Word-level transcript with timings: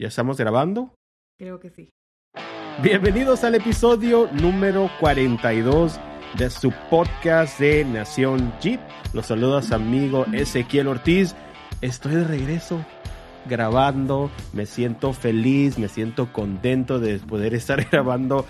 ¿Ya 0.00 0.08
estamos 0.08 0.38
grabando? 0.38 0.94
Creo 1.38 1.60
que 1.60 1.68
sí. 1.68 1.90
Bienvenidos 2.82 3.44
al 3.44 3.56
episodio 3.56 4.30
número 4.32 4.88
42 4.98 6.00
de 6.38 6.48
su 6.48 6.72
podcast 6.88 7.60
de 7.60 7.84
Nación 7.84 8.50
Jeep. 8.62 8.80
Los 9.12 9.26
saluda 9.26 9.60
su 9.60 9.74
amigo 9.74 10.24
Ezequiel 10.32 10.88
Ortiz. 10.88 11.36
Estoy 11.82 12.14
de 12.14 12.24
regreso 12.24 12.82
grabando, 13.44 14.30
me 14.54 14.64
siento 14.64 15.12
feliz, 15.12 15.78
me 15.78 15.88
siento 15.88 16.32
contento 16.32 16.98
de 16.98 17.18
poder 17.18 17.52
estar 17.52 17.84
grabando 17.90 18.46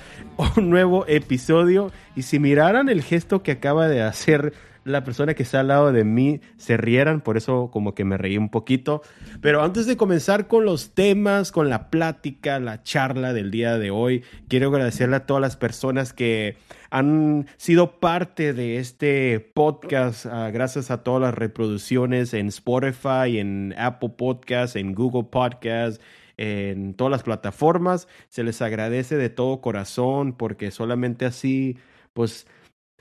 un 0.56 0.70
nuevo 0.70 1.04
episodio. 1.08 1.90
Y 2.14 2.22
si 2.22 2.38
miraran 2.38 2.88
el 2.88 3.02
gesto 3.02 3.42
que 3.42 3.50
acaba 3.50 3.88
de 3.88 4.02
hacer 4.02 4.52
la 4.84 5.04
persona 5.04 5.34
que 5.34 5.42
está 5.42 5.60
al 5.60 5.68
lado 5.68 5.92
de 5.92 6.04
mí 6.04 6.40
se 6.56 6.76
rieran, 6.76 7.20
por 7.20 7.36
eso 7.36 7.70
como 7.72 7.94
que 7.94 8.04
me 8.04 8.16
reí 8.16 8.36
un 8.36 8.48
poquito. 8.48 9.02
Pero 9.40 9.62
antes 9.62 9.86
de 9.86 9.96
comenzar 9.96 10.46
con 10.46 10.64
los 10.64 10.94
temas, 10.94 11.52
con 11.52 11.68
la 11.68 11.90
plática, 11.90 12.58
la 12.60 12.82
charla 12.82 13.32
del 13.32 13.50
día 13.50 13.78
de 13.78 13.90
hoy, 13.90 14.24
quiero 14.48 14.68
agradecerle 14.68 15.16
a 15.16 15.26
todas 15.26 15.40
las 15.40 15.56
personas 15.56 16.12
que 16.12 16.56
han 16.90 17.46
sido 17.56 18.00
parte 18.00 18.52
de 18.52 18.78
este 18.78 19.40
podcast, 19.40 20.26
ah, 20.26 20.50
gracias 20.50 20.90
a 20.90 21.02
todas 21.02 21.22
las 21.22 21.34
reproducciones 21.34 22.34
en 22.34 22.48
Spotify, 22.48 23.38
en 23.38 23.74
Apple 23.78 24.14
Podcasts, 24.16 24.76
en 24.76 24.94
Google 24.94 25.28
Podcasts 25.30 26.00
en 26.40 26.94
todas 26.94 27.10
las 27.10 27.22
plataformas. 27.22 28.08
Se 28.30 28.42
les 28.42 28.62
agradece 28.62 29.16
de 29.16 29.28
todo 29.28 29.60
corazón 29.60 30.32
porque 30.32 30.70
solamente 30.70 31.26
así, 31.26 31.76
pues 32.14 32.46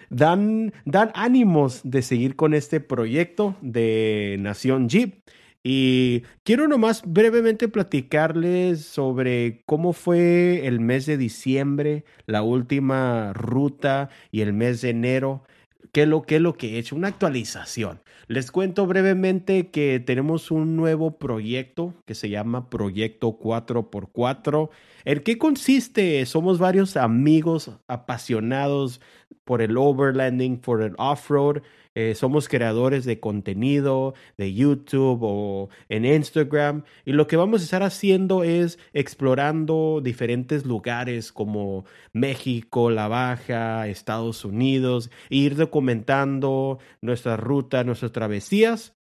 dan, 0.10 0.74
dan 0.86 1.12
ánimos 1.14 1.82
de 1.84 2.02
seguir 2.02 2.36
con 2.36 2.54
este 2.54 2.80
proyecto 2.80 3.56
de 3.62 4.38
Nación 4.40 4.90
Jeep. 4.90 5.24
Y 5.62 6.24
quiero 6.44 6.68
nomás 6.68 7.04
brevemente 7.06 7.68
platicarles 7.68 8.86
sobre 8.86 9.62
cómo 9.66 9.92
fue 9.92 10.66
el 10.66 10.80
mes 10.80 11.06
de 11.06 11.18
diciembre, 11.18 12.06
la 12.26 12.44
última 12.44 13.34
ruta 13.34 14.10
y 14.32 14.42
el 14.42 14.54
mes 14.54 14.82
de 14.82 14.92
enero. 14.92 15.44
¿Qué 15.92 16.04
es 16.04 16.08
lo, 16.08 16.22
qué 16.22 16.36
es 16.38 16.42
lo 16.42 16.54
que 16.54 16.76
he 16.76 16.80
hecho? 16.80 16.96
Una 16.96 17.10
actualización. 17.10 18.02
Les 18.28 18.52
cuento 18.52 18.86
brevemente 18.86 19.70
que 19.70 20.00
tenemos 20.00 20.52
un 20.52 20.76
nuevo 20.76 21.18
proyecto 21.18 21.96
que 22.06 22.14
se 22.14 22.30
llama 22.30 22.70
Proyecto 22.70 23.40
4x4. 23.40 24.70
¿En 25.06 25.22
qué 25.22 25.38
consiste? 25.38 26.26
Somos 26.26 26.60
varios 26.60 26.98
amigos 26.98 27.72
apasionados 27.88 29.02
por 29.44 29.62
el 29.62 29.78
overlanding, 29.78 30.60
por 30.60 30.82
el 30.82 30.94
off-road. 30.98 31.62
Eh, 31.96 32.14
somos 32.16 32.48
creadores 32.48 33.04
de 33.04 33.20
contenido 33.20 34.14
de 34.38 34.54
YouTube 34.54 35.20
o 35.22 35.70
en 35.90 36.06
Instagram 36.06 36.84
y 37.04 37.14
lo 37.14 37.26
que 37.28 37.36
vamos 37.36 37.62
a 37.62 37.64
estar 37.64 37.82
haciendo 37.82 38.44
es 38.44 38.78
explorando 38.94 40.00
diferentes 40.02 40.66
lugares 40.66 41.32
como 41.32 41.86
México, 42.14 42.92
La 42.92 43.08
Baja, 43.08 43.88
Estados 43.88 44.46
Unidos, 44.46 45.10
e 45.30 45.38
ir 45.38 45.56
documentando 45.56 46.78
nuestra 47.02 47.38
ruta, 47.38 47.84
nuestras 47.84 48.12
travesías. 48.12 48.94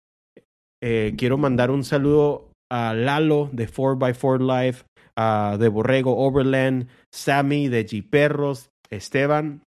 Eh, 0.81 1.15
quiero 1.19 1.37
mandar 1.37 1.71
un 1.71 1.85
saludo 1.85 2.49
a 2.71 2.95
Lalo 2.95 3.49
de 3.53 3.69
4x4 3.69 4.41
Life, 4.41 4.85
de 5.59 5.69
Borrego 5.69 6.17
Overland, 6.17 6.89
Sammy 7.11 7.69
de 7.69 7.87
G 7.87 8.69
Esteban 8.91 9.63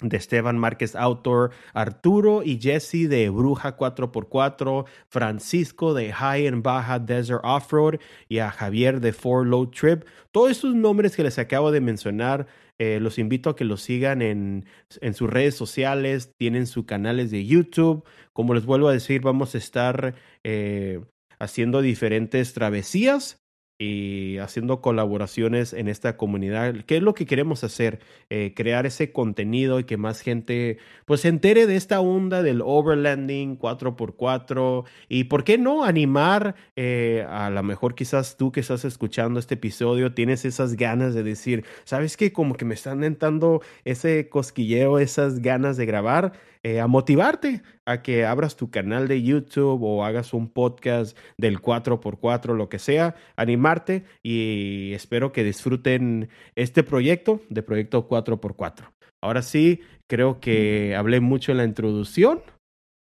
de 0.00 0.16
Esteban 0.16 0.58
Márquez 0.58 0.96
Outdoor, 0.96 1.50
Arturo 1.72 2.42
y 2.42 2.58
Jesse 2.60 3.08
de 3.08 3.30
Bruja 3.30 3.76
4x4, 3.76 4.86
Francisco 5.08 5.94
de 5.94 6.12
High 6.12 6.48
and 6.48 6.62
Baja 6.62 6.98
Desert 6.98 7.42
Offroad 7.44 8.00
y 8.28 8.38
a 8.38 8.50
Javier 8.50 9.00
de 9.00 9.12
Four 9.12 9.46
Low 9.46 9.70
Trip. 9.70 10.04
Todos 10.32 10.50
esos 10.50 10.74
nombres 10.74 11.16
que 11.16 11.22
les 11.22 11.38
acabo 11.38 11.70
de 11.70 11.80
mencionar, 11.80 12.46
eh, 12.78 12.98
los 13.00 13.18
invito 13.18 13.50
a 13.50 13.56
que 13.56 13.64
los 13.64 13.82
sigan 13.82 14.20
en, 14.20 14.66
en 15.00 15.14
sus 15.14 15.30
redes 15.30 15.54
sociales, 15.54 16.32
tienen 16.38 16.66
sus 16.66 16.86
canales 16.86 17.30
de 17.30 17.46
YouTube. 17.46 18.04
Como 18.32 18.54
les 18.54 18.66
vuelvo 18.66 18.88
a 18.88 18.92
decir, 18.92 19.20
vamos 19.22 19.54
a 19.54 19.58
estar 19.58 20.14
eh, 20.42 21.00
haciendo 21.38 21.82
diferentes 21.82 22.52
travesías 22.52 23.43
y 23.78 24.38
haciendo 24.38 24.80
colaboraciones 24.80 25.72
en 25.72 25.88
esta 25.88 26.16
comunidad. 26.16 26.74
¿Qué 26.86 26.98
es 26.98 27.02
lo 27.02 27.14
que 27.14 27.26
queremos 27.26 27.64
hacer? 27.64 28.00
Eh, 28.30 28.52
crear 28.54 28.86
ese 28.86 29.12
contenido 29.12 29.80
y 29.80 29.84
que 29.84 29.96
más 29.96 30.20
gente 30.20 30.78
pues 31.06 31.22
se 31.22 31.28
entere 31.28 31.66
de 31.66 31.76
esta 31.76 32.00
onda 32.00 32.42
del 32.42 32.62
overlanding 32.62 33.58
4x4 33.58 34.84
y 35.08 35.24
por 35.24 35.42
qué 35.42 35.58
no 35.58 35.84
animar 35.84 36.54
eh, 36.76 37.26
a 37.28 37.50
lo 37.50 37.62
mejor 37.62 37.94
quizás 37.94 38.36
tú 38.36 38.52
que 38.52 38.60
estás 38.60 38.84
escuchando 38.84 39.40
este 39.40 39.54
episodio 39.54 40.14
tienes 40.14 40.44
esas 40.44 40.76
ganas 40.76 41.14
de 41.14 41.22
decir, 41.22 41.64
¿sabes 41.84 42.16
qué? 42.16 42.32
Como 42.32 42.54
que 42.54 42.64
me 42.64 42.74
están 42.74 43.02
entrando 43.02 43.60
ese 43.84 44.28
cosquilleo, 44.28 44.98
esas 44.98 45.40
ganas 45.40 45.76
de 45.76 45.86
grabar 45.86 46.32
eh, 46.66 46.80
a 46.80 46.86
motivarte 46.86 47.60
a 47.84 48.00
que 48.00 48.24
abras 48.24 48.56
tu 48.56 48.70
canal 48.70 49.06
de 49.06 49.22
YouTube 49.22 49.82
o 49.82 50.02
hagas 50.02 50.32
un 50.32 50.48
podcast 50.48 51.14
del 51.36 51.60
4x4, 51.60 52.56
lo 52.56 52.70
que 52.70 52.78
sea, 52.78 53.16
animarte 53.36 54.04
y 54.22 54.94
espero 54.94 55.30
que 55.30 55.44
disfruten 55.44 56.30
este 56.54 56.82
proyecto 56.82 57.42
de 57.50 57.62
Proyecto 57.62 58.08
4x4. 58.08 58.94
Ahora 59.22 59.42
sí, 59.42 59.80
creo 60.08 60.40
que 60.40 60.96
hablé 60.96 61.20
mucho 61.20 61.52
en 61.52 61.58
la 61.58 61.64
introducción, 61.64 62.40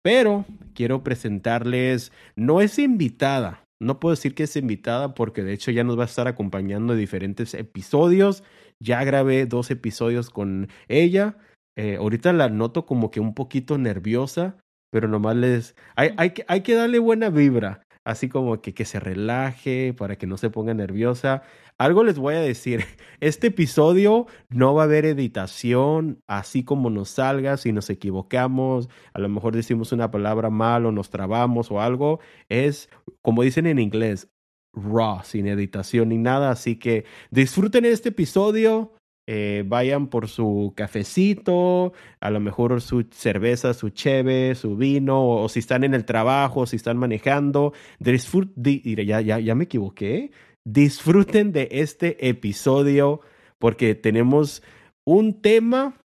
pero 0.05 0.45
quiero 0.73 1.03
presentarles, 1.03 2.13
no 2.37 2.61
es 2.61 2.79
invitada, 2.79 3.65
no 3.81 3.99
puedo 3.99 4.15
decir 4.15 4.37
que 4.37 4.45
es 4.45 4.55
invitada 4.55 5.15
porque 5.15 5.43
de 5.43 5.53
hecho 5.53 5.73
ya 5.73 5.83
nos 5.83 5.99
va 5.99 6.03
a 6.03 6.07
estar 6.07 6.29
acompañando 6.29 6.93
en 6.93 7.01
diferentes 7.01 7.55
episodios. 7.55 8.45
Ya 8.79 9.03
grabé 9.03 9.47
dos 9.47 9.73
episodios 9.73 10.31
con 10.31 10.69
ella 10.87 11.37
eh, 11.79 11.95
ahorita 11.95 12.33
la 12.33 12.49
noto 12.49 12.87
como 12.87 13.13
que 13.13 13.21
un 13.21 13.35
poquito 13.35 13.79
nerviosa, 13.79 14.57
pero 14.91 15.07
nomás 15.07 15.37
les... 15.37 15.77
Hay, 15.95 16.11
hay, 16.17 16.31
que, 16.31 16.45
hay 16.49 16.63
que 16.63 16.75
darle 16.75 16.99
buena 16.99 17.31
vibra, 17.31 17.87
así 18.05 18.29
como 18.29 18.61
que, 18.61 18.75
que 18.75 18.85
se 18.85 18.99
relaje 18.99 19.95
para 19.97 20.17
que 20.17 20.27
no 20.27 20.39
se 20.39 20.51
ponga 20.51 20.75
nerviosa. 20.75 21.43
Algo 21.79 22.03
les 22.03 22.19
voy 22.19 22.35
a 22.35 22.41
decir, 22.41 22.85
este 23.21 23.47
episodio 23.47 24.27
no 24.49 24.75
va 24.75 24.83
a 24.83 24.85
haber 24.87 25.05
editación, 25.05 26.21
así 26.27 26.65
como 26.65 26.91
nos 26.91 27.11
salga, 27.11 27.57
si 27.57 27.73
nos 27.73 27.91
equivocamos, 27.91 28.89
a 29.13 29.21
lo 29.21 29.29
mejor 29.29 29.55
decimos 29.55 29.93
una 29.93 30.11
palabra 30.11 30.51
mal 30.51 30.85
o 30.85 30.91
nos 30.91 31.11
trabamos 31.11 31.71
o 31.71 31.81
algo, 31.81 32.19
es 32.49 32.91
como 33.23 33.43
dicen 33.45 33.67
en 33.67 33.79
inglés, 33.79 34.29
raw, 34.73 35.21
sin 35.23 35.47
editación 35.47 36.09
ni 36.09 36.19
nada, 36.19 36.51
así 36.51 36.75
que 36.75 37.05
disfruten 37.31 37.85
este 37.85 38.09
episodio 38.09 38.98
eh, 39.31 39.63
vayan 39.67 40.07
por 40.07 40.27
su 40.27 40.73
cafecito, 40.75 41.93
a 42.19 42.31
lo 42.31 42.41
mejor 42.41 42.81
su 42.81 43.05
cerveza, 43.11 43.75
su 43.75 43.91
cheve, 43.91 44.55
su 44.55 44.75
vino, 44.75 45.43
o, 45.43 45.51
si 45.51 45.59
están 45.59 45.85
en 45.85 45.93
el 45.93 46.07
trabajo, 46.07 46.65
si 46.65 46.77
están 46.77 46.97
manejando, 46.97 47.75
ya, 48.01 49.21
ya, 49.21 49.39
ya 49.39 49.55
me 49.55 49.65
equivoqué, 49.65 50.31
disfruten 50.67 51.53
de 51.53 51.69
este 51.73 52.27
episodio 52.27 53.21
porque 53.59 53.95
tenemos 53.95 54.63
un 55.07 55.43
tema 55.43 56.01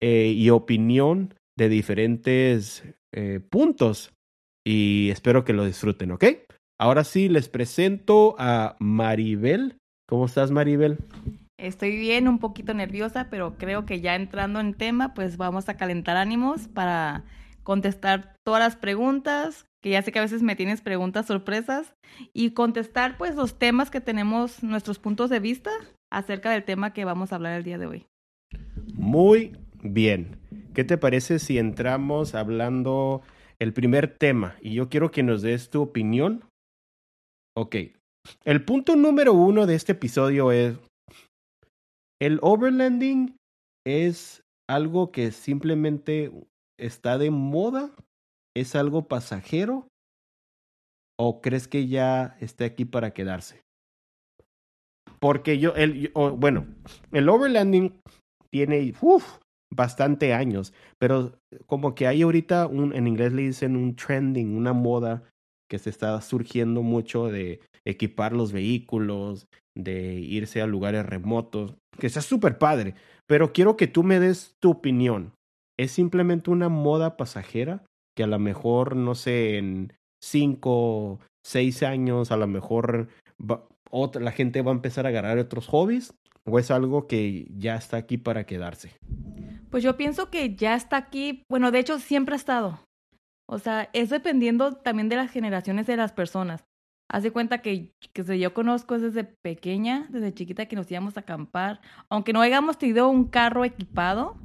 eh, 0.00 0.32
y 0.34 0.48
opinión 0.48 1.34
de 1.58 1.68
diferentes 1.68 2.84
eh, 3.12 3.40
puntos 3.50 4.14
y 4.66 5.10
espero 5.10 5.44
que 5.44 5.52
lo 5.52 5.66
disfruten, 5.66 6.12
¿ok? 6.12 6.24
Ahora 6.80 7.04
sí, 7.04 7.28
les 7.28 7.50
presento 7.50 8.34
a 8.38 8.76
Maribel. 8.80 9.76
¿Cómo 10.08 10.24
estás, 10.24 10.50
Maribel? 10.50 10.96
Estoy 11.62 11.96
bien, 11.96 12.26
un 12.26 12.40
poquito 12.40 12.74
nerviosa, 12.74 13.28
pero 13.30 13.56
creo 13.56 13.86
que 13.86 14.00
ya 14.00 14.16
entrando 14.16 14.58
en 14.58 14.74
tema, 14.74 15.14
pues 15.14 15.36
vamos 15.36 15.68
a 15.68 15.76
calentar 15.76 16.16
ánimos 16.16 16.66
para 16.66 17.22
contestar 17.62 18.34
todas 18.44 18.60
las 18.60 18.74
preguntas, 18.74 19.64
que 19.80 19.90
ya 19.90 20.02
sé 20.02 20.10
que 20.10 20.18
a 20.18 20.22
veces 20.22 20.42
me 20.42 20.56
tienes 20.56 20.80
preguntas 20.80 21.26
sorpresas, 21.26 21.94
y 22.32 22.50
contestar 22.50 23.16
pues 23.16 23.36
los 23.36 23.60
temas 23.60 23.90
que 23.92 24.00
tenemos, 24.00 24.64
nuestros 24.64 24.98
puntos 24.98 25.30
de 25.30 25.38
vista 25.38 25.70
acerca 26.10 26.50
del 26.50 26.64
tema 26.64 26.92
que 26.92 27.04
vamos 27.04 27.30
a 27.30 27.36
hablar 27.36 27.52
el 27.52 27.62
día 27.62 27.78
de 27.78 27.86
hoy. 27.86 28.06
Muy 28.94 29.56
bien. 29.84 30.38
¿Qué 30.74 30.82
te 30.82 30.98
parece 30.98 31.38
si 31.38 31.58
entramos 31.58 32.34
hablando 32.34 33.22
el 33.60 33.72
primer 33.72 34.08
tema? 34.08 34.56
Y 34.62 34.74
yo 34.74 34.88
quiero 34.88 35.12
que 35.12 35.22
nos 35.22 35.42
des 35.42 35.70
tu 35.70 35.80
opinión. 35.80 36.42
Ok. 37.56 37.76
El 38.44 38.64
punto 38.64 38.96
número 38.96 39.32
uno 39.32 39.66
de 39.66 39.76
este 39.76 39.92
episodio 39.92 40.50
es 40.50 40.76
el 42.22 42.38
overlanding 42.40 43.34
es 43.84 44.44
algo 44.70 45.10
que 45.10 45.32
simplemente 45.32 46.30
está 46.78 47.18
de 47.18 47.32
moda, 47.32 47.90
es 48.56 48.76
algo 48.76 49.08
pasajero, 49.08 49.88
o 51.18 51.40
crees 51.40 51.66
que 51.66 51.88
ya 51.88 52.36
está 52.40 52.64
aquí 52.66 52.84
para 52.84 53.12
quedarse? 53.12 53.60
Porque 55.18 55.58
yo, 55.58 55.74
el, 55.74 56.12
bueno, 56.14 56.66
el 57.10 57.28
overlanding 57.28 58.00
tiene 58.52 58.94
bastante 59.74 60.32
años, 60.32 60.72
pero 61.00 61.32
como 61.66 61.96
que 61.96 62.06
hay 62.06 62.22
ahorita 62.22 62.68
un, 62.68 62.94
en 62.94 63.08
inglés 63.08 63.32
le 63.32 63.42
dicen 63.42 63.74
un 63.74 63.96
trending, 63.96 64.56
una 64.56 64.72
moda 64.72 65.24
que 65.68 65.80
se 65.80 65.90
está 65.90 66.20
surgiendo 66.20 66.82
mucho 66.82 67.26
de 67.26 67.60
equipar 67.84 68.32
los 68.32 68.52
vehículos, 68.52 69.48
de 69.76 70.14
irse 70.14 70.62
a 70.62 70.66
lugares 70.68 71.04
remotos, 71.04 71.74
que 71.98 72.06
está 72.06 72.20
súper 72.20 72.58
padre. 72.58 72.94
Pero 73.26 73.52
quiero 73.52 73.76
que 73.76 73.86
tú 73.86 74.02
me 74.02 74.20
des 74.20 74.56
tu 74.60 74.70
opinión. 74.70 75.32
¿Es 75.78 75.92
simplemente 75.92 76.50
una 76.50 76.68
moda 76.68 77.16
pasajera 77.16 77.82
que 78.14 78.24
a 78.24 78.26
lo 78.26 78.38
mejor, 78.38 78.96
no 78.96 79.14
sé, 79.14 79.58
en 79.58 79.92
cinco, 80.22 81.20
seis 81.44 81.82
años, 81.82 82.30
a 82.30 82.36
lo 82.36 82.46
mejor 82.46 83.08
la 84.20 84.32
gente 84.32 84.62
va 84.62 84.70
a 84.70 84.74
empezar 84.74 85.06
a 85.06 85.10
agarrar 85.10 85.38
otros 85.38 85.66
hobbies? 85.68 86.14
¿O 86.44 86.58
es 86.58 86.70
algo 86.70 87.06
que 87.06 87.46
ya 87.56 87.76
está 87.76 87.96
aquí 87.96 88.18
para 88.18 88.44
quedarse? 88.44 88.90
Pues 89.70 89.84
yo 89.84 89.96
pienso 89.96 90.28
que 90.28 90.54
ya 90.56 90.74
está 90.74 90.96
aquí, 90.96 91.44
bueno, 91.48 91.70
de 91.70 91.78
hecho 91.78 91.98
siempre 91.98 92.34
ha 92.34 92.36
estado. 92.36 92.80
O 93.48 93.58
sea, 93.58 93.88
es 93.92 94.10
dependiendo 94.10 94.72
también 94.72 95.08
de 95.08 95.16
las 95.16 95.30
generaciones 95.30 95.86
de 95.86 95.96
las 95.96 96.12
personas. 96.12 96.64
Haz 97.12 97.22
de 97.22 97.30
cuenta 97.30 97.58
que, 97.58 97.92
que 98.14 98.38
yo 98.38 98.54
conozco 98.54 98.98
desde 98.98 99.24
pequeña, 99.24 100.06
desde 100.08 100.32
chiquita, 100.32 100.64
que 100.64 100.76
nos 100.76 100.90
íbamos 100.90 101.18
a 101.18 101.20
acampar. 101.20 101.82
Aunque 102.08 102.32
no 102.32 102.40
hayamos 102.40 102.78
tenido 102.78 103.10
un 103.10 103.28
carro 103.28 103.66
equipado 103.66 104.38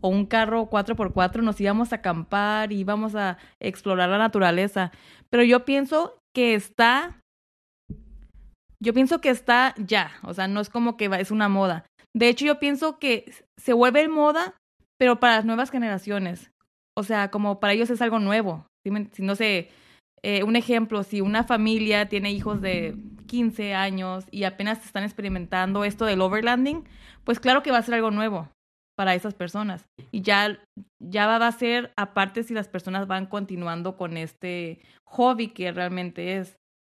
o 0.00 0.08
un 0.08 0.26
carro 0.26 0.70
4x4, 0.70 1.42
nos 1.42 1.60
íbamos 1.60 1.92
a 1.92 1.96
acampar 1.96 2.70
y 2.70 2.78
íbamos 2.78 3.16
a 3.16 3.38
explorar 3.58 4.08
la 4.08 4.18
naturaleza. 4.18 4.92
Pero 5.30 5.42
yo 5.42 5.64
pienso 5.64 6.16
que 6.32 6.54
está. 6.54 7.18
Yo 8.80 8.94
pienso 8.94 9.20
que 9.20 9.30
está 9.30 9.74
ya. 9.76 10.12
O 10.22 10.32
sea, 10.32 10.46
no 10.46 10.60
es 10.60 10.70
como 10.70 10.96
que 10.96 11.10
es 11.18 11.32
una 11.32 11.48
moda. 11.48 11.86
De 12.14 12.28
hecho, 12.28 12.44
yo 12.44 12.60
pienso 12.60 13.00
que 13.00 13.32
se 13.56 13.72
vuelve 13.72 14.06
moda, 14.06 14.54
pero 14.96 15.18
para 15.18 15.36
las 15.36 15.44
nuevas 15.44 15.72
generaciones. 15.72 16.52
O 16.96 17.02
sea, 17.02 17.32
como 17.32 17.58
para 17.58 17.72
ellos 17.72 17.90
es 17.90 18.00
algo 18.00 18.20
nuevo. 18.20 18.64
Si 18.84 19.22
no 19.22 19.34
sé 19.34 19.70
eh, 20.24 20.44
un 20.44 20.56
ejemplo, 20.56 21.02
si 21.02 21.20
una 21.20 21.44
familia 21.44 22.08
tiene 22.08 22.30
hijos 22.30 22.60
de 22.60 22.96
15 23.26 23.74
años 23.74 24.24
y 24.30 24.44
apenas 24.44 24.84
están 24.84 25.02
experimentando 25.02 25.84
esto 25.84 26.04
del 26.04 26.20
overlanding, 26.20 26.84
pues 27.24 27.40
claro 27.40 27.62
que 27.62 27.72
va 27.72 27.78
a 27.78 27.82
ser 27.82 27.94
algo 27.94 28.10
nuevo 28.10 28.48
para 28.96 29.14
esas 29.14 29.34
personas. 29.34 29.88
Y 30.12 30.22
ya, 30.22 30.60
ya 31.00 31.26
va 31.26 31.46
a 31.46 31.52
ser 31.52 31.92
aparte 31.96 32.44
si 32.44 32.54
las 32.54 32.68
personas 32.68 33.08
van 33.08 33.26
continuando 33.26 33.96
con 33.96 34.16
este 34.16 34.80
hobby 35.04 35.48
que 35.48 35.72
realmente 35.72 36.36
es. 36.36 36.56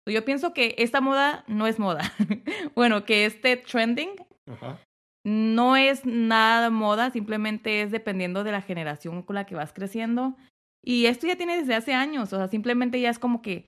Yo 0.09 0.25
pienso 0.25 0.53
que 0.53 0.75
esta 0.79 1.01
moda 1.01 1.45
no 1.47 1.69
es 1.69 1.79
moda. 1.79 2.01
bueno, 2.75 3.05
que 3.05 3.25
este 3.25 3.57
trending 3.57 4.11
no 5.25 5.77
es 5.77 6.05
nada 6.05 6.71
moda, 6.71 7.11
simplemente 7.11 7.83
es 7.83 7.93
dependiendo 7.93 8.43
de 8.43 8.51
la 8.51 8.63
generación 8.63 9.23
con 9.23 9.37
la 9.37 9.47
que 9.47 9.55
vas 9.55 9.73
creciendo 9.73 10.37
y 10.85 11.07
esto 11.07 11.27
ya 11.27 11.37
tiene 11.37 11.57
desde 11.57 11.75
hace 11.75 11.95
años, 11.95 12.33
o 12.33 12.37
sea, 12.37 12.49
simplemente 12.49 13.01
ya 13.01 13.11
es 13.11 13.19
como 13.19 13.43
que 13.43 13.67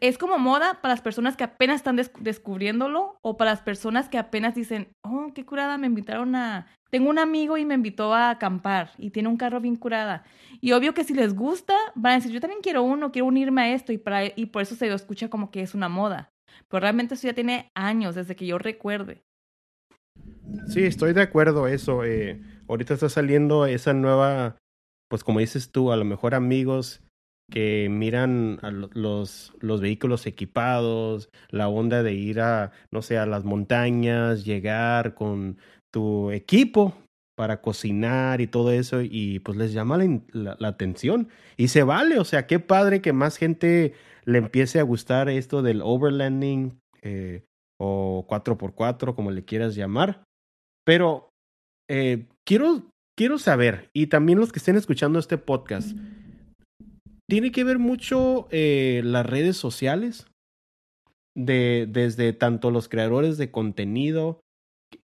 es 0.00 0.18
como 0.18 0.38
moda 0.38 0.80
para 0.80 0.94
las 0.94 1.02
personas 1.02 1.36
que 1.36 1.44
apenas 1.44 1.76
están 1.76 2.00
descubriéndolo 2.20 3.18
o 3.22 3.36
para 3.36 3.50
las 3.50 3.60
personas 3.60 4.08
que 4.08 4.18
apenas 4.18 4.54
dicen, 4.54 4.88
oh, 5.04 5.32
qué 5.34 5.44
curada, 5.44 5.78
me 5.78 5.86
invitaron 5.86 6.34
a... 6.36 6.66
Tengo 6.90 7.10
un 7.10 7.18
amigo 7.18 7.58
y 7.58 7.64
me 7.64 7.74
invitó 7.74 8.14
a 8.14 8.30
acampar 8.30 8.92
y 8.98 9.10
tiene 9.10 9.28
un 9.28 9.36
carro 9.36 9.60
bien 9.60 9.74
curada. 9.74 10.22
Y 10.60 10.72
obvio 10.72 10.94
que 10.94 11.02
si 11.02 11.12
les 11.12 11.34
gusta, 11.34 11.74
van 11.96 12.12
a 12.12 12.14
decir, 12.16 12.30
yo 12.30 12.40
también 12.40 12.62
quiero 12.62 12.84
uno, 12.84 13.10
quiero 13.10 13.26
unirme 13.26 13.62
a 13.62 13.74
esto 13.74 13.92
y, 13.92 13.98
para... 13.98 14.26
y 14.26 14.46
por 14.46 14.62
eso 14.62 14.76
se 14.76 14.88
lo 14.88 14.94
escucha 14.94 15.28
como 15.28 15.50
que 15.50 15.60
es 15.60 15.74
una 15.74 15.88
moda. 15.88 16.30
Pero 16.68 16.80
realmente 16.80 17.14
eso 17.14 17.26
ya 17.26 17.34
tiene 17.34 17.72
años, 17.74 18.14
desde 18.14 18.36
que 18.36 18.46
yo 18.46 18.58
recuerde. 18.58 19.22
Sí, 20.68 20.84
estoy 20.84 21.14
de 21.14 21.22
acuerdo 21.22 21.66
eso. 21.66 22.04
Eh, 22.04 22.40
ahorita 22.68 22.94
está 22.94 23.08
saliendo 23.08 23.66
esa 23.66 23.92
nueva 23.92 24.56
pues 25.08 25.24
como 25.24 25.40
dices 25.40 25.70
tú, 25.70 25.92
a 25.92 25.96
lo 25.96 26.04
mejor 26.04 26.34
amigos 26.34 27.02
que 27.50 27.88
miran 27.90 28.58
a 28.62 28.70
los, 28.70 29.52
los 29.60 29.80
vehículos 29.80 30.26
equipados, 30.26 31.28
la 31.50 31.68
onda 31.68 32.02
de 32.02 32.14
ir 32.14 32.40
a, 32.40 32.72
no 32.90 33.02
sé, 33.02 33.18
a 33.18 33.26
las 33.26 33.44
montañas, 33.44 34.44
llegar 34.44 35.14
con 35.14 35.58
tu 35.92 36.30
equipo 36.30 36.94
para 37.36 37.60
cocinar 37.60 38.40
y 38.40 38.46
todo 38.46 38.70
eso, 38.70 39.00
y 39.02 39.40
pues 39.40 39.58
les 39.58 39.72
llama 39.72 39.98
la, 39.98 40.56
la, 40.58 40.68
atención. 40.68 41.28
Y 41.56 41.68
se 41.68 41.82
vale, 41.82 42.18
o 42.18 42.24
sea, 42.24 42.46
qué 42.46 42.60
padre 42.60 43.02
que 43.02 43.12
más 43.12 43.36
gente 43.36 43.92
le 44.24 44.38
empiece 44.38 44.78
a 44.78 44.84
gustar 44.84 45.28
esto 45.28 45.60
del 45.62 45.82
overlanding 45.82 46.78
eh, 47.02 47.44
o 47.78 48.24
4x4, 48.28 49.14
como 49.14 49.30
le 49.30 49.44
quieras 49.44 49.74
llamar. 49.74 50.24
Pero 50.84 51.28
eh, 51.88 52.26
quiero 52.46 52.84
quiero 53.16 53.38
saber, 53.38 53.90
y 53.92 54.08
también 54.08 54.38
los 54.38 54.52
que 54.52 54.58
estén 54.58 54.76
escuchando 54.76 55.18
este 55.18 55.38
podcast, 55.38 55.96
¿tiene 57.28 57.52
que 57.52 57.64
ver 57.64 57.78
mucho 57.78 58.48
eh, 58.50 59.02
las 59.04 59.26
redes 59.26 59.56
sociales? 59.56 60.26
De, 61.36 61.88
desde 61.90 62.32
tanto 62.32 62.70
los 62.70 62.88
creadores 62.88 63.38
de 63.38 63.50
contenido 63.50 64.40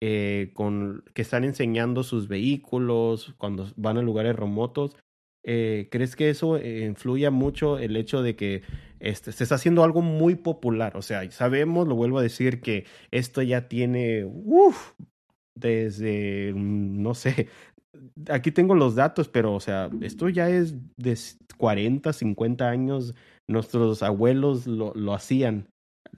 eh, 0.03 0.51
con, 0.53 1.03
que 1.15 1.23
están 1.23 1.43
enseñando 1.45 2.03
sus 2.03 2.29
vehículos 2.29 3.35
cuando 3.39 3.67
van 3.77 3.97
a 3.97 4.03
lugares 4.03 4.37
remotos. 4.37 4.95
Eh, 5.43 5.89
¿Crees 5.91 6.17
que 6.17 6.29
eso 6.29 6.59
influye 6.59 7.31
mucho 7.31 7.79
el 7.79 7.97
hecho 7.97 8.21
de 8.21 8.37
que 8.37 8.61
este, 9.01 9.33
se 9.33 9.45
está 9.45 9.55
haciendo 9.55 9.85
algo 9.85 10.03
muy 10.03 10.35
popular? 10.35 10.99
O 10.99 11.03
sea, 11.03 11.31
sabemos, 11.31 11.89
lo 11.89 11.95
vuelvo 11.95 12.19
a 12.19 12.23
decir, 12.23 12.61
que 12.61 12.85
esto 13.11 13.41
ya 13.41 13.69
tiene, 13.69 14.27
uff, 14.27 14.93
desde, 15.59 16.53
no 16.55 17.15
sé, 17.15 17.49
aquí 18.31 18.51
tengo 18.53 18.75
los 18.75 18.95
datos, 18.95 19.29
pero 19.29 19.55
o 19.55 19.61
sea, 19.61 19.91
esto 20.01 20.29
ya 20.29 20.49
es 20.49 20.75
de 20.97 21.17
40, 21.57 22.13
50 22.13 22.69
años. 22.69 23.15
Nuestros 23.49 24.03
abuelos 24.03 24.67
lo, 24.67 24.93
lo 24.95 25.15
hacían. 25.15 25.69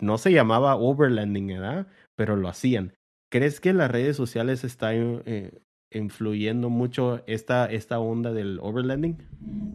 No 0.00 0.18
se 0.18 0.32
llamaba 0.32 0.76
overlanding, 0.76 1.46
¿verdad? 1.48 1.86
Pero 2.16 2.36
lo 2.36 2.48
hacían. 2.48 2.94
¿Crees 3.30 3.60
que 3.60 3.72
las 3.72 3.90
redes 3.90 4.16
sociales 4.16 4.64
están 4.64 5.22
eh, 5.26 5.60
influyendo 5.92 6.68
mucho 6.68 7.22
esta, 7.26 7.66
esta 7.66 8.00
onda 8.00 8.32
del 8.32 8.58
overlanding? 8.60 9.18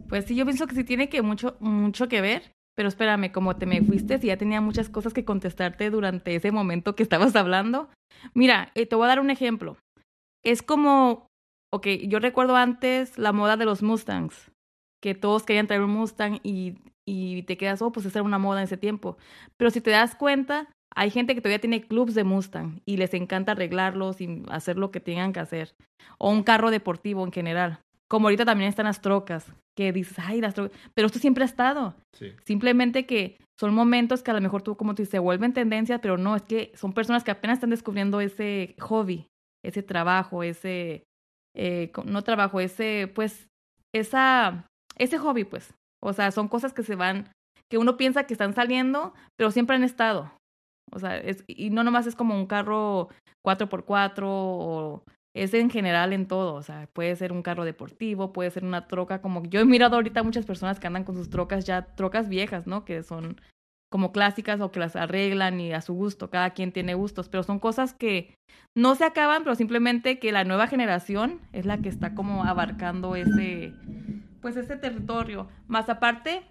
Pues 0.08 0.26
sí, 0.26 0.34
yo 0.34 0.44
pienso 0.44 0.66
que 0.66 0.74
sí 0.74 0.84
tiene 0.84 1.08
que 1.08 1.22
mucho, 1.22 1.56
mucho 1.60 2.08
que 2.08 2.20
ver. 2.20 2.42
Pero 2.76 2.90
espérame, 2.90 3.32
como 3.32 3.56
te 3.56 3.64
me 3.64 3.80
fuiste, 3.80 4.18
y 4.22 4.26
ya 4.26 4.36
tenía 4.36 4.60
muchas 4.60 4.90
cosas 4.90 5.14
que 5.14 5.24
contestarte 5.24 5.88
durante 5.88 6.34
ese 6.34 6.52
momento 6.52 6.94
que 6.94 7.02
estabas 7.02 7.34
hablando. 7.34 7.88
Mira, 8.34 8.70
eh, 8.74 8.84
te 8.84 8.94
voy 8.94 9.06
a 9.06 9.08
dar 9.08 9.20
un 9.20 9.30
ejemplo. 9.30 9.78
Es 10.44 10.62
como 10.62 11.25
ok, 11.76 11.86
yo 12.08 12.18
recuerdo 12.18 12.56
antes 12.56 13.18
la 13.18 13.32
moda 13.32 13.56
de 13.56 13.66
los 13.66 13.82
Mustangs, 13.82 14.50
que 15.02 15.14
todos 15.14 15.44
querían 15.44 15.66
traer 15.66 15.82
un 15.82 15.90
Mustang 15.90 16.40
y, 16.42 16.78
y 17.06 17.42
te 17.42 17.56
quedas, 17.56 17.82
oh, 17.82 17.92
pues 17.92 18.06
esa 18.06 18.18
era 18.18 18.26
una 18.26 18.38
moda 18.38 18.60
en 18.60 18.64
ese 18.64 18.76
tiempo. 18.76 19.18
Pero 19.56 19.70
si 19.70 19.80
te 19.80 19.90
das 19.90 20.14
cuenta, 20.14 20.68
hay 20.94 21.10
gente 21.10 21.34
que 21.34 21.40
todavía 21.40 21.60
tiene 21.60 21.86
clubs 21.86 22.14
de 22.14 22.24
Mustang 22.24 22.80
y 22.86 22.96
les 22.96 23.12
encanta 23.12 23.52
arreglarlos 23.52 24.20
y 24.20 24.42
hacer 24.48 24.78
lo 24.78 24.90
que 24.90 25.00
tengan 25.00 25.32
que 25.32 25.40
hacer. 25.40 25.74
O 26.18 26.30
un 26.30 26.42
carro 26.42 26.70
deportivo 26.70 27.24
en 27.24 27.32
general. 27.32 27.80
Como 28.08 28.28
ahorita 28.28 28.44
también 28.44 28.68
están 28.68 28.86
las 28.86 29.02
trocas, 29.02 29.52
que 29.76 29.92
dices, 29.92 30.18
ay, 30.18 30.40
las 30.40 30.54
trocas. 30.54 30.78
Pero 30.94 31.06
esto 31.06 31.18
siempre 31.18 31.42
ha 31.42 31.46
estado. 31.46 31.94
Simplemente 32.44 33.04
que 33.04 33.36
son 33.60 33.74
momentos 33.74 34.22
que 34.22 34.30
a 34.30 34.34
lo 34.34 34.40
mejor 34.40 34.62
tú, 34.62 34.76
como 34.76 34.94
tú 34.94 35.02
dices, 35.02 35.10
se 35.10 35.18
vuelven 35.18 35.52
tendencia, 35.52 36.00
pero 36.00 36.16
no, 36.16 36.36
es 36.36 36.42
que 36.42 36.72
son 36.74 36.94
personas 36.94 37.22
que 37.22 37.32
apenas 37.32 37.56
están 37.56 37.70
descubriendo 37.70 38.20
ese 38.20 38.74
hobby, 38.78 39.26
ese 39.62 39.82
trabajo, 39.82 40.42
ese, 40.42 41.04
eh, 41.56 41.90
no 42.04 42.22
trabajo, 42.22 42.60
ese, 42.60 43.10
pues, 43.14 43.48
esa, 43.94 44.66
ese 44.96 45.18
hobby, 45.18 45.44
pues. 45.44 45.74
O 46.02 46.12
sea, 46.12 46.30
son 46.30 46.48
cosas 46.48 46.72
que 46.72 46.82
se 46.82 46.94
van, 46.94 47.32
que 47.70 47.78
uno 47.78 47.96
piensa 47.96 48.24
que 48.24 48.34
están 48.34 48.54
saliendo, 48.54 49.14
pero 49.36 49.50
siempre 49.50 49.76
han 49.76 49.84
estado. 49.84 50.30
O 50.92 50.98
sea, 50.98 51.16
es, 51.16 51.44
y 51.48 51.70
no 51.70 51.82
nomás 51.82 52.06
es 52.06 52.14
como 52.14 52.34
un 52.36 52.46
carro 52.46 53.08
4x4 53.44 54.22
o 54.24 55.02
es 55.34 55.52
en 55.52 55.68
general 55.70 56.12
en 56.12 56.26
todo, 56.26 56.54
o 56.54 56.62
sea, 56.62 56.88
puede 56.94 57.14
ser 57.14 57.32
un 57.32 57.42
carro 57.42 57.64
deportivo, 57.64 58.32
puede 58.32 58.50
ser 58.50 58.64
una 58.64 58.86
troca, 58.86 59.20
como 59.20 59.42
yo 59.44 59.60
he 59.60 59.64
mirado 59.66 59.96
ahorita 59.96 60.22
muchas 60.22 60.46
personas 60.46 60.80
que 60.80 60.86
andan 60.86 61.04
con 61.04 61.14
sus 61.14 61.28
trocas 61.28 61.66
ya, 61.66 61.94
trocas 61.94 62.28
viejas, 62.28 62.66
¿no? 62.66 62.84
Que 62.86 63.02
son 63.02 63.40
como 63.96 64.12
clásicas 64.12 64.60
o 64.60 64.70
que 64.70 64.78
las 64.78 64.94
arreglan 64.94 65.58
y 65.58 65.72
a 65.72 65.80
su 65.80 65.94
gusto, 65.94 66.28
cada 66.28 66.50
quien 66.50 66.70
tiene 66.70 66.92
gustos, 66.92 67.30
pero 67.30 67.42
son 67.42 67.58
cosas 67.58 67.94
que 67.94 68.34
no 68.76 68.94
se 68.94 69.04
acaban, 69.04 69.42
pero 69.42 69.54
simplemente 69.54 70.18
que 70.18 70.32
la 70.32 70.44
nueva 70.44 70.66
generación 70.66 71.40
es 71.54 71.64
la 71.64 71.78
que 71.78 71.88
está 71.88 72.14
como 72.14 72.44
abarcando 72.44 73.16
ese, 73.16 73.72
pues 74.42 74.58
ese 74.58 74.76
territorio. 74.76 75.48
Más 75.66 75.88
aparte, 75.88 76.42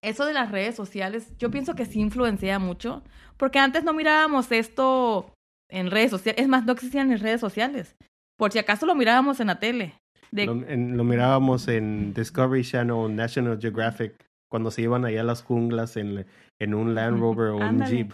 eso 0.00 0.24
de 0.24 0.32
las 0.32 0.50
redes 0.50 0.74
sociales, 0.74 1.36
yo 1.38 1.50
pienso 1.50 1.74
que 1.74 1.84
sí 1.84 2.00
influencia 2.00 2.58
mucho, 2.58 3.02
porque 3.36 3.58
antes 3.58 3.84
no 3.84 3.92
mirábamos 3.92 4.50
esto 4.50 5.34
en 5.70 5.90
redes 5.90 6.12
sociales, 6.12 6.40
es 6.40 6.48
más, 6.48 6.64
no 6.64 6.72
existían 6.72 7.12
en 7.12 7.20
redes 7.20 7.42
sociales, 7.42 7.94
por 8.38 8.52
si 8.52 8.58
acaso 8.58 8.86
lo 8.86 8.94
mirábamos 8.94 9.38
en 9.40 9.48
la 9.48 9.60
tele. 9.60 9.92
Lo, 10.32 10.54
lo 10.54 11.04
mirábamos 11.04 11.68
en 11.68 12.14
Discovery 12.14 12.64
Channel, 12.64 13.14
National 13.14 13.60
Geographic, 13.60 14.14
cuando 14.50 14.70
se 14.70 14.80
iban 14.80 15.04
allá 15.04 15.20
a 15.20 15.24
las 15.24 15.42
junglas 15.42 15.98
en, 15.98 16.24
en 16.60 16.74
un 16.74 16.94
Land 16.94 17.18
Rover 17.18 17.48
o 17.48 17.56
un 17.56 17.84
Jeep. 17.84 18.12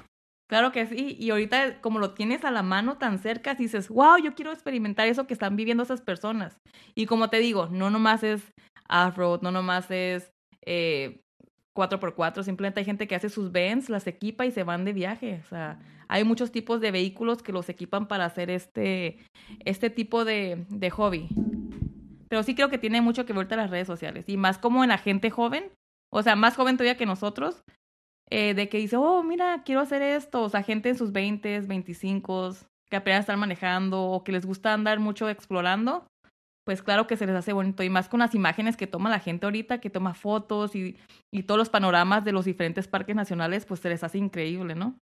Claro 0.48 0.70
que 0.70 0.86
sí, 0.86 1.16
y 1.18 1.30
ahorita 1.30 1.80
como 1.80 1.98
lo 1.98 2.14
tienes 2.14 2.44
a 2.44 2.52
la 2.52 2.62
mano 2.62 2.98
tan 2.98 3.18
cerca, 3.18 3.54
dices, 3.54 3.88
wow, 3.88 4.16
yo 4.22 4.34
quiero 4.34 4.52
experimentar 4.52 5.08
eso 5.08 5.26
que 5.26 5.34
están 5.34 5.56
viviendo 5.56 5.82
esas 5.82 6.00
personas. 6.00 6.56
Y 6.94 7.06
como 7.06 7.30
te 7.30 7.38
digo, 7.38 7.68
no 7.70 7.90
nomás 7.90 8.22
es 8.22 8.52
off-road, 8.88 9.42
no 9.42 9.50
nomás 9.50 9.90
es 9.90 10.30
eh, 10.64 11.20
4x4, 11.74 12.44
simplemente 12.44 12.78
hay 12.78 12.86
gente 12.86 13.08
que 13.08 13.16
hace 13.16 13.28
sus 13.28 13.50
vans, 13.50 13.90
las 13.90 14.06
equipa 14.06 14.46
y 14.46 14.52
se 14.52 14.62
van 14.62 14.84
de 14.84 14.92
viaje. 14.92 15.40
O 15.44 15.48
sea, 15.48 15.80
hay 16.06 16.22
muchos 16.22 16.52
tipos 16.52 16.80
de 16.80 16.92
vehículos 16.92 17.42
que 17.42 17.52
los 17.52 17.68
equipan 17.68 18.06
para 18.06 18.24
hacer 18.24 18.48
este, 18.48 19.18
este 19.64 19.90
tipo 19.90 20.24
de, 20.24 20.64
de 20.68 20.90
hobby. 20.90 21.28
Pero 22.28 22.44
sí 22.44 22.54
creo 22.54 22.70
que 22.70 22.78
tiene 22.78 23.00
mucho 23.00 23.26
que 23.26 23.32
ver 23.32 23.50
las 23.50 23.70
redes 23.70 23.86
sociales. 23.88 24.28
Y 24.28 24.36
más 24.36 24.58
como 24.58 24.84
en 24.84 24.90
la 24.90 24.98
gente 24.98 25.30
joven, 25.30 25.72
o 26.12 26.22
sea, 26.22 26.36
más 26.36 26.56
joven 26.56 26.76
todavía 26.76 26.96
que 26.96 27.06
nosotros, 27.06 27.62
eh, 28.30 28.54
de 28.54 28.68
que 28.68 28.78
dice, 28.78 28.96
oh, 28.96 29.22
mira, 29.22 29.62
quiero 29.64 29.80
hacer 29.80 30.02
esto. 30.02 30.42
O 30.42 30.48
sea, 30.48 30.62
gente 30.62 30.88
en 30.88 30.96
sus 30.96 31.12
20, 31.12 31.60
25, 31.60 32.56
que 32.90 32.96
apenas 32.96 33.20
están 33.20 33.38
manejando 33.38 34.02
o 34.02 34.24
que 34.24 34.32
les 34.32 34.46
gusta 34.46 34.72
andar 34.72 34.98
mucho 34.98 35.28
explorando 35.28 36.06
pues 36.66 36.82
claro 36.82 37.06
que 37.06 37.16
se 37.16 37.26
les 37.26 37.36
hace 37.36 37.52
bonito. 37.52 37.84
Y 37.84 37.90
más 37.90 38.08
con 38.08 38.18
las 38.18 38.34
imágenes 38.34 38.76
que 38.76 38.88
toma 38.88 39.08
la 39.08 39.20
gente 39.20 39.46
ahorita, 39.46 39.78
que 39.78 39.88
toma 39.88 40.14
fotos 40.14 40.74
y, 40.74 40.98
y 41.32 41.44
todos 41.44 41.58
los 41.58 41.68
panoramas 41.68 42.24
de 42.24 42.32
los 42.32 42.44
diferentes 42.44 42.88
parques 42.88 43.14
nacionales, 43.14 43.64
pues 43.64 43.78
se 43.78 43.88
les 43.88 44.02
hace 44.02 44.18
increíble, 44.18 44.74
¿no? 44.74 44.98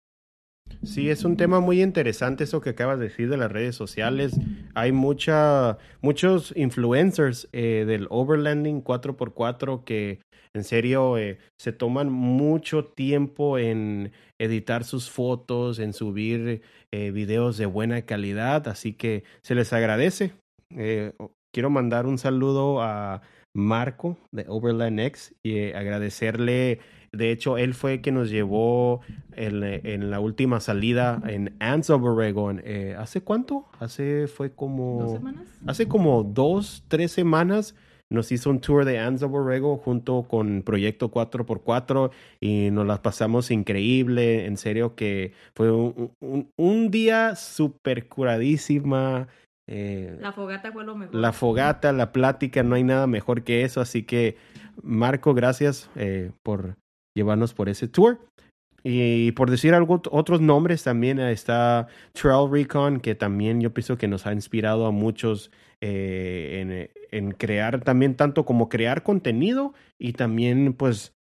Sí, 0.84 1.10
es 1.10 1.26
un 1.26 1.36
tema 1.36 1.60
muy 1.60 1.82
interesante 1.82 2.46
eso 2.46 2.62
que 2.62 2.70
acabas 2.70 3.00
de 3.00 3.10
decir 3.10 3.30
de 3.30 3.38
las 3.38 3.52
redes 3.52 3.76
sociales. 3.76 4.34
Hay 4.76 4.92
mucha, 4.92 5.78
muchos 6.02 6.54
influencers 6.56 7.50
eh, 7.52 7.84
del 7.86 8.08
overlanding 8.10 8.84
4x4 8.84 9.84
que 9.84 10.20
en 10.56 10.64
serio 10.64 11.18
eh, 11.18 11.38
se 11.60 11.72
toman 11.72 12.12
mucho 12.12 12.86
tiempo 12.86 13.58
en 13.58 14.12
editar 14.40 14.84
sus 14.84 15.10
fotos, 15.10 15.80
en 15.80 15.94
subir 15.94 16.62
eh, 16.92 17.12
videos 17.12 17.58
de 17.58 17.68
buena 17.68 18.02
calidad, 18.04 18.68
así 18.68 18.94
que 18.94 19.24
se 19.44 19.56
les 19.56 19.72
agradece. 19.74 20.34
Eh, 20.76 21.14
quiero 21.54 21.70
mandar 21.70 22.08
un 22.08 22.18
saludo 22.18 22.82
a 22.82 23.22
Marco 23.56 24.18
de 24.32 24.46
Overland 24.48 25.00
X 25.00 25.36
y 25.44 25.72
agradecerle. 25.72 26.80
De 27.12 27.32
hecho, 27.32 27.58
él 27.58 27.74
fue 27.74 28.02
quien 28.02 28.16
nos 28.16 28.30
llevó 28.30 29.02
en, 29.34 29.64
en 29.64 30.12
la 30.12 30.20
última 30.20 30.60
salida 30.60 31.22
en 31.26 31.56
Anson, 31.60 32.04
Oregon. 32.04 32.62
Eh, 32.64 32.96
¿Hace 32.98 33.22
cuánto? 33.22 33.66
Hace, 33.80 34.28
fue 34.28 34.52
como... 34.52 35.04
¿Dos 35.04 35.12
semanas? 35.14 35.48
Hace 35.66 35.88
como 35.88 36.24
dos, 36.24 36.84
tres 36.88 37.12
semanas 37.12 37.76
nos 38.10 38.32
hizo 38.32 38.50
un 38.50 38.60
tour 38.60 38.86
de 38.86 38.98
Anson, 38.98 39.34
Oregon 39.34 39.78
junto 39.78 40.24
con 40.24 40.64
Proyecto 40.64 41.12
4x4 41.12 42.12
y 42.40 42.72
nos 42.72 42.88
las 42.88 43.00
pasamos 43.00 43.52
increíble. 43.52 44.46
En 44.46 44.58
serio 44.58 44.96
que 44.96 45.34
fue 45.54 45.72
un, 45.72 46.12
un, 46.20 46.52
un 46.56 46.92
día 46.92 47.36
súper 47.36 48.08
curadísima. 48.08 49.28
Eh, 49.68 50.18
la 50.20 50.32
fogata 50.32 50.72
fue 50.72 50.84
lo 50.84 50.96
mejor. 50.96 51.14
La 51.14 51.32
fogata, 51.32 51.92
la 51.92 52.12
plática, 52.12 52.64
no 52.64 52.74
hay 52.76 52.84
nada 52.84 53.06
mejor 53.06 53.44
que 53.44 53.64
eso. 53.64 53.80
Así 53.80 54.02
que, 54.02 54.38
Marco, 54.82 55.36
gracias 55.36 55.92
eh, 55.96 56.32
por 56.42 56.78
llevarnos 57.20 57.54
por 57.54 57.70
ese 57.70 57.88
tour. 57.88 58.20
Y 58.84 59.34
por 59.34 59.50
decir 59.50 59.74
algo, 59.74 60.02
otros 60.12 60.40
nombres 60.42 60.84
también 60.84 61.20
está 61.20 61.88
Trail 62.14 62.50
Recon, 62.50 63.02
que 63.02 63.14
también 63.14 63.60
yo 63.60 63.74
pienso 63.74 63.98
que 63.98 64.08
nos 64.08 64.26
ha 64.26 64.34
inspirado 64.34 64.86
a 64.86 64.92
muchos 64.92 65.52
eh, 65.82 66.90
en, 67.12 67.32
crear 67.32 67.82
también 67.82 68.16
tanto 68.16 68.46
como 68.46 68.70
crear 68.70 69.04
contenido 69.04 69.74
y 69.98 70.14
también 70.14 70.74
pues 70.74 71.14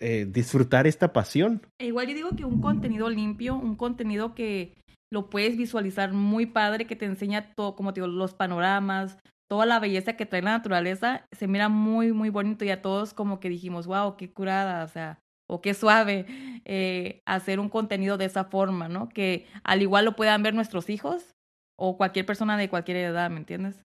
eh, 0.00 0.26
disfrutar 0.28 0.86
esta 0.86 1.12
pasión. 1.12 1.62
E 1.78 1.86
igual 1.86 2.08
yo 2.08 2.14
digo 2.14 2.36
que 2.36 2.44
un 2.44 2.60
contenido 2.60 3.08
limpio, 3.08 3.54
un 3.54 3.76
contenido 3.76 4.34
que 4.34 4.74
lo 5.10 5.30
puedes 5.30 5.56
visualizar 5.56 6.12
muy 6.12 6.46
padre, 6.46 6.86
que 6.86 6.96
te 6.96 7.06
enseña 7.06 7.54
todo, 7.54 7.74
como 7.74 7.92
te 7.92 8.00
digo, 8.00 8.12
los 8.12 8.34
panoramas, 8.34 9.18
toda 9.50 9.66
la 9.66 9.80
belleza 9.80 10.12
que 10.12 10.26
trae 10.26 10.42
la 10.42 10.52
naturaleza, 10.52 11.26
se 11.32 11.48
mira 11.48 11.68
muy, 11.68 12.12
muy 12.12 12.30
bonito 12.30 12.64
y 12.64 12.70
a 12.70 12.82
todos 12.82 13.12
como 13.12 13.40
que 13.40 13.48
dijimos, 13.48 13.88
wow, 13.88 14.16
qué 14.16 14.32
curada, 14.32 14.84
o 14.84 14.88
sea, 14.88 15.18
o 15.48 15.60
qué 15.60 15.74
suave 15.74 16.26
eh, 16.64 17.20
hacer 17.26 17.58
un 17.58 17.68
contenido 17.68 18.16
de 18.16 18.26
esa 18.26 18.44
forma, 18.44 18.88
¿no? 18.88 19.08
Que 19.08 19.48
al 19.64 19.82
igual 19.82 20.04
lo 20.04 20.14
puedan 20.14 20.44
ver 20.44 20.54
nuestros 20.54 20.88
hijos 20.88 21.34
o 21.76 21.96
cualquier 21.96 22.26
persona 22.26 22.56
de 22.56 22.68
cualquier 22.68 22.98
edad, 22.98 23.28
¿me 23.28 23.38
entiendes? 23.38 23.82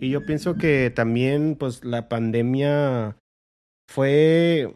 Y 0.00 0.08
yo 0.08 0.24
pienso 0.24 0.54
que 0.56 0.90
también, 0.90 1.56
pues, 1.56 1.84
la 1.84 2.08
pandemia 2.08 3.18
fue, 3.90 4.74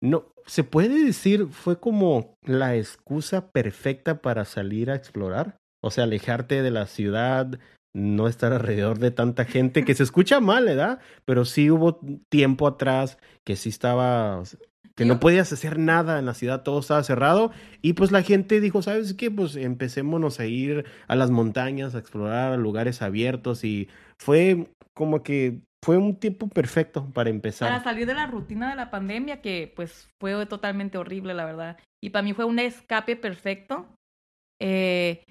no, 0.00 0.26
se 0.46 0.62
puede 0.62 1.04
decir, 1.04 1.48
fue 1.48 1.80
como 1.80 2.34
la 2.46 2.76
excusa 2.76 3.50
perfecta 3.50 4.22
para 4.22 4.44
salir 4.44 4.92
a 4.92 4.94
explorar. 4.94 5.56
O 5.82 5.90
sea, 5.90 6.04
alejarte 6.04 6.62
de 6.62 6.70
la 6.70 6.86
ciudad, 6.86 7.58
no 7.94 8.26
estar 8.26 8.52
alrededor 8.52 8.98
de 8.98 9.10
tanta 9.10 9.44
gente, 9.44 9.84
que 9.84 9.94
se 9.94 10.02
escucha 10.02 10.40
mal, 10.40 10.64
¿verdad? 10.64 10.98
Pero 11.24 11.44
sí 11.44 11.70
hubo 11.70 12.00
tiempo 12.28 12.66
atrás 12.66 13.18
que 13.44 13.56
sí 13.56 13.68
estaba, 13.68 14.42
que 14.96 15.04
no 15.04 15.20
podías 15.20 15.52
hacer 15.52 15.78
nada 15.78 16.18
en 16.18 16.26
la 16.26 16.34
ciudad, 16.34 16.62
todo 16.62 16.80
estaba 16.80 17.04
cerrado. 17.04 17.52
Y 17.82 17.92
pues 17.92 18.10
la 18.10 18.22
gente 18.22 18.60
dijo, 18.60 18.82
¿sabes 18.82 19.14
qué? 19.14 19.30
Pues 19.30 19.54
empecémonos 19.56 20.40
a 20.40 20.46
ir 20.46 20.84
a 21.06 21.14
las 21.14 21.30
montañas, 21.30 21.94
a 21.94 21.98
explorar 21.98 22.58
lugares 22.58 23.00
abiertos. 23.00 23.64
Y 23.64 23.88
fue 24.18 24.68
como 24.92 25.22
que 25.22 25.60
fue 25.84 25.98
un 25.98 26.16
tiempo 26.16 26.48
perfecto 26.48 27.10
para 27.12 27.30
empezar. 27.30 27.68
Para 27.68 27.84
salir 27.84 28.06
de 28.06 28.14
la 28.14 28.26
rutina 28.26 28.70
de 28.70 28.76
la 28.76 28.90
pandemia, 28.90 29.40
que 29.40 29.72
pues 29.76 30.08
fue 30.18 30.46
totalmente 30.46 30.98
horrible, 30.98 31.34
la 31.34 31.44
verdad. 31.44 31.76
Y 32.02 32.10
para 32.10 32.22
mí 32.22 32.32
fue 32.32 32.44
un 32.44 32.58
escape 32.58 33.16
perfecto. 33.16 33.86
Eh, 34.60 35.24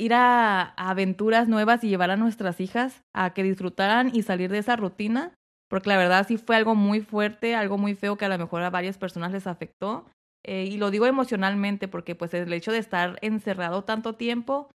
ir 0.00 0.14
a, 0.14 0.72
aventuras 0.76 1.46
nuevas 1.46 1.84
y 1.84 1.88
llevar 1.88 2.10
a 2.10 2.16
nuestras 2.16 2.60
hijas 2.60 3.02
a 3.12 3.34
que 3.34 3.42
disfrutaran 3.42 4.10
y 4.14 4.22
salir 4.22 4.50
de 4.50 4.58
esa 4.58 4.76
rutina, 4.76 5.34
porque 5.68 5.90
la 5.90 5.98
verdad 5.98 6.26
sí 6.26 6.38
fue 6.38 6.56
algo 6.56 6.74
muy 6.74 7.00
fuerte, 7.00 7.54
algo 7.54 7.76
muy 7.76 7.94
feo 7.94 8.16
que 8.16 8.24
a 8.24 8.30
lo 8.30 8.38
mejor 8.38 8.62
a 8.62 8.70
varias 8.70 8.96
personas 8.96 9.32
les 9.32 9.46
afectó. 9.46 10.06
Eh, 10.42 10.64
y 10.70 10.78
lo 10.78 10.90
digo 10.90 11.04
emocionalmente 11.04 11.86
porque 11.86 12.14
pues 12.14 12.32
el 12.32 12.50
hecho 12.54 12.72
de 12.72 12.78
estar 12.78 13.18
encerrado 13.20 13.84
tanto 13.84 14.14
tiempo 14.14 14.70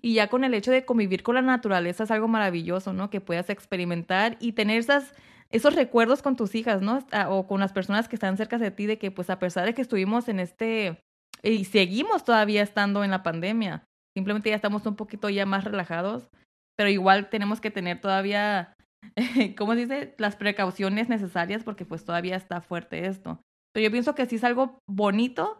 y 0.00 0.14
ya 0.14 0.28
con 0.28 0.44
el 0.44 0.54
hecho 0.54 0.70
de 0.70 0.86
convivir 0.86 1.22
con 1.22 1.34
la 1.34 1.42
naturaleza 1.42 2.04
es 2.04 2.10
algo 2.10 2.26
maravilloso, 2.26 2.94
¿no? 2.94 3.10
Que 3.10 3.20
puedas 3.20 3.50
experimentar 3.50 4.38
y 4.40 4.52
tener 4.52 4.78
esas, 4.78 5.12
esos 5.50 5.74
recuerdos 5.74 6.22
con 6.22 6.36
tus 6.36 6.54
hijas, 6.54 6.80
¿no? 6.80 7.04
O 7.28 7.46
con 7.46 7.60
las 7.60 7.74
personas 7.74 8.08
que 8.08 8.16
están 8.16 8.38
cerca 8.38 8.56
de 8.56 8.70
ti, 8.70 8.86
de 8.86 8.98
que 8.98 9.10
pues 9.10 9.28
a 9.28 9.38
pesar 9.38 9.66
de 9.66 9.74
que 9.74 9.82
estuvimos 9.82 10.28
en 10.28 10.40
este, 10.40 10.98
y 11.42 11.66
seguimos 11.66 12.24
todavía 12.24 12.62
estando 12.62 13.04
en 13.04 13.10
la 13.10 13.22
pandemia, 13.22 13.84
simplemente 14.16 14.50
ya 14.50 14.56
estamos 14.56 14.84
un 14.86 14.96
poquito 14.96 15.28
ya 15.28 15.46
más 15.46 15.64
relajados, 15.64 16.28
pero 16.76 16.90
igual 16.90 17.28
tenemos 17.30 17.60
que 17.60 17.70
tener 17.70 18.00
todavía, 18.00 18.74
¿cómo 19.56 19.74
se 19.74 19.80
dice? 19.80 20.14
Las 20.18 20.36
precauciones 20.36 21.08
necesarias 21.08 21.64
porque 21.64 21.84
pues 21.84 22.04
todavía 22.04 22.36
está 22.36 22.60
fuerte 22.60 23.06
esto. 23.06 23.40
Pero 23.72 23.84
yo 23.84 23.90
pienso 23.90 24.14
que 24.14 24.26
sí 24.26 24.36
es 24.36 24.44
algo 24.44 24.78
bonito 24.88 25.58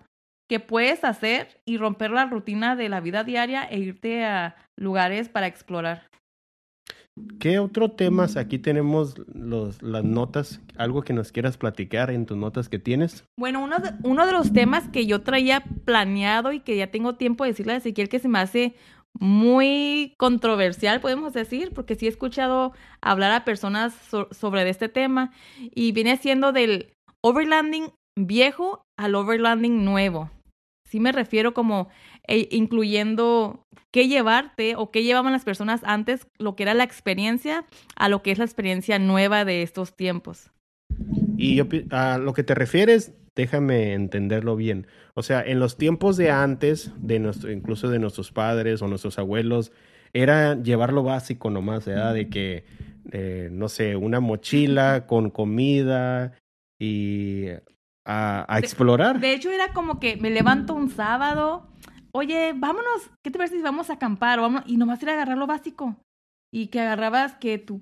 que 0.49 0.59
puedes 0.59 1.05
hacer 1.05 1.61
y 1.65 1.77
romper 1.77 2.11
la 2.11 2.27
rutina 2.27 2.75
de 2.75 2.89
la 2.89 3.01
vida 3.01 3.23
diaria 3.23 3.63
e 3.65 3.79
irte 3.79 4.25
a 4.25 4.57
lugares 4.77 5.29
para 5.29 5.47
explorar. 5.47 6.10
¿Qué 7.39 7.59
otro 7.59 7.91
temas? 7.91 8.37
Aquí 8.37 8.59
tenemos 8.59 9.15
los, 9.33 9.83
las 9.83 10.05
notas, 10.05 10.61
algo 10.77 11.03
que 11.03 11.13
nos 11.13 11.33
quieras 11.33 11.57
platicar 11.57 12.11
en 12.11 12.27
tus 12.27 12.37
notas 12.37 12.69
que 12.69 12.79
tienes. 12.79 13.25
Bueno, 13.39 13.63
uno 13.63 13.79
de, 13.79 13.91
uno 14.03 14.27
de 14.27 14.33
los 14.33 14.53
temas 14.53 14.89
que 14.89 15.07
yo 15.07 15.23
traía 15.23 15.65
planeado 15.85 16.53
y 16.53 16.61
que 16.61 16.77
ya 16.77 16.91
tengo 16.91 17.17
tiempo 17.17 17.45
de 17.45 17.51
decirle 17.51 17.73
a 17.73 17.77
Ezequiel 17.77 18.09
que 18.09 18.19
se 18.19 18.29
me 18.29 18.39
hace 18.39 18.75
muy 19.19 20.15
controversial, 20.19 21.01
podemos 21.01 21.33
decir, 21.33 21.73
porque 21.75 21.97
sí 21.97 22.07
he 22.07 22.09
escuchado 22.09 22.73
hablar 23.01 23.33
a 23.33 23.45
personas 23.45 23.95
so, 24.09 24.29
sobre 24.31 24.69
este 24.69 24.89
tema 24.89 25.33
y 25.59 25.93
viene 25.93 26.17
siendo 26.17 26.53
del 26.53 26.93
overlanding 27.23 27.91
viejo 28.17 28.85
al 28.97 29.15
overlanding 29.15 29.85
nuevo. 29.85 30.31
Sí 30.89 31.01
me 31.01 31.13
refiero 31.13 31.55
como 31.55 31.89
eh, 32.27 32.49
incluyendo 32.51 33.67
qué 33.91 34.09
llevarte 34.09 34.77
o 34.77 34.91
qué 34.91 35.03
llevaban 35.03 35.33
las 35.33 35.45
personas 35.45 35.81
antes, 35.85 36.27
lo 36.39 36.57
que 36.57 36.63
era 36.65 36.75
la 36.75 36.85
experiencia, 36.85 37.65
a 37.97 38.09
lo 38.09 38.23
que 38.23 38.31
es 38.31 38.39
la 38.39 38.45
experiencia 38.45 38.99
nueva 38.99 39.45
de 39.45 39.63
estos 39.63 39.97
tiempos. 39.97 40.51
Y 41.37 41.57
yo, 41.57 41.67
a 41.91 42.19
lo 42.19 42.35
que 42.35 42.43
te 42.43 42.55
refieres, 42.55 43.15
déjame 43.35 43.95
entenderlo 43.95 44.57
bien. 44.57 44.87
O 45.15 45.23
sea, 45.23 45.43
en 45.43 45.59
los 45.59 45.77
tiempos 45.77 46.17
de 46.17 46.31
antes, 46.31 46.93
de 46.99 47.19
nuestro, 47.19 47.51
incluso 47.51 47.89
de 47.89 47.99
nuestros 47.99 48.33
padres 48.33 48.83
o 48.83 48.89
nuestros 48.89 49.19
abuelos, 49.19 49.73
era 50.13 50.61
llevar 50.61 50.93
lo 50.93 51.03
básico 51.03 51.51
nomás, 51.51 51.87
¿verdad? 51.87 52.15
De 52.15 52.29
que, 52.29 52.65
eh, 53.13 53.49
no 53.53 53.69
sé, 53.69 53.97
una 53.97 54.21
mochila 54.21 55.07
con 55.07 55.31
comida 55.31 56.33
y 56.79 57.47
a, 58.05 58.45
a 58.49 58.59
explorar. 58.59 59.21
De, 59.21 59.33
hecho, 59.33 59.51
era 59.51 59.73
como 59.73 60.01
que 60.01 60.17
me 60.17 60.31
levanto 60.31 60.75
un 60.75 60.91
sábado, 60.91 61.69
oye, 62.13 62.53
vámonos, 62.55 63.11
¿qué 63.23 63.31
te 63.31 63.39
parece 63.39 63.57
si 63.57 63.63
vamos 63.63 63.91
a 63.91 63.95
acampar? 63.95 64.39
O 64.39 64.43
vamos, 64.43 64.63
y 64.67 64.77
nomás 64.77 65.03
ir 65.03 65.11
a 65.11 65.15
agarrar 65.15 65.39
lo 65.39 65.47
básico. 65.47 65.97
Y 66.53 66.69
que 66.69 66.81
agarrabas 66.81 67.37
que 67.37 67.59
tu, 67.59 67.81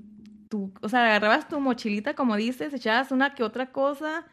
tu, 0.49 0.73
o 0.83 0.89
sea, 0.89 1.07
agarrabas 1.07 1.49
tu 1.49 1.61
mochilita, 1.61 2.15
como 2.15 2.37
dices, 2.37 2.73
echabas 2.75 3.13
una 3.13 3.35
que 3.35 3.43
otra 3.43 3.73
cosa. 3.73 4.27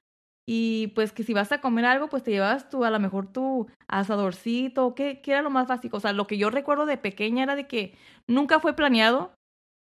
Y 0.48 0.88
pues 0.96 1.12
que 1.12 1.24
si 1.24 1.34
vas 1.34 1.52
a 1.52 1.60
comer 1.60 1.86
algo, 1.86 2.08
pues 2.08 2.24
te 2.24 2.32
llevabas 2.32 2.70
tú, 2.70 2.86
a 2.86 2.92
lo 2.92 3.00
mejor 3.00 3.32
tu 3.32 3.68
asadorcito, 3.88 4.94
¿qué, 4.94 5.22
¿qué 5.22 5.32
era 5.32 5.42
lo 5.42 5.50
más 5.50 5.68
básico? 5.68 5.98
O 5.98 6.00
sea, 6.00 6.14
lo 6.14 6.28
que 6.28 6.38
yo 6.38 6.52
recuerdo 6.52 6.86
de 6.86 6.98
pequeña 6.98 7.44
era 7.44 7.56
de 7.56 7.68
que 7.68 7.98
nunca 8.28 8.60
fue 8.60 8.76
planeado, 8.76 9.34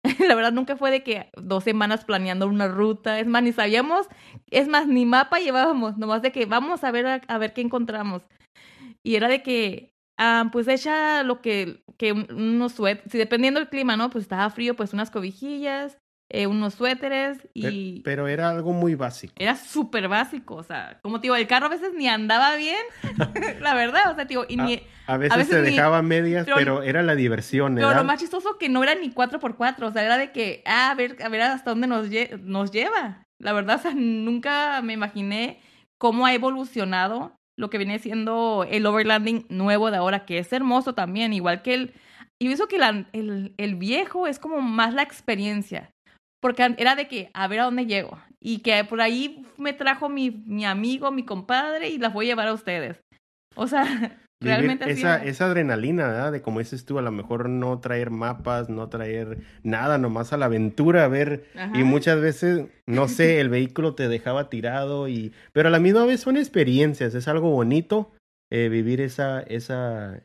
la 0.28 0.34
verdad 0.34 0.52
nunca 0.52 0.76
fue 0.76 0.90
de 0.90 1.02
que 1.02 1.30
dos 1.36 1.64
semanas 1.64 2.04
planeando 2.04 2.46
una 2.46 2.68
ruta, 2.68 3.20
es 3.20 3.26
más, 3.26 3.42
ni 3.42 3.52
sabíamos, 3.52 4.08
es 4.50 4.68
más, 4.68 4.86
ni 4.86 5.06
mapa 5.06 5.38
llevábamos, 5.38 5.96
nomás 5.96 6.22
de 6.22 6.32
que 6.32 6.46
vamos 6.46 6.84
a 6.84 6.90
ver 6.90 7.22
a, 7.26 7.38
ver 7.38 7.52
qué 7.52 7.60
encontramos. 7.60 8.22
Y 9.02 9.16
era 9.16 9.28
de 9.28 9.42
que, 9.42 9.92
ah, 10.18 10.48
pues 10.52 10.68
echa 10.68 11.22
lo 11.22 11.40
que, 11.40 11.84
que 11.98 12.12
unos 12.12 12.72
suéteres, 12.72 13.10
si 13.12 13.18
dependiendo 13.18 13.60
del 13.60 13.68
clima, 13.68 13.96
¿no? 13.96 14.10
Pues 14.10 14.22
estaba 14.22 14.48
frío, 14.50 14.76
pues 14.76 14.92
unas 14.92 15.10
cobijillas, 15.10 15.98
eh, 16.34 16.46
unos 16.46 16.74
suéteres 16.74 17.46
y... 17.52 18.00
Pero, 18.00 18.26
era 18.26 18.48
algo 18.48 18.72
muy 18.72 18.94
básico. 18.94 19.34
Era 19.36 19.54
súper 19.54 20.08
básico, 20.08 20.54
o 20.54 20.62
sea, 20.62 20.98
como 21.02 21.20
te 21.20 21.24
digo, 21.24 21.36
el 21.36 21.46
carro 21.46 21.66
a 21.66 21.68
veces 21.68 21.92
ni 21.94 22.08
andaba 22.08 22.56
bien, 22.56 22.80
la 23.60 23.74
verdad, 23.74 24.10
o 24.12 24.14
sea, 24.14 24.24
digo, 24.24 24.46
y 24.48 24.56
ni... 24.56 24.82
A, 25.06 25.18
veces, 25.18 25.48
se 25.48 25.60
dejaba 25.60 26.00
medias, 26.00 26.46
pero, 26.54 26.82
era 26.82 27.02
la 27.02 27.14
diversión, 27.16 27.74
Pero 27.74 27.92
lo 27.92 28.04
más 28.04 28.18
chistoso 28.18 28.56
que 28.56 28.70
no 28.70 28.82
era 28.82 28.94
ni 28.94 29.10
4x4, 29.12 29.82
o 29.82 29.92
sea, 29.92 30.04
era 30.04 30.16
de 30.16 30.32
que, 30.32 30.62
ah, 30.64 30.90
a 30.90 30.94
ver, 30.94 31.18
a 31.22 31.28
ver 31.28 31.42
hasta 31.42 31.70
dónde 31.70 31.86
nos, 31.86 32.06
nos 32.40 32.70
lleva. 32.70 33.26
La 33.38 33.52
verdad, 33.52 33.76
o 33.76 33.82
sea, 33.82 33.92
nunca 33.94 34.80
me 34.82 34.94
imaginé 34.94 35.60
cómo 35.98 36.24
ha 36.24 36.32
evolucionado 36.32 37.36
lo 37.58 37.70
que 37.70 37.78
viene 37.78 37.98
siendo 37.98 38.66
el 38.68 38.86
overlanding 38.86 39.46
nuevo 39.48 39.90
de 39.90 39.98
ahora, 39.98 40.24
que 40.24 40.38
es 40.38 40.52
hermoso 40.52 40.94
también, 40.94 41.32
igual 41.32 41.62
que 41.62 41.74
el... 41.74 41.94
Y 42.40 42.46
pienso 42.46 42.66
que 42.66 42.76
el, 43.12 43.54
el 43.56 43.74
viejo 43.76 44.26
es 44.26 44.40
como 44.40 44.60
más 44.60 44.94
la 44.94 45.02
experiencia 45.02 45.92
porque 46.42 46.74
era 46.76 46.96
de 46.96 47.06
que 47.06 47.30
a 47.32 47.46
ver 47.46 47.60
a 47.60 47.64
dónde 47.64 47.86
llego 47.86 48.18
y 48.40 48.58
que 48.58 48.84
por 48.84 49.00
ahí 49.00 49.46
me 49.56 49.72
trajo 49.72 50.08
mi, 50.08 50.30
mi 50.30 50.64
amigo, 50.64 51.12
mi 51.12 51.24
compadre 51.24 51.88
y 51.88 51.98
las 51.98 52.12
voy 52.12 52.26
a 52.26 52.28
llevar 52.30 52.48
a 52.48 52.52
ustedes. 52.52 53.00
O 53.54 53.68
sea, 53.68 53.84
realmente 54.42 54.90
esa, 54.90 55.22
esa 55.22 55.46
adrenalina, 55.46 56.08
¿verdad? 56.08 56.32
De 56.32 56.42
como 56.42 56.58
dices 56.58 56.84
tú, 56.84 56.98
a 56.98 57.02
lo 57.02 57.10
mejor 57.10 57.48
no 57.48 57.78
traer 57.80 58.10
mapas, 58.10 58.68
no 58.68 58.88
traer 58.88 59.38
nada, 59.62 59.98
nomás 59.98 60.32
a 60.32 60.36
la 60.36 60.46
aventura, 60.46 61.04
a 61.04 61.08
ver, 61.08 61.46
y 61.74 61.84
muchas 61.84 62.20
veces, 62.20 62.66
no 62.86 63.08
sé, 63.08 63.40
el 63.40 63.48
vehículo 63.48 63.94
te 63.94 64.08
dejaba 64.08 64.50
tirado 64.50 65.08
y, 65.08 65.32
pero 65.52 65.68
a 65.68 65.70
la 65.70 65.78
misma 65.78 66.04
vez 66.04 66.20
son 66.20 66.36
experiencias, 66.36 67.14
es 67.14 67.28
algo 67.28 67.50
bonito 67.50 68.12
eh, 68.50 68.68
vivir 68.68 69.00
esa, 69.00 69.40
esa, 69.40 70.22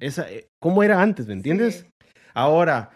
esa, 0.00 0.30
eh, 0.30 0.48
¿cómo 0.60 0.82
era 0.82 1.02
antes, 1.02 1.26
me 1.26 1.32
entiendes? 1.32 1.86
Ahora, 2.34 2.90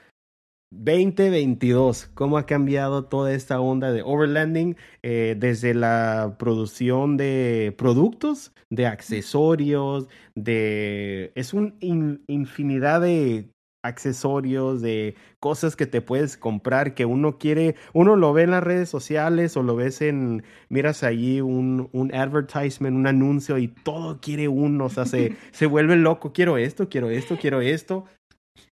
2022, 0.75 2.07
¿cómo 2.15 2.39
ha 2.39 2.47
cambiado 2.47 3.05
toda 3.05 3.35
esta 3.35 3.61
onda 3.61 3.93
de 3.93 4.03
overlanding 4.03 4.77
eh, 5.03 5.37
desde 5.39 5.75
la 5.75 6.37
producción 6.39 7.17
de 7.17 7.75
productos, 7.77 8.53
de 8.71 8.87
accesorios, 8.87 10.09
de... 10.35 11.31
Es 11.35 11.53
una 11.53 11.75
infinidad 11.81 13.03
de 13.03 13.51
accesorios, 13.85 14.81
de 14.81 15.15
cosas 15.41 15.77
que 15.77 15.87
te 15.87 16.01
puedes 16.01 16.37
comprar 16.37 16.95
que 16.95 17.05
uno 17.05 17.37
quiere, 17.37 17.75
uno 17.93 18.17
lo 18.17 18.33
ve 18.33 18.45
en 18.45 18.53
las 18.53 18.63
redes 18.63 18.89
sociales 18.89 19.57
o 19.57 19.63
lo 19.63 19.77
ves 19.77 20.01
en, 20.01 20.43
miras 20.69 21.03
allí 21.03 21.41
un, 21.41 21.91
un 21.93 22.15
advertisement, 22.15 22.97
un 22.97 23.07
anuncio 23.07 23.59
y 23.59 23.69
todo 23.69 24.21
quiere 24.21 24.49
uno, 24.49 24.87
o 24.87 24.89
sea, 24.89 25.05
se, 25.05 25.37
se 25.51 25.67
vuelve 25.67 25.97
loco, 25.97 26.33
quiero 26.33 26.57
esto, 26.57 26.89
quiero 26.89 27.11
esto, 27.11 27.37
quiero 27.39 27.61
esto. 27.61 28.07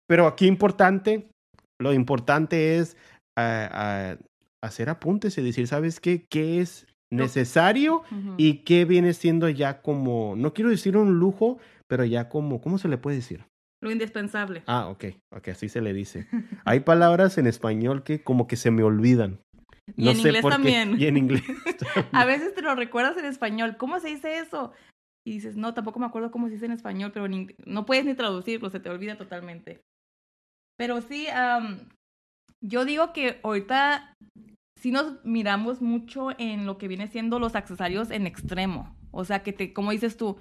Pero 0.07 0.27
aquí 0.27 0.47
importante, 0.47 1.29
lo 1.79 1.93
importante 1.93 2.77
es 2.77 2.97
ah, 3.35 3.69
ah, 3.71 4.17
hacer 4.61 4.89
apuntes 4.89 5.37
y 5.37 5.41
decir, 5.41 5.67
¿sabes 5.67 5.99
qué? 5.99 6.25
¿Qué 6.27 6.59
es 6.61 6.85
necesario 7.11 8.03
y 8.37 8.59
qué 8.59 8.85
viene 8.85 9.13
siendo 9.13 9.49
ya 9.49 9.81
como, 9.81 10.35
no 10.37 10.53
quiero 10.53 10.69
decir 10.69 10.95
un 10.95 11.17
lujo, 11.17 11.57
pero 11.87 12.05
ya 12.05 12.29
como, 12.29 12.61
¿cómo 12.61 12.77
se 12.77 12.87
le 12.87 12.97
puede 12.97 13.17
decir? 13.17 13.45
Lo 13.81 13.91
indispensable. 13.91 14.63
Ah, 14.67 14.87
ok, 14.89 15.05
ok, 15.31 15.47
así 15.49 15.69
se 15.69 15.81
le 15.81 15.93
dice. 15.93 16.27
Hay 16.65 16.81
palabras 16.81 17.37
en 17.37 17.47
español 17.47 18.03
que 18.03 18.21
como 18.21 18.47
que 18.47 18.57
se 18.57 18.71
me 18.71 18.83
olvidan. 18.83 19.39
Y 19.95 20.05
no 20.05 20.11
en 20.11 20.17
sé 20.17 20.27
inglés 20.27 20.41
por 20.41 20.51
también. 20.51 20.97
Qué. 20.97 21.03
Y 21.03 21.07
en 21.07 21.17
inglés. 21.17 21.43
A 22.11 22.25
veces 22.25 22.53
te 22.53 22.61
lo 22.61 22.75
recuerdas 22.75 23.17
en 23.17 23.25
español. 23.25 23.77
¿Cómo 23.77 23.99
se 23.99 24.09
dice 24.09 24.37
eso? 24.37 24.73
Y 25.25 25.33
dices, 25.33 25.55
no, 25.55 25.73
tampoco 25.73 25.99
me 25.99 26.05
acuerdo 26.05 26.31
cómo 26.31 26.47
se 26.47 26.53
dice 26.53 26.65
en 26.65 26.73
español, 26.73 27.11
pero 27.13 27.27
no 27.65 27.85
puedes 27.85 28.05
ni 28.05 28.13
traducirlo, 28.13 28.69
se 28.69 28.79
te 28.79 28.89
olvida 28.89 29.17
totalmente. 29.17 29.81
Pero 30.79 31.01
sí, 31.01 31.27
yo 32.61 32.85
digo 32.85 33.11
que 33.11 33.41
ahorita 33.43 34.15
sí 34.79 34.91
nos 34.91 35.25
miramos 35.25 35.81
mucho 35.81 36.29
en 36.37 36.65
lo 36.65 36.77
que 36.77 36.87
viene 36.87 37.07
siendo 37.07 37.37
los 37.37 37.55
accesorios 37.55 38.11
en 38.11 38.25
extremo. 38.25 38.95
O 39.11 39.25
sea, 39.25 39.43
que 39.43 39.51
te, 39.51 39.73
como 39.73 39.91
dices 39.91 40.15
tú, 40.15 40.37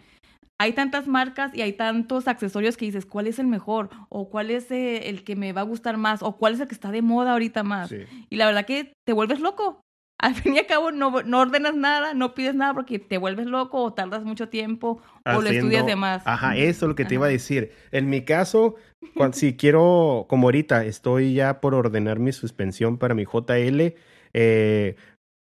hay 0.61 0.75
tantas 0.75 1.09
marcas 1.09 1.53
y 1.57 1.63
hay 1.63 1.73
tantos 1.73 2.29
accesorios 2.29 2.77
que 2.77 2.85
dices, 2.85 3.05
¿cuál 3.05 3.27
es 3.27 3.41
el 3.41 3.49
mejor? 3.49 3.91
O 4.11 4.31
cuál 4.31 4.53
es 4.53 4.71
eh, 4.71 5.09
el 5.09 5.25
que 5.25 5.35
me 5.35 5.53
va 5.53 5.63
a 5.63 5.65
gustar 5.65 5.97
más? 5.97 6.23
O 6.23 6.37
cuál 6.37 6.55
es 6.55 6.61
el 6.61 6.69
que 6.69 6.75
está 6.75 6.93
de 6.93 7.03
moda 7.03 7.33
ahorita 7.33 7.65
más? 7.65 7.93
Y 8.31 8.37
la 8.37 8.47
verdad 8.47 8.65
que 8.65 8.93
te 9.05 9.13
vuelves 9.13 9.41
loco 9.41 9.81
al 10.29 10.35
fin 10.35 10.55
y 10.55 10.59
al 10.59 10.67
cabo 10.67 10.91
no, 10.91 11.23
no, 11.23 11.41
ordenas 11.41 11.75
nada, 11.75 12.13
no 12.13 12.35
pides 12.35 12.55
nada 12.55 12.75
porque 12.75 12.99
te 12.99 13.19
vuelves 13.19 13.47
loco 13.47 13.83
o 13.83 13.93
tardas 13.93 14.25
mucho 14.25 14.49
tiempo 14.49 15.01
o 15.25 15.41
lo 15.41 15.49
estudias 15.49 15.87
de 15.87 15.97
más. 15.97 16.23
Ajá, 16.27 16.57
eso 16.57 16.87
es 16.87 16.89
lo 16.89 16.95
que 16.95 17.05
te 17.05 17.15
iba 17.15 17.27
a 17.27 17.31
decir. 17.31 17.73
En 17.93 18.11
mi 18.11 18.25
caso, 18.25 18.75
si 19.33 19.57
quiero, 19.57 20.27
como 20.29 20.49
ahorita, 20.49 20.85
estoy 20.85 21.35
ya 21.35 21.61
por 21.61 21.75
ordenar 21.75 22.19
mi 22.19 22.33
suspensión 22.33 22.99
para 22.99 23.15
mi 23.15 23.25
JL, 23.25 23.95
eh, 24.35 24.97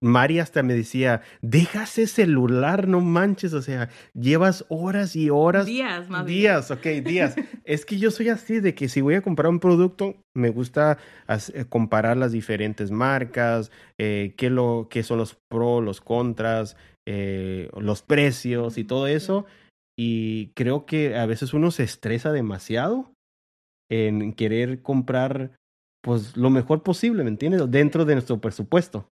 Mari 0.03 0.41
hasta 0.41 0.65
me 0.65 0.75
decía, 0.75 1.23
deja 1.41 1.85
ese 1.85 2.09
celular, 2.09 2.88
no 2.88 3.01
manches, 3.01 3.55
o 3.55 3.62
sea, 3.62 3.88
llevas 4.15 4.65
horas 4.69 5.15
y 5.15 5.31
horas. 5.31 5.65
Días, 5.67 6.11
más 6.11 6.27
Días, 6.27 6.71
ok, 6.73 6.87
días. 7.05 7.37
es 7.65 7.87
que 7.87 7.99
yo 7.99 8.11
soy 8.11 8.29
así, 8.29 8.59
de 8.59 8.75
que 8.75 8.88
si 8.88 9.01
voy 9.01 9.15
a 9.15 9.23
comprar 9.23 9.49
un 9.49 9.61
producto, 9.61 10.17
me 10.35 10.51
gusta 10.51 10.99
eh, 11.29 11.65
comparar 11.69 12.17
las 12.17 12.33
diferentes 12.33 12.91
marcas, 12.91 13.71
eh, 13.97 14.35
qué, 14.37 14.51
lo, 14.51 14.88
qué 14.91 15.05
son 15.05 15.19
los 15.19 15.38
pros, 15.49 15.85
los 15.85 16.01
contras, 16.01 16.77
eh, 17.07 17.71
los 17.79 18.03
precios 18.03 18.79
y 18.79 18.85
todo 18.85 19.07
eso. 19.07 19.47
Y 19.97 20.49
creo 20.55 20.85
que 20.85 21.17
a 21.17 21.27
veces 21.27 21.55
uno 21.55 21.71
se 21.71 21.85
estresa 21.85 22.33
demasiado 22.33 23.12
en 23.88 24.33
querer 24.33 24.83
comprar 24.83 25.53
pues 26.03 26.37
lo 26.37 26.51
mejor 26.51 26.83
posible, 26.83 27.23
¿me 27.23 27.31
entiendes? 27.31 27.71
Dentro 27.71 28.05
de 28.05 28.15
nuestro 28.15 28.41
presupuesto. 28.41 29.12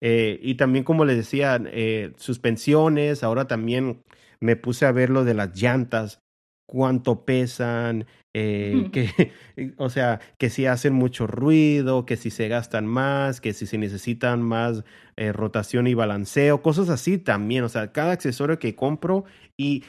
Eh, 0.00 0.38
y 0.42 0.54
también, 0.54 0.84
como 0.84 1.04
les 1.04 1.16
decía, 1.16 1.60
eh, 1.66 2.12
suspensiones, 2.16 3.22
ahora 3.22 3.46
también 3.46 4.02
me 4.40 4.56
puse 4.56 4.86
a 4.86 4.92
ver 4.92 5.10
lo 5.10 5.24
de 5.24 5.34
las 5.34 5.60
llantas, 5.60 6.22
cuánto 6.66 7.24
pesan, 7.24 8.06
eh, 8.34 8.90
que, 8.92 9.32
o 9.78 9.90
sea, 9.90 10.20
que 10.38 10.50
si 10.50 10.66
hacen 10.66 10.92
mucho 10.92 11.26
ruido, 11.26 12.06
que 12.06 12.16
si 12.16 12.30
se 12.30 12.48
gastan 12.48 12.86
más, 12.86 13.40
que 13.40 13.52
si 13.52 13.66
se 13.66 13.78
necesitan 13.78 14.42
más 14.42 14.84
rotación 15.16 15.88
y 15.88 15.94
balanceo, 15.94 16.62
cosas 16.62 16.90
así 16.90 17.18
también, 17.18 17.64
o 17.64 17.68
sea, 17.68 17.90
cada 17.90 18.12
accesorio 18.12 18.60
que 18.60 18.76
compro 18.76 19.24
y 19.56 19.82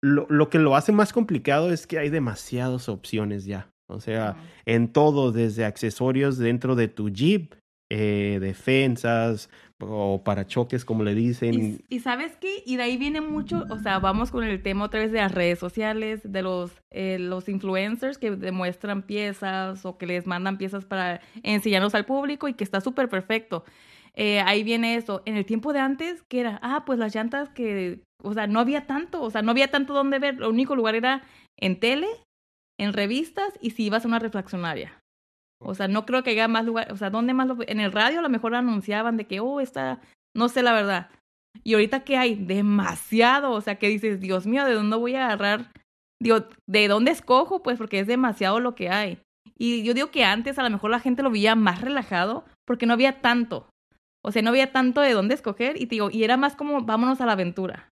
lo, 0.00 0.26
lo 0.30 0.50
que 0.50 0.60
lo 0.60 0.76
hace 0.76 0.92
más 0.92 1.12
complicado 1.12 1.72
es 1.72 1.88
que 1.88 1.98
hay 1.98 2.10
demasiadas 2.10 2.88
opciones 2.88 3.44
ya. 3.44 3.72
O 3.90 4.00
sea, 4.00 4.36
en 4.66 4.92
todo, 4.92 5.32
desde 5.32 5.64
accesorios 5.64 6.36
dentro 6.36 6.76
de 6.76 6.88
tu 6.88 7.08
Jeep 7.08 7.54
eh, 7.90 8.38
defensas 8.40 9.48
o 9.80 10.22
parachoques, 10.24 10.84
como 10.84 11.04
le 11.04 11.14
dicen. 11.14 11.80
Y, 11.88 12.00
sabes 12.00 12.36
qué, 12.36 12.62
y 12.66 12.76
de 12.76 12.82
ahí 12.82 12.96
viene 12.96 13.20
mucho, 13.20 13.64
o 13.70 13.78
sea, 13.78 13.98
vamos 13.98 14.30
con 14.30 14.44
el 14.44 14.60
tema 14.62 14.84
otra 14.84 15.00
vez 15.00 15.12
de 15.12 15.18
las 15.18 15.32
redes 15.32 15.58
sociales, 15.58 16.20
de 16.24 16.42
los, 16.42 16.72
eh, 16.90 17.18
los 17.18 17.48
influencers 17.48 18.18
que 18.18 18.32
demuestran 18.32 19.02
piezas 19.02 19.86
o 19.86 19.96
que 19.96 20.06
les 20.06 20.26
mandan 20.26 20.58
piezas 20.58 20.84
para 20.84 21.20
enseñarlos 21.42 21.94
al 21.94 22.04
público 22.04 22.48
y 22.48 22.54
que 22.54 22.64
está 22.64 22.80
súper 22.80 23.08
perfecto. 23.08 23.64
Eh, 24.14 24.40
ahí 24.40 24.64
viene 24.64 24.96
eso. 24.96 25.22
En 25.26 25.36
el 25.36 25.46
tiempo 25.46 25.72
de 25.72 25.78
antes, 25.78 26.22
que 26.24 26.40
era? 26.40 26.58
Ah, 26.60 26.84
pues 26.84 26.98
las 26.98 27.14
llantas 27.14 27.48
que, 27.50 28.00
o 28.22 28.34
sea, 28.34 28.48
no 28.48 28.58
había 28.58 28.86
tanto, 28.86 29.22
o 29.22 29.30
sea, 29.30 29.42
no 29.42 29.52
había 29.52 29.70
tanto 29.70 29.94
donde 29.94 30.18
ver. 30.18 30.34
El 30.34 30.44
único 30.44 30.74
lugar 30.74 30.96
era 30.96 31.22
en 31.56 31.78
tele, 31.78 32.08
en 32.78 32.92
revistas 32.92 33.52
y 33.60 33.70
si 33.70 33.84
ibas 33.84 34.04
a 34.04 34.08
una 34.08 34.18
refaccionaria. 34.18 34.98
O 35.60 35.74
sea, 35.74 35.88
no 35.88 36.06
creo 36.06 36.22
que 36.22 36.30
haya 36.30 36.48
más 36.48 36.64
lugar, 36.64 36.92
o 36.92 36.96
sea, 36.96 37.10
¿dónde 37.10 37.34
más 37.34 37.48
lo... 37.48 37.56
En 37.66 37.80
el 37.80 37.92
radio 37.92 38.20
a 38.20 38.22
lo 38.22 38.28
mejor 38.28 38.54
anunciaban 38.54 39.16
de 39.16 39.26
que, 39.26 39.40
oh, 39.40 39.60
está, 39.60 40.00
no 40.34 40.48
sé 40.48 40.62
la 40.62 40.72
verdad. 40.72 41.10
Y 41.64 41.74
ahorita 41.74 42.04
que 42.04 42.16
hay 42.16 42.34
demasiado, 42.36 43.50
o 43.50 43.60
sea, 43.60 43.76
que 43.76 43.88
dices, 43.88 44.20
Dios 44.20 44.46
mío, 44.46 44.64
¿de 44.64 44.74
dónde 44.74 44.96
voy 44.96 45.14
a 45.14 45.26
agarrar? 45.26 45.72
Digo, 46.20 46.44
¿de 46.66 46.88
dónde 46.88 47.10
escojo? 47.10 47.62
Pues 47.62 47.78
porque 47.78 48.00
es 48.00 48.06
demasiado 48.06 48.60
lo 48.60 48.74
que 48.74 48.90
hay. 48.90 49.18
Y 49.56 49.82
yo 49.82 49.94
digo 49.94 50.10
que 50.10 50.24
antes 50.24 50.58
a 50.58 50.62
lo 50.62 50.70
mejor 50.70 50.90
la 50.90 51.00
gente 51.00 51.22
lo 51.22 51.30
veía 51.30 51.54
más 51.54 51.80
relajado 51.80 52.44
porque 52.64 52.86
no 52.86 52.92
había 52.92 53.20
tanto. 53.20 53.68
O 54.24 54.30
sea, 54.30 54.42
no 54.42 54.50
había 54.50 54.72
tanto 54.72 55.00
de 55.00 55.12
dónde 55.12 55.34
escoger 55.34 55.80
y 55.80 55.86
digo, 55.86 56.10
y 56.10 56.24
era 56.24 56.36
más 56.36 56.54
como 56.54 56.82
vámonos 56.82 57.20
a 57.20 57.26
la 57.26 57.32
aventura. 57.32 57.90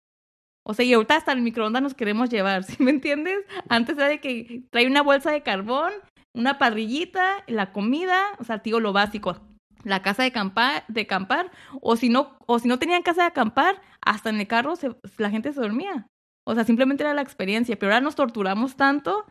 O 0.65 0.73
sea, 0.73 0.85
y 0.85 0.93
ahorita 0.93 1.15
hasta 1.15 1.31
el 1.31 1.41
microondas 1.41 1.81
nos 1.81 1.93
queremos 1.93 2.29
llevar, 2.29 2.63
¿sí 2.65 2.81
me 2.81 2.91
entiendes? 2.91 3.45
Antes 3.67 3.97
era 3.97 4.07
de 4.07 4.19
que 4.19 4.63
trae 4.69 4.87
una 4.87 5.01
bolsa 5.01 5.31
de 5.31 5.41
carbón 5.41 5.91
una 6.35 6.57
parrillita, 6.57 7.43
la 7.47 7.71
comida, 7.71 8.21
o 8.39 8.43
sea, 8.43 8.59
digo 8.59 8.79
lo 8.79 8.93
básico, 8.93 9.37
la 9.83 10.01
casa 10.01 10.23
de 10.23 10.29
acampar, 10.29 10.83
de 10.87 11.01
acampar 11.01 11.51
o 11.81 11.95
si 11.95 12.09
no, 12.09 12.37
o 12.45 12.59
si 12.59 12.67
no 12.67 12.79
tenían 12.79 13.01
casa 13.01 13.21
de 13.21 13.27
acampar, 13.27 13.81
hasta 14.01 14.29
en 14.29 14.39
el 14.39 14.47
carro 14.47 14.73
la 15.17 15.29
gente 15.29 15.53
se 15.53 15.61
dormía. 15.61 16.07
O 16.45 16.55
sea, 16.55 16.63
simplemente 16.63 17.03
era 17.03 17.13
la 17.13 17.21
experiencia, 17.21 17.77
pero 17.77 17.91
ahora 17.91 18.03
nos 18.03 18.15
torturamos 18.15 18.75
tanto 18.75 19.25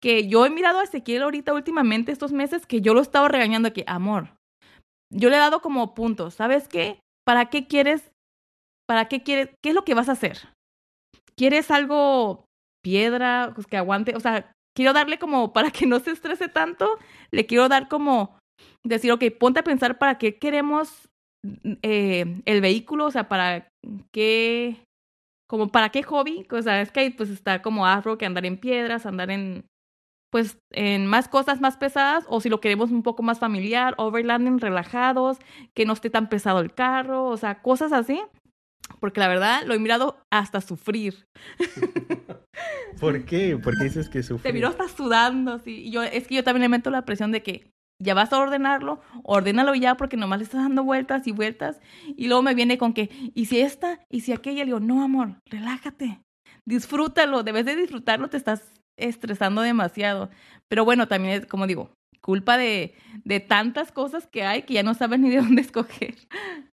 que 0.00 0.28
yo 0.28 0.44
he 0.46 0.50
mirado 0.50 0.80
a 0.80 0.84
Ezequiel 0.84 1.22
ahorita 1.22 1.54
últimamente 1.54 2.12
estos 2.12 2.32
meses 2.32 2.66
que 2.66 2.80
yo 2.80 2.94
lo 2.94 3.00
estaba 3.00 3.28
regañando 3.28 3.72
que, 3.72 3.84
amor, 3.86 4.36
yo 5.12 5.30
le 5.30 5.36
he 5.36 5.40
dado 5.40 5.60
como 5.60 5.94
puntos, 5.94 6.34
¿sabes 6.34 6.68
qué? 6.68 7.00
¿Para 7.24 7.46
qué 7.46 7.66
quieres? 7.66 8.10
¿Para 8.86 9.08
qué 9.08 9.22
quieres? 9.22 9.50
¿Qué 9.62 9.70
es 9.70 9.74
lo 9.74 9.84
que 9.84 9.94
vas 9.94 10.08
a 10.08 10.12
hacer? 10.12 10.48
¿Quieres 11.36 11.70
algo 11.70 12.44
piedra, 12.82 13.52
pues 13.54 13.66
que 13.66 13.76
aguante? 13.76 14.16
O 14.16 14.20
sea, 14.20 14.52
quiero 14.78 14.92
darle 14.92 15.18
como, 15.18 15.52
para 15.52 15.72
que 15.72 15.86
no 15.86 15.98
se 15.98 16.12
estrese 16.12 16.46
tanto, 16.46 16.98
le 17.32 17.46
quiero 17.46 17.68
dar 17.68 17.88
como, 17.88 18.38
decir, 18.86 19.10
ok, 19.10 19.24
ponte 19.36 19.58
a 19.58 19.64
pensar 19.64 19.98
para 19.98 20.18
qué 20.18 20.38
queremos 20.38 21.08
eh, 21.82 22.40
el 22.44 22.60
vehículo, 22.60 23.06
o 23.06 23.10
sea, 23.10 23.28
para 23.28 23.66
qué, 24.12 24.76
como 25.48 25.72
para 25.72 25.88
qué 25.88 26.04
hobby, 26.04 26.46
o 26.48 26.62
sea, 26.62 26.80
es 26.80 26.92
que 26.92 27.10
pues 27.10 27.28
está 27.28 27.60
como 27.60 27.86
afro, 27.86 28.18
que 28.18 28.26
andar 28.26 28.46
en 28.46 28.56
piedras, 28.56 29.04
andar 29.04 29.32
en, 29.32 29.64
pues 30.30 30.58
en 30.72 31.06
más 31.06 31.26
cosas 31.26 31.60
más 31.60 31.76
pesadas 31.76 32.24
o 32.28 32.40
si 32.40 32.48
lo 32.48 32.60
queremos 32.60 32.92
un 32.92 33.02
poco 33.02 33.24
más 33.24 33.40
familiar, 33.40 33.94
overlanding, 33.96 34.60
relajados, 34.60 35.38
que 35.74 35.86
no 35.86 35.94
esté 35.94 36.08
tan 36.08 36.28
pesado 36.28 36.60
el 36.60 36.72
carro, 36.72 37.24
o 37.24 37.36
sea, 37.36 37.62
cosas 37.62 37.90
así. 37.90 38.22
Porque 39.00 39.20
la 39.20 39.28
verdad 39.28 39.62
lo 39.64 39.74
he 39.74 39.78
mirado 39.78 40.18
hasta 40.30 40.60
sufrir. 40.60 41.26
¿Por 43.00 43.24
qué? 43.24 43.56
¿Por 43.56 43.76
qué 43.78 43.84
dices 43.84 44.08
que 44.08 44.22
sufrir? 44.22 44.42
Te 44.42 44.52
miro 44.52 44.68
hasta 44.68 44.88
sudando, 44.88 45.54
así. 45.54 45.86
Y 45.86 45.90
yo, 45.90 46.02
es 46.02 46.26
que 46.26 46.34
yo 46.34 46.44
también 46.44 46.62
le 46.62 46.68
meto 46.68 46.90
la 46.90 47.04
presión 47.04 47.30
de 47.32 47.42
que 47.42 47.70
ya 48.00 48.14
vas 48.14 48.32
a 48.32 48.38
ordenarlo, 48.38 49.00
ordénalo 49.24 49.74
ya 49.74 49.96
porque 49.96 50.16
nomás 50.16 50.38
le 50.38 50.44
estás 50.44 50.62
dando 50.62 50.84
vueltas 50.84 51.26
y 51.26 51.32
vueltas. 51.32 51.80
Y 52.16 52.28
luego 52.28 52.42
me 52.42 52.54
viene 52.54 52.78
con 52.78 52.92
que, 52.92 53.10
¿y 53.34 53.46
si 53.46 53.60
esta? 53.60 54.00
¿Y 54.08 54.20
si 54.20 54.32
aquella? 54.32 54.60
Le 54.60 54.66
digo, 54.66 54.80
no, 54.80 55.02
amor, 55.02 55.40
relájate. 55.46 56.20
Disfrútalo, 56.64 57.42
debes 57.42 57.64
de 57.64 57.76
disfrutarlo, 57.76 58.28
te 58.28 58.36
estás 58.36 58.72
estresando 58.96 59.62
demasiado. 59.62 60.30
Pero 60.68 60.84
bueno, 60.84 61.08
también 61.08 61.40
es, 61.40 61.46
como 61.46 61.66
digo, 61.66 61.90
culpa 62.28 62.58
de, 62.58 62.92
de 63.24 63.40
tantas 63.40 63.90
cosas 63.90 64.26
que 64.26 64.42
hay 64.42 64.64
que 64.64 64.74
ya 64.74 64.82
no 64.82 64.92
sabes 64.92 65.18
ni 65.18 65.30
de 65.30 65.38
dónde 65.38 65.62
escoger. 65.62 66.14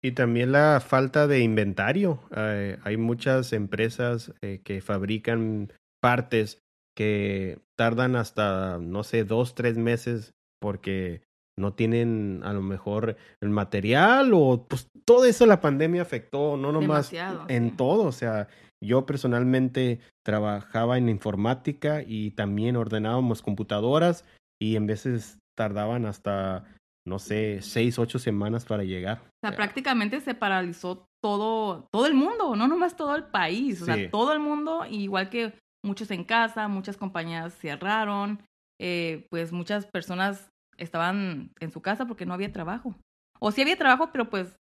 Y 0.01 0.13
también 0.13 0.53
la 0.53 0.79
falta 0.79 1.27
de 1.27 1.41
inventario. 1.41 2.21
Eh, 2.33 2.79
hay 2.85 2.95
muchas 2.95 3.51
empresas 3.51 4.33
eh, 4.41 4.61
que 4.63 4.79
fabrican 4.79 5.73
partes 6.01 6.61
que 6.95 7.59
tardan 7.77 8.15
hasta, 8.15 8.77
no 8.79 9.03
sé, 9.03 9.25
dos, 9.25 9.53
tres 9.53 9.77
meses 9.77 10.31
porque 10.61 11.21
no 11.59 11.73
tienen 11.73 12.39
a 12.45 12.53
lo 12.53 12.61
mejor 12.61 13.17
el 13.41 13.49
material 13.49 14.31
o 14.33 14.65
pues 14.69 14.87
todo 15.03 15.25
eso 15.25 15.45
la 15.45 15.59
pandemia 15.59 16.01
afectó, 16.01 16.55
no 16.55 16.71
nomás 16.71 17.11
en 17.49 17.75
todo, 17.75 18.03
o 18.05 18.13
sea, 18.13 18.47
yo 18.81 19.05
personalmente 19.05 19.99
trabajaba 20.25 20.97
en 20.97 21.09
informática 21.09 22.03
y 22.07 22.31
también 22.31 22.77
ordenábamos 22.77 23.41
computadoras 23.41 24.23
y 24.61 24.75
en 24.75 24.85
veces 24.85 25.40
tardaban 25.55 26.05
hasta, 26.05 26.65
no 27.05 27.19
sé, 27.19 27.61
seis, 27.61 27.99
ocho 27.99 28.19
semanas 28.19 28.65
para 28.65 28.83
llegar. 28.83 29.21
O 29.43 29.47
sea, 29.47 29.55
prácticamente 29.55 30.19
se 30.21 30.35
paralizó 30.35 31.05
todo, 31.23 31.87
todo 31.91 32.05
el 32.05 32.13
mundo, 32.13 32.55
no 32.55 32.67
nomás 32.67 32.95
todo 32.95 33.15
el 33.15 33.25
país, 33.25 33.81
o 33.81 33.85
sea, 33.85 34.09
todo 34.09 34.33
el 34.33 34.39
mundo, 34.39 34.85
igual 34.89 35.29
que 35.29 35.53
muchos 35.83 36.11
en 36.11 36.23
casa, 36.23 36.67
muchas 36.67 36.97
compañías 36.97 37.53
cerraron, 37.57 38.41
eh, 38.79 39.27
pues 39.29 39.51
muchas 39.51 39.85
personas 39.85 40.49
estaban 40.77 41.51
en 41.59 41.71
su 41.71 41.81
casa 41.81 42.07
porque 42.07 42.25
no 42.25 42.33
había 42.33 42.51
trabajo. 42.51 42.95
O 43.39 43.51
sí 43.51 43.61
había 43.61 43.77
trabajo, 43.77 44.11
pero 44.11 44.29
pues 44.29 44.55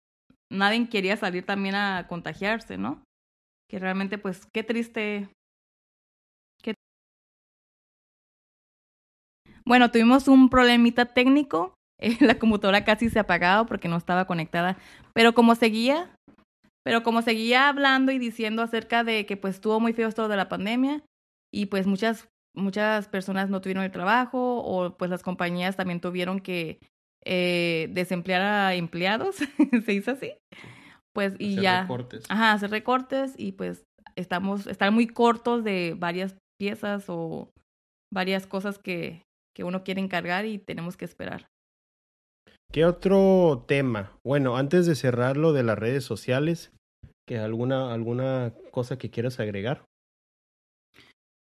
nadie 0.51 0.89
quería 0.89 1.17
salir 1.17 1.45
también 1.45 1.75
a 1.75 2.07
contagiarse, 2.09 2.79
¿no? 2.79 3.03
que 3.71 3.79
realmente 3.79 4.19
pues 4.19 4.47
qué 4.53 4.65
triste. 4.65 5.29
Bueno, 9.71 9.93
tuvimos 9.93 10.27
un 10.27 10.51
problemita 10.51 11.05
técnico, 11.05 11.75
la 12.21 12.41
computadora 12.41 12.85
casi 12.85 13.09
se 13.09 13.21
apagado 13.21 13.67
porque 13.67 13.87
no 13.87 13.97
estaba 13.97 14.25
conectada, 14.25 14.77
pero 15.15 15.33
como 15.33 15.55
seguía, 15.55 16.11
pero 16.85 17.05
como 17.05 17.23
seguía 17.23 17.69
hablando 17.69 18.11
y 18.11 18.19
diciendo 18.19 18.63
acerca 18.63 19.05
de 19.05 19.27
que 19.27 19.37
pues 19.37 19.55
estuvo 19.55 19.79
muy 19.79 19.93
feo 19.93 20.09
esto 20.09 20.27
de 20.27 20.37
la 20.37 20.49
pandemia 20.49 21.05
y 21.55 21.67
pues 21.67 21.87
muchas 21.87 22.29
muchas 22.53 23.07
personas 23.07 23.49
no 23.49 23.61
tuvieron 23.61 23.85
el 23.85 23.93
trabajo 23.93 24.59
o 24.59 24.97
pues 24.97 25.09
las 25.09 25.23
compañías 25.23 25.77
también 25.77 26.01
tuvieron 26.01 26.41
que 26.41 26.81
eh, 27.25 27.89
desemplear 27.93 28.43
a 28.43 28.75
empleados, 28.75 29.37
se 29.85 29.93
hizo 29.93 30.11
así 30.11 30.33
pues 31.15 31.37
y 31.39 31.53
hacer 31.53 31.63
ya 31.63 31.81
recortes. 31.83 32.25
ajá 32.29 32.53
hacer 32.55 32.71
recortes 32.71 33.35
y 33.37 33.53
pues 33.53 33.85
estamos 34.17 34.67
estar 34.67 34.91
muy 34.91 35.07
cortos 35.07 35.63
de 35.63 35.95
varias 35.97 36.35
piezas 36.59 37.05
o 37.07 37.53
varias 38.13 38.49
cosas 38.49 38.77
que 38.77 39.23
que 39.61 39.65
uno 39.65 39.85
quiere 39.85 40.01
encargar 40.01 40.47
y 40.47 40.57
tenemos 40.57 40.97
que 40.97 41.05
esperar. 41.05 41.51
Qué 42.73 42.87
otro 42.87 43.67
tema 43.69 44.17
bueno 44.25 44.57
antes 44.57 44.87
de 44.87 44.95
cerrar 44.95 45.37
lo 45.37 45.53
de 45.53 45.63
las 45.63 45.79
redes 45.79 46.03
sociales 46.03 46.73
que 47.29 47.37
alguna 47.37 47.93
alguna 47.93 48.55
cosa 48.71 48.97
que 48.97 49.11
quieras 49.11 49.39
agregar 49.39 49.85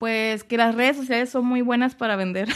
pues 0.01 0.43
que 0.43 0.57
las 0.57 0.75
redes 0.75 0.97
sociales 0.97 1.31
son 1.31 1.47
muy 1.47 1.63
buenas 1.63 1.95
para 1.95 2.17
vender. 2.17 2.49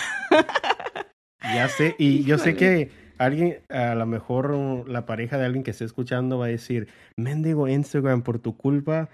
Ya 1.42 1.68
sé 1.68 1.94
y 1.98 2.24
yo 2.24 2.38
sé 2.38 2.56
que 2.56 2.90
alguien, 3.18 3.60
a 3.68 3.94
lo 3.94 4.06
mejor 4.06 4.88
la 4.88 5.04
pareja 5.04 5.36
de 5.36 5.44
alguien 5.44 5.62
que 5.62 5.72
esté 5.72 5.84
escuchando 5.84 6.38
va 6.38 6.46
a 6.46 6.48
decir, 6.48 6.88
mendigo 7.16 7.68
Instagram, 7.68 8.22
por 8.22 8.38
tu 8.38 8.56
culpa, 8.56 9.10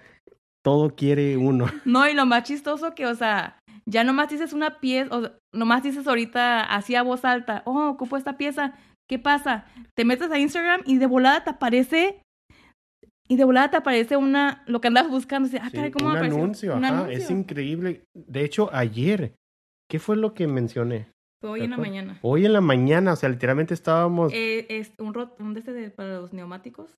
todo 0.63 0.95
quiere 0.95 1.37
uno. 1.37 1.65
No, 1.85 2.07
y 2.07 2.13
lo 2.13 2.25
más 2.25 2.43
chistoso 2.43 2.95
que, 2.95 3.05
o 3.05 3.15
sea, 3.15 3.59
ya 3.85 4.03
nomás 4.03 4.29
dices 4.29 4.53
una 4.53 4.79
pieza, 4.79 5.15
o 5.15 5.31
nomás 5.53 5.83
dices 5.83 6.07
ahorita 6.07 6.63
así 6.63 6.95
a 6.95 7.03
voz 7.03 7.25
alta, 7.25 7.63
oh, 7.65 7.89
ocupo 7.89 8.17
esta 8.17 8.37
pieza, 8.37 8.73
¿qué 9.09 9.19
pasa? 9.19 9.65
Te 9.95 10.05
metes 10.05 10.31
a 10.31 10.39
Instagram 10.39 10.81
y 10.85 10.97
de 10.97 11.05
volada 11.07 11.43
te 11.43 11.49
aparece 11.49 12.21
y 13.27 13.37
de 13.37 13.45
volada 13.45 13.71
te 13.71 13.77
aparece 13.77 14.17
una, 14.17 14.63
lo 14.67 14.81
que 14.81 14.89
andas 14.89 15.09
buscando. 15.09 15.49
Ah, 15.61 15.69
¿cómo 15.93 16.09
un 16.09 16.17
anuncio, 16.17 16.75
ajá, 16.75 17.09
es 17.09 17.29
increíble. 17.31 18.03
De 18.13 18.43
hecho, 18.43 18.69
ayer, 18.73 19.35
¿qué 19.89 19.99
fue 19.99 20.17
lo 20.17 20.33
que 20.33 20.47
mencioné? 20.47 21.07
hoy 21.43 21.61
en 21.61 21.71
la 21.71 21.77
mañana. 21.77 22.19
Hoy 22.21 22.45
en 22.45 22.53
la 22.53 22.61
mañana, 22.61 23.13
o 23.13 23.15
sea, 23.15 23.29
literalmente 23.29 23.73
estábamos... 23.73 24.31
Eh, 24.33 24.65
es 24.69 24.91
un, 24.99 25.13
rot 25.13 25.39
un 25.39 25.53
de 25.53 25.59
este 25.61 25.89
para 25.91 26.19
los 26.19 26.33
neumáticos, 26.33 26.97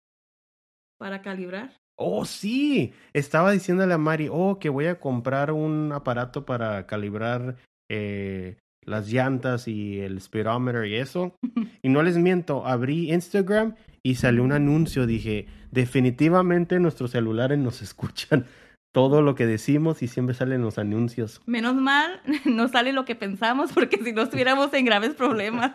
para 0.98 1.22
calibrar. 1.22 1.72
Oh, 1.96 2.26
sí. 2.26 2.94
Estaba 3.14 3.52
diciéndole 3.52 3.94
a 3.94 3.98
Mari, 3.98 4.30
oh, 4.32 4.60
que 4.60 4.70
voy 4.70 4.88
a 4.88 5.00
comprar 5.00 5.52
un 5.52 5.92
aparato 5.92 6.46
para 6.46 6.86
calibrar 6.88 7.58
eh, 7.90 8.58
las 8.86 9.12
llantas 9.12 9.68
y 9.68 10.00
el 10.00 10.20
speedometer 10.22 10.86
y 10.86 10.96
eso. 10.96 11.36
y 11.82 11.90
no 11.90 12.02
les 12.04 12.18
miento, 12.18 12.66
abrí 12.66 13.12
Instagram 13.12 13.76
y 14.02 14.16
salió 14.16 14.44
un 14.44 14.52
anuncio. 14.52 15.06
Dije, 15.06 15.48
definitivamente 15.72 16.80
nuestros 16.80 17.12
celulares 17.12 17.60
nos 17.60 17.82
escuchan 17.84 18.46
todo 18.94 19.24
lo 19.24 19.34
que 19.34 19.48
decimos 19.48 20.04
y 20.04 20.08
siempre 20.08 20.36
salen 20.36 20.62
los 20.62 20.78
anuncios. 20.78 21.42
Menos 21.46 21.76
mal, 21.76 22.22
no 22.46 22.68
sale 22.68 22.94
lo 22.94 23.06
que 23.06 23.16
pensamos 23.16 23.72
porque 23.72 23.98
si 24.04 24.14
no 24.14 24.24
estuviéramos 24.24 24.74
en 24.74 24.86
graves 24.86 25.16
problemas. 25.16 25.72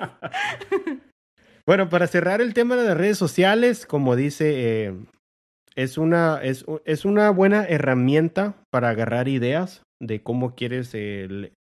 bueno, 1.67 1.89
para 1.89 2.07
cerrar 2.07 2.41
el 2.41 2.55
tema 2.55 2.77
de 2.77 2.87
las 2.87 2.97
redes 2.97 3.19
sociales, 3.19 3.87
como 3.87 4.15
dice, 4.15 4.87
eh, 4.87 4.95
es, 5.79 5.97
una, 5.97 6.41
es, 6.43 6.67
es, 6.85 7.05
una 7.05 7.31
buena 7.31 7.65
herramienta 7.65 8.57
para 8.71 8.89
agarrar 8.89 9.29
ideas 9.29 9.83
de 10.01 10.25
cómo 10.25 10.57
quieres, 10.57 10.93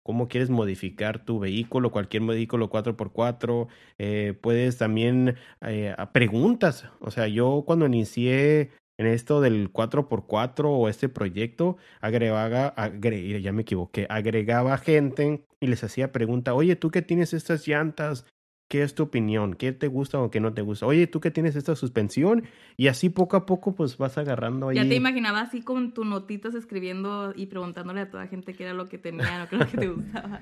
cómo 0.03 0.27
quieres 0.27 0.51
modificar 0.51 1.25
tu 1.25 1.39
vehículo, 1.39 1.93
cualquier 1.93 2.25
vehículo 2.25 2.69
4x4. 2.69 3.69
Eh, 3.99 4.35
puedes 4.41 4.77
también 4.79 5.37
eh, 5.61 5.95
preguntas. 6.13 6.87
O 6.99 7.13
sea, 7.13 7.29
yo 7.29 7.63
cuando 7.65 7.87
inicié 7.87 8.73
en 8.99 9.07
esto 9.07 9.41
del 9.41 9.73
4x4 9.73 10.65
o 10.65 10.89
este 10.89 11.09
proyecto, 11.09 11.77
agregaba, 12.01 12.75
ya 13.01 13.53
me 13.53 13.63
equivoqué, 13.63 14.09
agregaba 14.11 14.79
gente 14.79 15.45
y 15.61 15.69
les 15.69 15.85
hacía 15.85 16.11
pregunta, 16.11 16.55
oye, 16.55 16.75
tú 16.75 16.91
que 16.91 17.03
tienes 17.03 17.33
estas 17.33 17.69
llantas, 17.69 18.27
¿qué 18.73 18.83
es 18.83 18.95
tu 18.95 19.03
opinión? 19.03 19.53
¿Qué 19.53 19.73
te 19.73 19.87
gusta 19.87 20.19
o 20.19 20.31
qué 20.31 20.41
no 20.41 20.55
te 20.55 20.63
gusta? 20.63 20.87
Oye, 20.87 21.07
tú 21.07 21.21
que 21.21 21.31
tienes 21.31 21.57
esta 21.57 21.77
suspensión 21.77 22.45
y 22.79 22.89
así 22.89 23.11
poco 23.11 23.37
a 23.37 23.45
poco 23.45 23.75
pues 23.75 23.99
vas 23.99 24.17
agarrando 24.17 24.71
ahí. 24.71 24.77
Ya 24.77 24.89
te 24.89 24.95
imaginaba 24.95 25.43
así 25.43 25.61
con 25.61 25.93
tus 25.93 26.07
notitas 26.07 26.55
escribiendo 26.55 27.35
y 27.37 27.49
preguntándole 27.49 28.01
a 28.01 28.11
toda 28.11 28.27
gente 28.29 28.55
qué 28.55 28.63
era 28.63 28.73
lo 28.73 28.89
que 28.89 28.97
tenía 28.97 29.45
o 29.45 29.49
qué 29.51 29.57
era 29.57 29.67
lo 29.67 29.71
que 29.71 29.77
te 29.77 29.89
gustaba. 29.93 30.41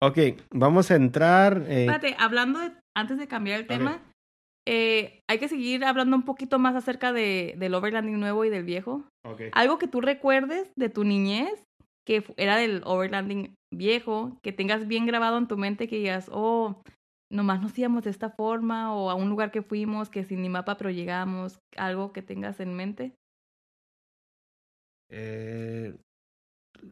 ok, 0.00 0.18
vamos 0.52 0.92
a 0.92 0.94
entrar. 0.94 1.64
Eh... 1.66 1.86
Espérate, 1.86 2.14
hablando 2.20 2.60
de, 2.60 2.70
antes 2.96 3.18
de 3.18 3.26
cambiar 3.26 3.58
el 3.58 3.66
tema, 3.66 4.00
eh, 4.64 5.18
hay 5.28 5.38
que 5.40 5.48
seguir 5.48 5.84
hablando 5.84 6.14
un 6.14 6.24
poquito 6.24 6.60
más 6.60 6.76
acerca 6.76 7.12
de, 7.12 7.56
del 7.58 7.74
overlanding 7.74 8.20
nuevo 8.20 8.44
y 8.44 8.50
del 8.50 8.62
viejo. 8.62 9.08
Algo 9.50 9.78
que 9.78 9.88
tú 9.88 10.00
recuerdes 10.00 10.70
de 10.76 10.88
tu 10.88 11.02
niñez, 11.02 11.64
que 12.06 12.22
era 12.36 12.56
del 12.56 12.82
overlanding 12.84 13.56
viejo, 13.74 14.38
que 14.44 14.52
tengas 14.52 14.86
bien 14.86 15.04
grabado 15.04 15.36
en 15.36 15.48
tu 15.48 15.56
mente, 15.56 15.88
que 15.88 15.96
digas, 15.96 16.30
oh, 16.32 16.80
nomás 17.30 17.60
nos 17.62 17.76
íbamos 17.78 18.04
de 18.04 18.10
esta 18.10 18.30
forma, 18.30 18.94
o 18.94 19.10
a 19.10 19.14
un 19.14 19.28
lugar 19.28 19.50
que 19.50 19.62
fuimos, 19.62 20.10
que 20.10 20.24
sin 20.24 20.42
ni 20.42 20.48
mapa, 20.48 20.76
pero 20.76 20.90
llegamos, 20.90 21.58
algo 21.76 22.12
que 22.12 22.22
tengas 22.22 22.60
en 22.60 22.74
mente. 22.74 23.14
Eh, 25.12 25.96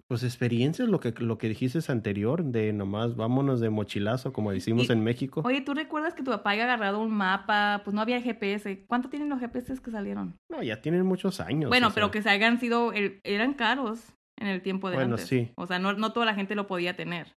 pues 0.09 0.23
experiencias, 0.25 0.89
lo 0.89 1.01
que, 1.01 1.13
lo 1.19 1.39
que 1.39 1.49
dijiste 1.49 1.79
anterior, 1.91 2.45
de 2.45 2.73
nomás 2.73 3.17
vámonos 3.17 3.61
de 3.61 3.71
mochilazo, 3.71 4.33
como 4.33 4.51
decimos 4.53 4.89
Y- 4.89 4.93
en 4.93 5.03
México. 5.03 5.43
Oye, 5.45 5.61
¿tú 5.61 5.73
recuerdas 5.73 6.15
que 6.15 6.23
tu 6.23 6.31
papá 6.31 6.51
haya 6.51 6.65
agarrado 6.65 7.01
un 7.01 7.11
mapa? 7.13 7.81
Pues 7.85 7.95
no 7.95 8.01
había 8.01 8.21
GPS. 8.21 8.85
¿Cuánto 8.87 9.09
tienen 9.09 9.29
los 9.29 9.41
GPS 9.41 9.81
que 9.81 9.91
salieron? 9.91 10.37
No, 10.51 10.63
ya 10.63 10.81
tienen 10.81 11.07
muchos 11.07 11.41
años. 11.41 11.69
bueno, 11.71 11.89
sea, 11.89 11.95
pero 11.95 12.11
que 12.11 12.23
se 12.23 12.29
hayan 12.29 12.59
sido, 12.61 12.93
eran 12.93 13.55
caros 13.55 14.13
en 14.39 14.49
el 14.49 14.63
tiempo 14.63 14.91
de 14.91 14.97
Bueno, 14.97 15.15
antes. 15.15 15.29
sí. 15.29 15.53
O 15.57 15.67
sea, 15.67 15.79
no, 15.79 15.93
no 15.95 16.13
toda 16.13 16.27
la 16.27 16.35
gente 16.35 16.55
lo 16.55 16.67
podía 16.67 16.95
tener. 16.97 17.33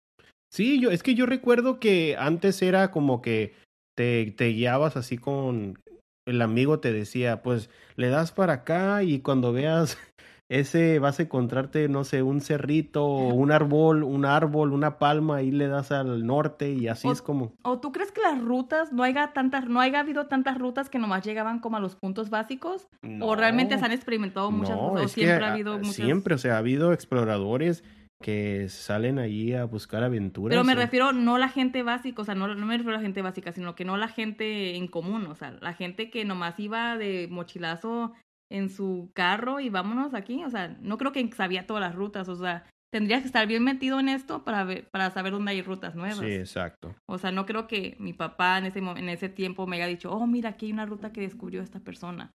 Sí, 0.52 0.80
yo, 0.82 0.92
es 0.92 1.02
que 1.02 1.16
yo 1.16 1.26
recuerdo 1.26 1.80
que 1.80 2.18
antes 2.20 2.62
era 2.62 2.92
como 2.92 3.22
que 3.22 3.54
te, 3.98 4.32
te 4.32 4.50
guiabas 4.50 4.98
así 4.98 5.18
con 5.18 5.80
el 6.28 6.42
amigo 6.42 6.80
te 6.80 6.92
decía, 6.94 7.42
pues 7.42 7.70
le 7.96 8.10
das 8.10 8.32
para 8.32 8.54
acá 8.54 9.04
y 9.04 9.20
cuando 9.20 9.54
veas 9.54 9.98
ese 10.52 11.00
vas 11.00 11.20
a 11.20 11.24
encontrarte, 11.24 11.88
no 11.88 12.04
sé, 12.04 12.22
un 12.22 12.42
cerrito 12.42 13.06
un 13.08 13.52
árbol, 13.52 14.04
un 14.04 14.26
árbol, 14.26 14.74
una 14.74 15.00
palma, 15.00 15.42
y 15.42 15.52
le 15.52 15.68
das 15.68 15.92
al 15.92 16.26
norte 16.26 16.72
y 16.72 16.88
así 16.88 17.08
O- 17.08 17.12
es 17.14 17.22
como... 17.22 17.54
¿O 17.64 17.80
tú 17.80 17.92
crees 17.92 18.12
que 18.12 18.22
las 18.22 18.42
rutas, 18.42 18.92
no 18.92 19.04
haya 19.04 19.34
tantas, 19.34 19.68
no 19.70 19.80
haya 19.80 20.00
habido 20.02 20.28
tantas 20.28 20.58
rutas 20.58 20.90
que 20.90 21.00
nomás 21.00 21.24
llegaban 21.24 21.60
como 21.60 21.78
a 21.78 21.80
los 21.80 21.96
puntos 21.96 22.30
básicos? 22.30 22.88
¿O 23.20 23.36
realmente 23.36 23.78
se 23.78 23.86
han 23.86 23.92
experimentado 23.92 24.52
muchas 24.52 24.78
No, 24.78 24.90
rutas? 24.90 25.04
¿O 25.12 25.16
que 25.16 25.22
siempre 25.26 25.46
ha 25.46 25.54
habido 25.54 25.78
muchas? 25.78 25.96
Siempre, 25.96 26.36
o 26.36 26.38
sea, 26.38 26.56
ha 26.56 26.58
habido 26.58 26.92
exploradores 26.92 27.84
que 28.22 28.70
salen 28.70 29.20
allí 29.20 29.54
a 29.54 29.66
buscar 29.66 30.04
aventuras. 30.04 30.54
Pero 30.54 30.64
me 30.64 30.76
refiero 30.76 31.12
no 31.12 31.38
la 31.38 31.50
gente 31.50 31.84
básica, 31.84 32.22
o 32.22 32.26
sea, 32.26 32.36
no, 32.36 32.48
no 32.54 32.66
me 32.66 32.78
refiero 32.78 32.96
a 32.96 33.00
la 33.00 33.04
gente 33.04 33.22
básica, 33.22 33.52
sino 33.52 33.76
que 33.76 33.86
no 33.86 33.98
la 33.98 34.08
gente 34.08 34.76
en 34.76 34.88
común, 34.88 35.26
o 35.28 35.36
sea, 35.36 35.52
la 35.62 35.74
gente 35.74 36.10
que 36.10 36.26
nomás 36.26 36.60
iba 36.60 36.98
de 36.98 37.28
mochilazo 37.30 38.14
en 38.50 38.70
su 38.70 39.12
carro 39.14 39.60
y 39.60 39.70
vámonos 39.70 40.14
aquí, 40.14 40.44
o 40.44 40.50
sea, 40.50 40.78
no 40.82 40.98
creo 40.98 41.12
que 41.12 41.30
sabía 41.32 41.66
todas 41.66 41.82
las 41.82 41.96
rutas, 41.96 42.28
o 42.30 42.36
sea, 42.36 42.66
tendrías 42.92 43.22
que 43.22 43.28
estar 43.28 43.48
bien 43.48 43.64
metido 43.64 44.00
en 44.00 44.10
esto 44.10 44.44
para 44.44 44.64
ver, 44.64 44.90
para 44.90 45.10
saber 45.12 45.32
dónde 45.32 45.52
hay 45.52 45.62
rutas 45.62 45.96
nuevas. 45.96 46.20
Sí, 46.20 46.34
exacto. 46.34 46.94
O 47.08 47.18
sea, 47.18 47.32
no 47.32 47.46
creo 47.46 47.68
que 47.68 47.96
mi 48.00 48.14
papá 48.14 48.58
en 48.58 48.66
ese, 48.66 48.80
en 48.80 49.10
ese 49.10 49.30
tiempo 49.30 49.66
me 49.66 49.78
haya 49.78 49.88
dicho, 49.88 50.12
oh, 50.12 50.28
mira, 50.28 50.50
aquí 50.50 50.68
hay 50.68 50.74
una 50.74 50.86
ruta 50.86 51.14
que 51.14 51.22
descubrió 51.22 51.62
esta 51.62 51.80
persona. 51.80 52.32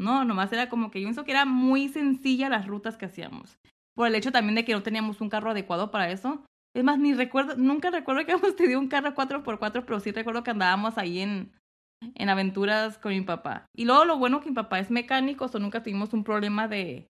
No, 0.00 0.24
nomás 0.24 0.50
era 0.52 0.70
como 0.70 0.90
que 0.90 1.00
yo 1.00 1.06
pienso 1.06 1.24
que 1.24 1.32
era 1.32 1.44
muy 1.44 1.88
sencilla 1.88 2.48
las 2.48 2.66
rutas 2.66 2.96
que 2.96 3.04
hacíamos. 3.04 3.58
Por 3.94 4.06
el 4.06 4.14
hecho 4.14 4.32
también 4.32 4.54
de 4.54 4.64
que 4.64 4.72
no 4.72 4.82
teníamos 4.82 5.20
un 5.20 5.28
carro 5.28 5.50
adecuado 5.50 5.90
para 5.90 6.10
eso. 6.10 6.44
Es 6.74 6.84
más, 6.84 6.98
ni 6.98 7.14
recuerdo, 7.14 7.56
nunca 7.56 7.90
recuerdo 7.90 8.24
que 8.24 8.32
habíamos 8.32 8.56
tenido 8.56 8.78
un 8.80 8.88
carro 8.88 9.14
4x4, 9.14 9.84
pero 9.84 10.00
sí 10.00 10.12
recuerdo 10.12 10.42
que 10.42 10.50
andábamos 10.52 10.98
ahí 10.98 11.20
en, 11.20 11.52
en 12.14 12.28
aventuras 12.28 12.98
con 12.98 13.12
mi 13.12 13.20
papá. 13.22 13.66
Y 13.76 13.84
luego 13.84 14.04
lo 14.04 14.18
bueno 14.18 14.40
que 14.40 14.48
mi 14.50 14.54
papá 14.54 14.78
es 14.78 14.90
mecánico, 14.90 15.50
o 15.52 15.58
nunca 15.58 15.82
tuvimos 15.82 16.12
un 16.12 16.24
problema 16.24 16.68
de... 16.68 17.08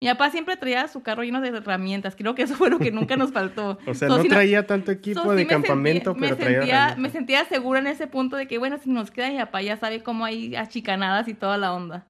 Mi 0.00 0.08
papá 0.08 0.30
siempre 0.30 0.56
traía 0.56 0.86
su 0.86 1.02
carro 1.02 1.24
lleno 1.24 1.40
de 1.40 1.48
herramientas. 1.48 2.14
Creo 2.14 2.36
que 2.36 2.42
eso 2.42 2.54
fue 2.54 2.70
lo 2.70 2.78
que 2.78 2.92
nunca 2.92 3.16
nos 3.16 3.32
faltó. 3.32 3.78
O 3.88 3.94
sea, 3.94 4.08
So, 4.08 4.16
no 4.18 4.22
si 4.22 4.28
traía 4.28 4.64
tanto 4.64 4.92
equipo 4.92 5.22
So, 5.22 5.32
de 5.32 5.42
sí 5.42 5.48
campamento, 5.48 6.14
sentía- 6.14 6.20
pero 6.20 6.36
me 6.36 6.44
traía 6.44 6.60
sentía, 6.60 6.96
me 7.02 7.10
sentía 7.10 7.44
segura 7.46 7.80
en 7.80 7.88
ese 7.88 8.06
punto 8.06 8.36
de 8.36 8.46
que, 8.46 8.58
bueno, 8.58 8.78
si 8.78 8.90
nos 8.90 9.10
queda 9.10 9.28
mi 9.30 9.38
papá 9.38 9.60
ya 9.62 9.76
sabe 9.76 10.04
cómo 10.04 10.24
hay 10.24 10.54
achicanadas 10.54 11.26
y 11.26 11.34
toda 11.34 11.58
la 11.58 11.72
onda. 11.74 12.06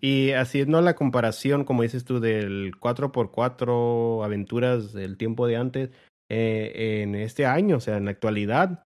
Y 0.00 0.30
haciendo 0.32 0.80
la 0.80 0.94
comparación, 0.94 1.64
como 1.64 1.82
dices 1.82 2.04
tú, 2.04 2.20
del 2.20 2.72
4x4 2.80 4.24
aventuras 4.24 4.92
del 4.92 5.18
tiempo 5.18 5.46
de 5.46 5.56
antes, 5.56 5.90
eh, 6.30 7.02
en 7.02 7.14
este 7.14 7.44
año, 7.44 7.76
o 7.76 7.80
sea, 7.80 7.98
en 7.98 8.06
la 8.06 8.12
actualidad, 8.12 8.84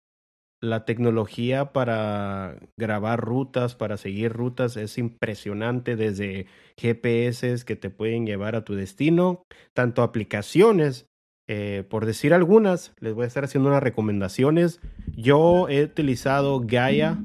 la 0.63 0.85
tecnología 0.85 1.73
para 1.73 2.57
grabar 2.79 3.21
rutas, 3.21 3.75
para 3.75 3.97
seguir 3.97 4.33
rutas, 4.33 4.77
es 4.77 4.97
impresionante 4.97 5.97
desde 5.97 6.47
GPS 6.77 7.65
que 7.65 7.75
te 7.75 7.91
pueden 7.91 8.27
llevar 8.27 8.55
a 8.55 8.65
tu 8.65 8.77
destino, 8.77 9.43
tanto 9.75 10.03
aplicaciones, 10.03 11.07
eh, 11.49 11.85
por 11.91 12.07
decir 12.07 12.33
algunas, 12.33 12.95
les 13.01 13.13
voy 13.13 13.25
a 13.25 13.27
estar 13.27 13.43
haciendo 13.43 13.71
unas 13.71 13.83
recomendaciones. 13.83 14.81
Yo 15.17 15.69
he 15.69 15.83
utilizado 15.83 16.61
Gaia, 16.61 17.19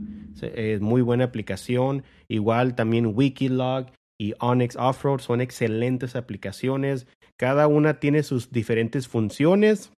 es 0.44 0.82
muy 0.82 1.02
buena 1.02 1.26
aplicación. 1.26 2.04
Igual 2.28 2.76
también 2.76 3.14
Wikilog 3.14 3.88
y 4.20 4.34
Onyx 4.40 4.76
Offroad 4.76 5.20
son 5.20 5.42
excelentes 5.42 6.16
aplicaciones. 6.16 7.08
Cada 7.38 7.68
una 7.68 8.00
tiene 8.00 8.24
sus 8.24 8.52
diferentes 8.52 9.08
funciones. 9.08 9.92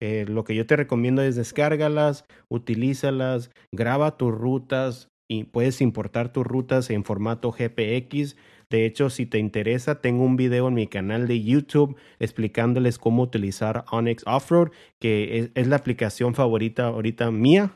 Eh, 0.00 0.24
lo 0.28 0.44
que 0.44 0.54
yo 0.54 0.66
te 0.66 0.76
recomiendo 0.76 1.22
es 1.22 1.36
descárgalas, 1.36 2.24
utilízalas, 2.48 3.50
graba 3.72 4.16
tus 4.16 4.32
rutas 4.32 5.08
y 5.28 5.44
puedes 5.44 5.80
importar 5.80 6.32
tus 6.32 6.46
rutas 6.46 6.88
en 6.90 7.04
formato 7.04 7.50
GPX. 7.50 8.36
De 8.70 8.86
hecho, 8.86 9.10
si 9.10 9.26
te 9.26 9.38
interesa, 9.38 10.00
tengo 10.00 10.24
un 10.24 10.36
video 10.36 10.68
en 10.68 10.74
mi 10.74 10.86
canal 10.86 11.26
de 11.26 11.42
YouTube 11.42 11.96
explicándoles 12.18 12.98
cómo 12.98 13.22
utilizar 13.22 13.84
Onyx 13.90 14.24
Offroad, 14.26 14.70
que 15.00 15.38
es, 15.38 15.50
es 15.54 15.66
la 15.66 15.76
aplicación 15.76 16.34
favorita 16.34 16.86
ahorita 16.86 17.30
mía 17.30 17.74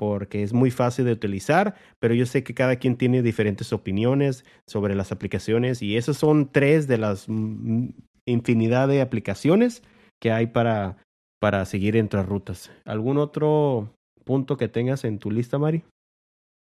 porque 0.00 0.42
es 0.42 0.54
muy 0.54 0.70
fácil 0.70 1.04
de 1.04 1.12
utilizar, 1.12 1.74
pero 1.98 2.14
yo 2.14 2.24
sé 2.24 2.42
que 2.42 2.54
cada 2.54 2.76
quien 2.76 2.96
tiene 2.96 3.20
diferentes 3.20 3.70
opiniones 3.70 4.46
sobre 4.66 4.94
las 4.94 5.12
aplicaciones 5.12 5.82
y 5.82 5.98
esas 5.98 6.16
son 6.16 6.50
tres 6.50 6.88
de 6.88 6.96
las 6.96 7.26
mm, 7.28 7.88
infinidad 8.24 8.88
de 8.88 9.02
aplicaciones 9.02 9.82
que 10.18 10.32
hay 10.32 10.46
para, 10.46 10.96
para 11.38 11.66
seguir 11.66 11.98
entre 11.98 12.22
rutas. 12.22 12.72
¿Algún 12.86 13.18
otro 13.18 13.92
punto 14.24 14.56
que 14.56 14.68
tengas 14.68 15.04
en 15.04 15.18
tu 15.18 15.30
lista, 15.30 15.58
Mari? 15.58 15.84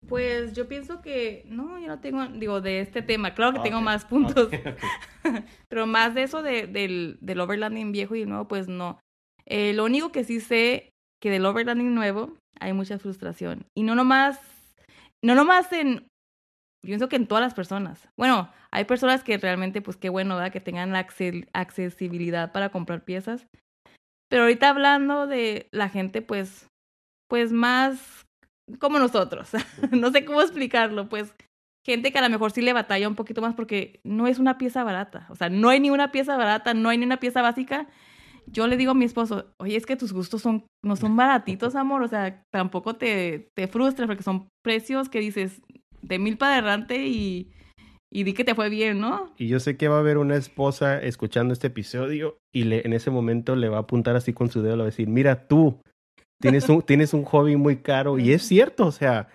Pues 0.10 0.54
yo 0.54 0.68
pienso 0.68 1.04
que, 1.04 1.46
no, 1.48 1.80
yo 1.80 1.90
no 1.90 2.00
tengo, 2.00 2.26
digo, 2.26 2.60
de 2.60 2.80
este 2.80 3.04
tema, 3.04 3.36
claro 3.36 3.54
que 3.54 3.60
Ah, 3.60 3.64
tengo 3.64 3.82
más 3.82 4.04
puntos, 4.04 4.48
Ok, 4.52 4.54
ok. 4.66 5.44
pero 5.70 5.86
más 5.86 6.16
de 6.16 6.24
eso 6.24 6.42
de, 6.42 6.66
del, 6.66 7.20
del 7.22 7.40
overlanding 7.40 7.92
viejo 7.92 8.16
y 8.16 8.26
nuevo, 8.26 8.48
pues 8.48 8.68
no. 8.68 9.00
Eh, 9.46 9.74
lo 9.74 9.86
único 9.86 10.12
que 10.12 10.24
sí 10.24 10.40
sé 10.40 10.90
que 11.22 11.30
del 11.30 11.46
overlanding 11.46 11.94
nuevo 11.94 12.41
hay 12.62 12.74
mucha 12.74 12.98
frustración. 13.00 13.66
Y 13.78 13.84
no 13.84 13.96
nomás, 13.96 14.40
no 15.24 15.36
nomás 15.36 15.72
en, 15.74 16.08
pienso 16.84 17.10
que 17.10 17.16
en 17.18 17.28
todas 17.28 17.44
las 17.44 17.54
personas. 17.54 18.08
Bueno, 18.18 18.50
hay 18.72 18.86
personas 18.86 19.24
que 19.24 19.38
realmente, 19.38 19.82
pues 19.82 19.98
qué 19.98 20.10
bueno, 20.10 20.36
¿verdad? 20.36 20.52
Que 20.52 20.62
tengan 20.62 20.92
la 20.92 21.06
acce- 21.08 21.48
accesibilidad 21.54 22.52
para 22.52 22.70
comprar 22.70 23.04
piezas. 23.04 23.48
Pero 24.30 24.44
ahorita 24.44 24.70
hablando 24.70 25.28
de 25.28 25.68
la 25.72 25.90
gente, 25.90 26.22
pues, 26.22 26.68
pues 27.30 27.52
más 27.52 28.26
como 28.80 29.00
nosotros. 29.00 29.52
no 29.92 30.12
sé 30.12 30.24
cómo 30.24 30.42
explicarlo, 30.42 31.10
pues 31.10 31.36
gente 31.86 32.12
que 32.12 32.20
a 32.20 32.22
lo 32.22 32.30
mejor 32.30 32.52
sí 32.52 32.62
le 32.62 32.74
batalla 32.74 33.08
un 33.08 33.16
poquito 33.16 33.42
más 33.42 33.56
porque 33.56 34.00
no 34.04 34.28
es 34.28 34.40
una 34.40 34.58
pieza 34.58 34.84
barata. 34.84 35.26
O 35.30 35.36
sea, 35.36 35.50
no 35.50 35.70
hay 35.70 35.80
ni 35.80 35.90
una 35.90 36.12
pieza 36.12 36.38
barata, 36.38 36.74
no 36.74 36.90
hay 36.90 36.98
ni 36.98 37.06
una 37.06 37.18
pieza 37.18 37.42
básica. 37.42 37.88
Yo 38.52 38.68
le 38.68 38.78
digo 38.78 38.92
a 38.92 38.96
mi 38.96 39.06
esposo, 39.06 39.46
oye, 39.60 39.78
es 39.78 39.86
que 39.86 39.96
tus 39.96 40.12
gustos 40.12 40.42
son, 40.42 40.66
no 40.84 40.96
son 40.96 41.16
baratitos, 41.16 41.76
amor. 41.76 42.04
O 42.04 42.08
sea, 42.08 42.44
tampoco 42.52 42.96
te, 42.96 43.50
te 43.56 43.68
frustres 43.68 44.08
porque 44.08 44.24
son 44.24 44.50
precios 44.62 45.10
que 45.10 45.20
dices 45.20 45.62
de 46.02 46.20
mil 46.20 46.38
para 46.38 46.54
adelante 46.56 47.08
y, 47.08 47.52
y 48.12 48.24
di 48.24 48.34
que 48.34 48.44
te 48.44 48.56
fue 48.56 48.70
bien, 48.70 49.00
¿no? 49.00 49.34
Y 49.38 49.48
yo 49.48 49.60
sé 49.60 49.78
que 49.78 49.88
va 49.88 49.98
a 49.98 50.00
haber 50.00 50.18
una 50.18 50.36
esposa 50.36 51.02
escuchando 51.02 51.54
este 51.54 51.68
episodio 51.68 52.38
y 52.54 52.64
en 52.74 52.94
ese 52.94 53.10
momento 53.10 53.56
le 53.56 53.70
va 53.70 53.78
a 53.78 53.82
apuntar 53.82 54.16
así 54.18 54.34
con 54.34 54.52
su 54.52 54.62
dedo, 54.62 54.76
le 54.76 54.84
va 54.84 54.88
a 54.88 54.92
decir, 54.92 55.08
mira 55.08 55.48
tú, 55.48 55.80
tienes 56.42 56.68
un, 56.68 56.82
tienes 56.82 57.14
un 57.14 57.24
hobby 57.24 57.56
muy 57.56 57.78
caro. 57.78 58.20
Y 58.20 58.34
es 58.34 58.44
cierto, 58.44 58.88
o 58.88 58.92
sea, 58.92 59.30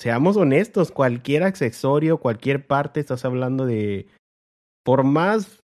seamos 0.00 0.36
honestos, 0.36 0.90
cualquier 0.90 1.44
accesorio, 1.44 2.18
cualquier 2.18 2.66
parte, 2.66 2.98
estás 2.98 3.24
hablando 3.24 3.64
de, 3.64 4.08
por 4.84 5.04
más 5.04 5.60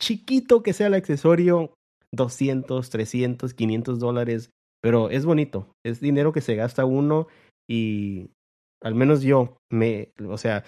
chiquito 0.00 0.62
que 0.62 0.74
sea 0.74 0.88
el 0.88 0.94
accesorio, 0.94 1.72
200, 2.14 2.90
300, 2.90 3.54
500 3.54 3.98
dólares, 3.98 4.50
pero 4.82 5.10
es 5.10 5.24
bonito, 5.24 5.72
es 5.84 6.00
dinero 6.00 6.32
que 6.32 6.40
se 6.40 6.54
gasta 6.54 6.84
uno 6.84 7.26
y 7.68 8.30
al 8.82 8.94
menos 8.94 9.22
yo, 9.22 9.56
me, 9.70 10.12
o 10.26 10.38
sea, 10.38 10.64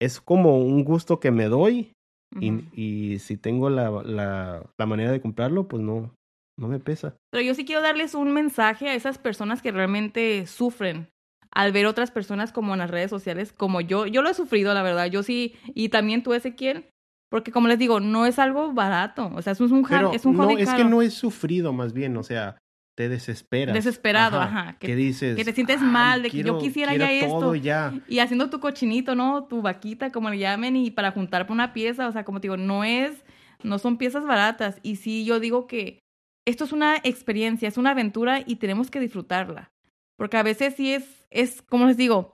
es 0.00 0.20
como 0.20 0.58
un 0.58 0.84
gusto 0.84 1.20
que 1.20 1.30
me 1.30 1.46
doy 1.46 1.92
y, 2.40 2.52
y 2.74 3.20
si 3.20 3.36
tengo 3.36 3.70
la, 3.70 3.90
la, 4.02 4.68
la 4.76 4.86
manera 4.86 5.12
de 5.12 5.20
comprarlo, 5.20 5.68
pues 5.68 5.82
no, 5.82 6.12
no 6.58 6.68
me 6.68 6.80
pesa. 6.80 7.16
Pero 7.30 7.44
yo 7.44 7.54
sí 7.54 7.64
quiero 7.64 7.80
darles 7.80 8.14
un 8.14 8.32
mensaje 8.32 8.88
a 8.88 8.94
esas 8.94 9.18
personas 9.18 9.62
que 9.62 9.70
realmente 9.70 10.46
sufren 10.46 11.08
al 11.52 11.70
ver 11.70 11.86
otras 11.86 12.10
personas 12.10 12.52
como 12.52 12.72
en 12.72 12.80
las 12.80 12.90
redes 12.90 13.10
sociales, 13.10 13.52
como 13.52 13.80
yo. 13.80 14.06
Yo 14.06 14.22
lo 14.22 14.28
he 14.28 14.34
sufrido, 14.34 14.74
la 14.74 14.82
verdad. 14.82 15.06
Yo 15.06 15.22
sí, 15.22 15.54
y 15.74 15.88
también 15.88 16.24
tú, 16.24 16.34
Ezequiel, 16.34 16.86
porque 17.34 17.50
como 17.50 17.66
les 17.66 17.80
digo, 17.80 17.98
no 17.98 18.26
es 18.26 18.38
algo 18.38 18.72
barato. 18.72 19.28
O 19.34 19.42
sea, 19.42 19.54
es 19.54 19.60
un, 19.60 19.82
Pero 19.88 20.12
es 20.12 20.24
un 20.24 20.36
no, 20.36 20.48
es 20.50 20.66
caro. 20.66 20.78
que 20.78 20.84
no 20.88 21.02
es 21.02 21.14
sufrido 21.14 21.72
más 21.72 21.92
bien, 21.92 22.16
o 22.16 22.22
sea, 22.22 22.58
te 22.96 23.08
desesperas. 23.08 23.74
Desesperado, 23.74 24.40
ajá, 24.40 24.76
Que, 24.78 24.86
que- 24.86 24.94
dices... 24.94 25.34
que 25.34 25.44
te 25.44 25.52
sientes 25.52 25.80
"Ay, 25.82 25.88
mal, 25.88 26.22
de 26.22 26.28
que 26.28 26.36
quiero- 26.36 26.52
yo 26.52 26.58
quisiera 26.60 26.94
ya 26.94 27.10
esto". 27.10 27.56
ya. 27.56 27.92
Y 28.06 28.20
haciendo 28.20 28.50
tu 28.50 28.60
cochinito, 28.60 29.16
¿no? 29.16 29.46
Tu 29.48 29.62
vaquita, 29.62 30.12
como 30.12 30.30
le 30.30 30.38
llamen, 30.38 30.76
y 30.76 30.92
para 30.92 31.10
juntar 31.10 31.42
para 31.42 31.54
una 31.54 31.72
pieza. 31.72 32.06
O 32.06 32.12
sea, 32.12 32.22
como 32.24 32.40
te 32.40 32.44
digo, 32.46 32.56
no 32.56 32.84
es, 32.84 33.24
no 33.64 33.80
son 33.80 33.96
piezas 33.98 34.24
baratas. 34.24 34.78
Y 34.84 34.94
sí, 34.94 35.24
yo 35.24 35.40
digo 35.40 35.66
que 35.66 35.98
esto 36.46 36.62
es 36.62 36.70
una 36.70 36.98
experiencia, 37.02 37.66
es 37.66 37.76
una 37.78 37.90
aventura 37.90 38.44
y 38.46 38.56
tenemos 38.56 38.92
que 38.92 39.00
disfrutarla. 39.00 39.72
Porque 40.16 40.36
a 40.36 40.44
veces 40.44 40.76
sí 40.76 40.92
es, 40.92 41.26
es, 41.30 41.62
como 41.62 41.86
les 41.86 41.96
digo, 41.96 42.33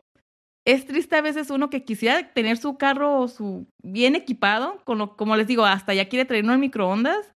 es 0.66 0.86
triste 0.86 1.16
a 1.16 1.22
veces 1.22 1.50
uno 1.50 1.70
que 1.70 1.84
quisiera 1.84 2.32
tener 2.32 2.56
su 2.56 2.76
carro 2.76 3.28
su 3.28 3.66
bien 3.82 4.14
equipado, 4.14 4.80
con 4.84 4.98
lo, 4.98 5.16
como 5.16 5.36
les 5.36 5.46
digo, 5.46 5.64
hasta 5.64 5.94
ya 5.94 6.08
quiere 6.08 6.24
traer 6.24 6.44
uno 6.44 6.54
en 6.54 6.60
microondas, 6.60 7.34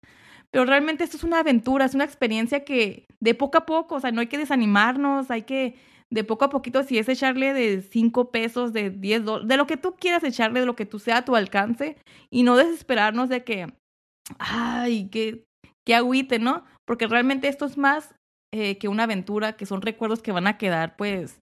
pero 0.51 0.67
realmente 0.67 1.05
esto 1.05 1.17
es 1.17 1.25
una 1.25 1.41
aventura, 1.41 1.85
es 1.85 1.95
una 1.95 2.05
experiencia 2.05 2.65
que 2.65 3.07
de 3.21 3.35
poco 3.35 3.59
a 3.59 3.67
poco, 3.67 3.97
o 3.97 4.01
sea, 4.01 4.13
no 4.13 4.21
hay 4.21 4.27
que 4.27 4.39
desanimarnos, 4.39 5.31
hay 5.31 5.43
que 5.43 5.77
de 6.11 6.25
poco 6.25 6.45
a 6.45 6.51
poquito, 6.51 6.83
si 6.83 6.99
es 6.99 7.09
echarle 7.09 7.55
de 7.55 7.81
5 7.81 8.31
pesos, 8.31 8.75
de 8.75 8.91
10 8.91 9.25
dólares, 9.25 9.49
de 9.49 9.57
lo 9.57 9.67
que 9.67 9.79
tú 9.79 9.97
quieras 9.97 10.23
echarle, 10.23 10.61
de 10.61 10.67
lo 10.67 10.77
que 10.77 10.85
tú 10.85 10.99
sea 10.99 11.19
a 11.19 11.25
tu 11.25 11.35
alcance, 11.37 11.97
y 12.31 12.43
no 12.43 12.55
desesperarnos 12.55 13.31
de 13.31 13.45
que, 13.45 13.73
ay, 14.39 15.09
que, 15.09 15.45
que 15.87 15.95
agüite, 15.95 16.39
¿no? 16.39 16.65
Porque 16.87 17.07
realmente 17.07 17.49
esto 17.49 17.65
es 17.65 17.79
más 17.79 18.15
eh, 18.53 18.77
que 18.77 18.89
una 18.89 19.05
aventura, 19.05 19.57
que 19.57 19.65
son 19.65 19.81
recuerdos 19.81 20.21
que 20.21 20.33
van 20.33 20.47
a 20.47 20.59
quedar, 20.59 20.97
pues, 20.97 21.41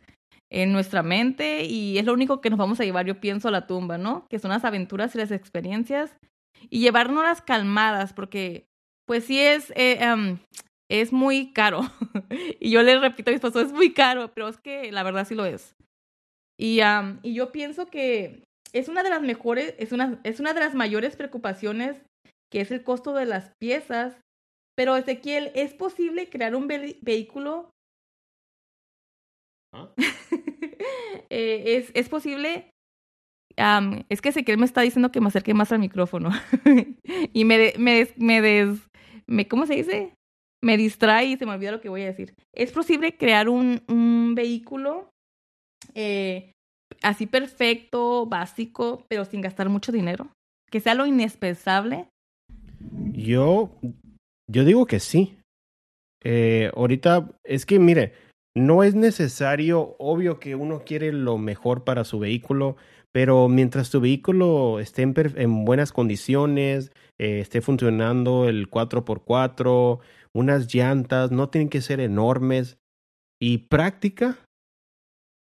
en 0.50 0.72
nuestra 0.72 1.02
mente 1.02 1.64
y 1.64 1.98
es 1.98 2.04
lo 2.04 2.12
único 2.12 2.40
que 2.40 2.50
nos 2.50 2.58
vamos 2.58 2.80
a 2.80 2.84
llevar, 2.84 3.06
yo 3.06 3.20
pienso, 3.20 3.48
a 3.48 3.52
la 3.52 3.66
tumba, 3.66 3.98
¿no? 3.98 4.26
Que 4.28 4.38
son 4.38 4.50
las 4.50 4.64
aventuras 4.64 5.14
y 5.14 5.18
las 5.18 5.30
experiencias 5.30 6.16
y 6.68 6.80
llevarnos 6.80 7.22
las 7.22 7.40
calmadas, 7.40 8.12
porque 8.12 8.66
pues 9.06 9.24
sí 9.24 9.40
es, 9.40 9.72
eh, 9.76 9.98
es 10.90 11.12
muy 11.12 11.52
caro. 11.52 11.80
y 12.60 12.70
yo 12.70 12.82
le 12.82 12.98
repito 12.98 13.30
a 13.30 13.32
mi 13.32 13.36
esposo, 13.36 13.60
es 13.60 13.72
muy 13.72 13.92
caro, 13.92 14.32
pero 14.34 14.48
es 14.48 14.58
que 14.58 14.90
la 14.92 15.02
verdad 15.02 15.26
sí 15.26 15.34
lo 15.34 15.44
es. 15.44 15.74
Y, 16.58 16.80
y 17.22 17.34
yo 17.34 17.52
pienso 17.52 17.86
que 17.86 18.44
es 18.72 18.88
una 18.88 19.02
de 19.02 19.10
las 19.10 19.22
mejores, 19.22 19.74
es 19.78 19.92
una, 19.92 20.20
es 20.24 20.40
una 20.40 20.52
de 20.52 20.60
las 20.60 20.74
mayores 20.74 21.16
preocupaciones 21.16 22.02
que 22.50 22.60
es 22.60 22.70
el 22.70 22.82
costo 22.82 23.14
de 23.14 23.24
las 23.24 23.52
piezas. 23.58 24.16
Pero 24.76 24.96
Ezequiel, 24.96 25.52
¿es 25.54 25.74
posible 25.74 26.28
crear 26.28 26.54
un 26.54 26.66
vehículo? 26.66 27.70
¿Ah? 29.72 29.88
Eh, 31.32 31.76
es, 31.76 31.92
es 31.94 32.08
posible 32.08 32.72
es 34.08 34.20
que 34.20 34.30
Ezequiel 34.30 34.58
me 34.58 34.64
está 34.64 34.80
diciendo 34.80 35.12
que 35.12 35.20
me 35.20 35.28
acerque 35.28 35.54
más 35.54 35.72
al 35.72 35.80
micrófono. 35.80 36.30
y 37.32 37.44
me, 37.44 37.72
me, 37.78 38.08
me 38.16 38.40
des, 38.40 38.78
me, 39.26 39.48
¿cómo 39.48 39.66
se 39.66 39.74
dice? 39.74 40.14
Me 40.62 40.76
distrae 40.76 41.26
y 41.26 41.36
se 41.36 41.46
me 41.46 41.52
olvida 41.52 41.72
lo 41.72 41.80
que 41.80 41.88
voy 41.88 42.02
a 42.02 42.06
decir. 42.06 42.34
¿Es 42.54 42.72
posible 42.72 43.16
crear 43.16 43.48
un, 43.48 43.82
un 43.88 44.34
vehículo 44.34 45.10
eh, 45.94 46.52
así 47.02 47.26
perfecto, 47.26 48.26
básico, 48.26 49.04
pero 49.08 49.24
sin 49.24 49.40
gastar 49.40 49.68
mucho 49.68 49.92
dinero? 49.92 50.30
Que 50.70 50.80
sea 50.80 50.94
lo 50.94 51.06
indispensable. 51.06 52.08
Yo, 53.12 53.70
yo 54.50 54.64
digo 54.64 54.86
que 54.86 55.00
sí. 55.00 55.36
Eh, 56.22 56.70
ahorita, 56.74 57.30
es 57.44 57.64
que 57.64 57.78
mire, 57.78 58.12
no 58.56 58.82
es 58.82 58.94
necesario, 58.94 59.96
obvio 59.98 60.40
que 60.40 60.54
uno 60.54 60.84
quiere 60.84 61.12
lo 61.12 61.38
mejor 61.38 61.84
para 61.84 62.04
su 62.04 62.18
vehículo, 62.18 62.76
pero 63.12 63.48
mientras 63.48 63.90
tu 63.90 64.00
vehículo 64.00 64.80
esté 64.80 65.02
en, 65.02 65.64
buenas 65.64 65.92
condiciones, 65.92 66.92
eh, 67.18 67.40
esté 67.40 67.60
funcionando 67.60 68.48
el 68.48 68.68
4x4, 68.70 70.00
unas 70.32 70.72
llantas, 70.72 71.30
no 71.30 71.48
tienen 71.48 71.68
que 71.68 71.80
ser 71.80 72.00
enormes 72.00 72.78
y 73.40 73.58
práctica, 73.58 74.38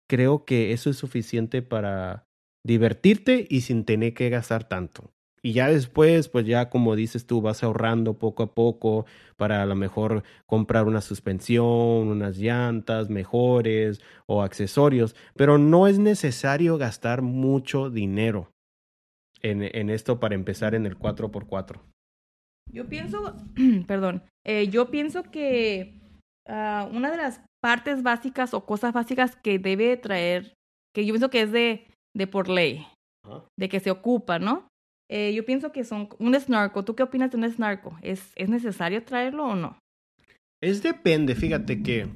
creo 0.09 0.45
que 0.45 0.73
eso 0.73 0.91
es 0.91 0.97
suficiente 0.97 1.63
para 1.63 2.27
divertirte 2.65 3.47
y 3.49 3.63
sin 3.63 3.85
tener 3.85 4.15
que 4.15 4.29
gastar 4.29 4.69
tanto. 4.69 5.16
Y 5.47 5.53
ya 5.53 5.69
después, 5.69 6.29
pues 6.29 6.45
ya 6.45 6.71
como 6.71 6.97
dices 6.97 7.25
tú, 7.25 7.41
vas 7.41 7.63
ahorrando 7.63 8.15
poco 8.15 8.43
a 8.43 8.53
poco 8.53 9.07
para 9.37 9.63
a 9.63 9.67
lo 9.67 9.77
mejor 9.77 10.25
comprar 10.45 10.89
una 10.89 11.01
suspensión, 11.01 12.09
unas 12.09 12.37
llantas 12.37 13.11
mejores 13.11 14.01
o 14.27 14.43
accesorios. 14.43 15.15
Pero 15.37 15.57
no 15.57 15.87
es 15.87 16.01
necesario 16.01 16.79
gastar 16.79 17.23
mucho 17.23 17.91
dinero 17.91 18.51
en, 19.41 19.63
en 19.63 19.89
esto 19.89 20.19
para 20.19 20.35
empezar 20.35 20.75
en 20.75 20.85
el 20.85 20.99
4x4. 20.99 21.79
Yo 22.73 22.89
pienso, 22.89 23.37
perdón, 23.87 24.25
eh, 24.45 24.67
yo 24.67 24.91
pienso 24.91 25.23
que 25.31 26.01
uh, 26.49 26.89
una 26.93 27.09
de 27.13 27.19
las 27.19 27.41
partes 27.63 28.03
básicas 28.03 28.53
o 28.53 28.67
cosas 28.67 28.93
básicas 28.93 29.37
que 29.37 29.61
debe 29.61 29.97
traer, 29.97 30.55
que 30.93 31.07
yo 31.07 31.13
pienso 31.15 31.31
que 31.31 31.43
es 31.43 31.53
de, 31.53 31.87
de 32.17 32.27
por 32.27 32.49
ley, 32.49 32.85
de 33.57 33.69
que 33.69 33.79
se 33.79 33.93
ocupa, 33.93 34.41
¿no? 34.41 34.67
Eh, 35.09 35.33
yo 35.35 35.45
pienso 35.45 35.73
que 35.73 35.85
son 35.85 36.09
un 36.19 36.35
snorkel. 36.39 36.85
¿Tú 36.85 36.95
qué 36.95 37.03
opinas 37.03 37.31
de 37.31 37.37
un 37.37 37.51
snorkel? 37.51 37.93
¿Es, 38.03 38.33
¿Es 38.37 38.49
necesario 38.49 39.03
traerlo 39.05 39.47
o 39.47 39.55
no? 39.55 39.79
Es 40.61 40.83
depende, 40.83 41.35
fíjate 41.35 41.83
que 41.83 42.09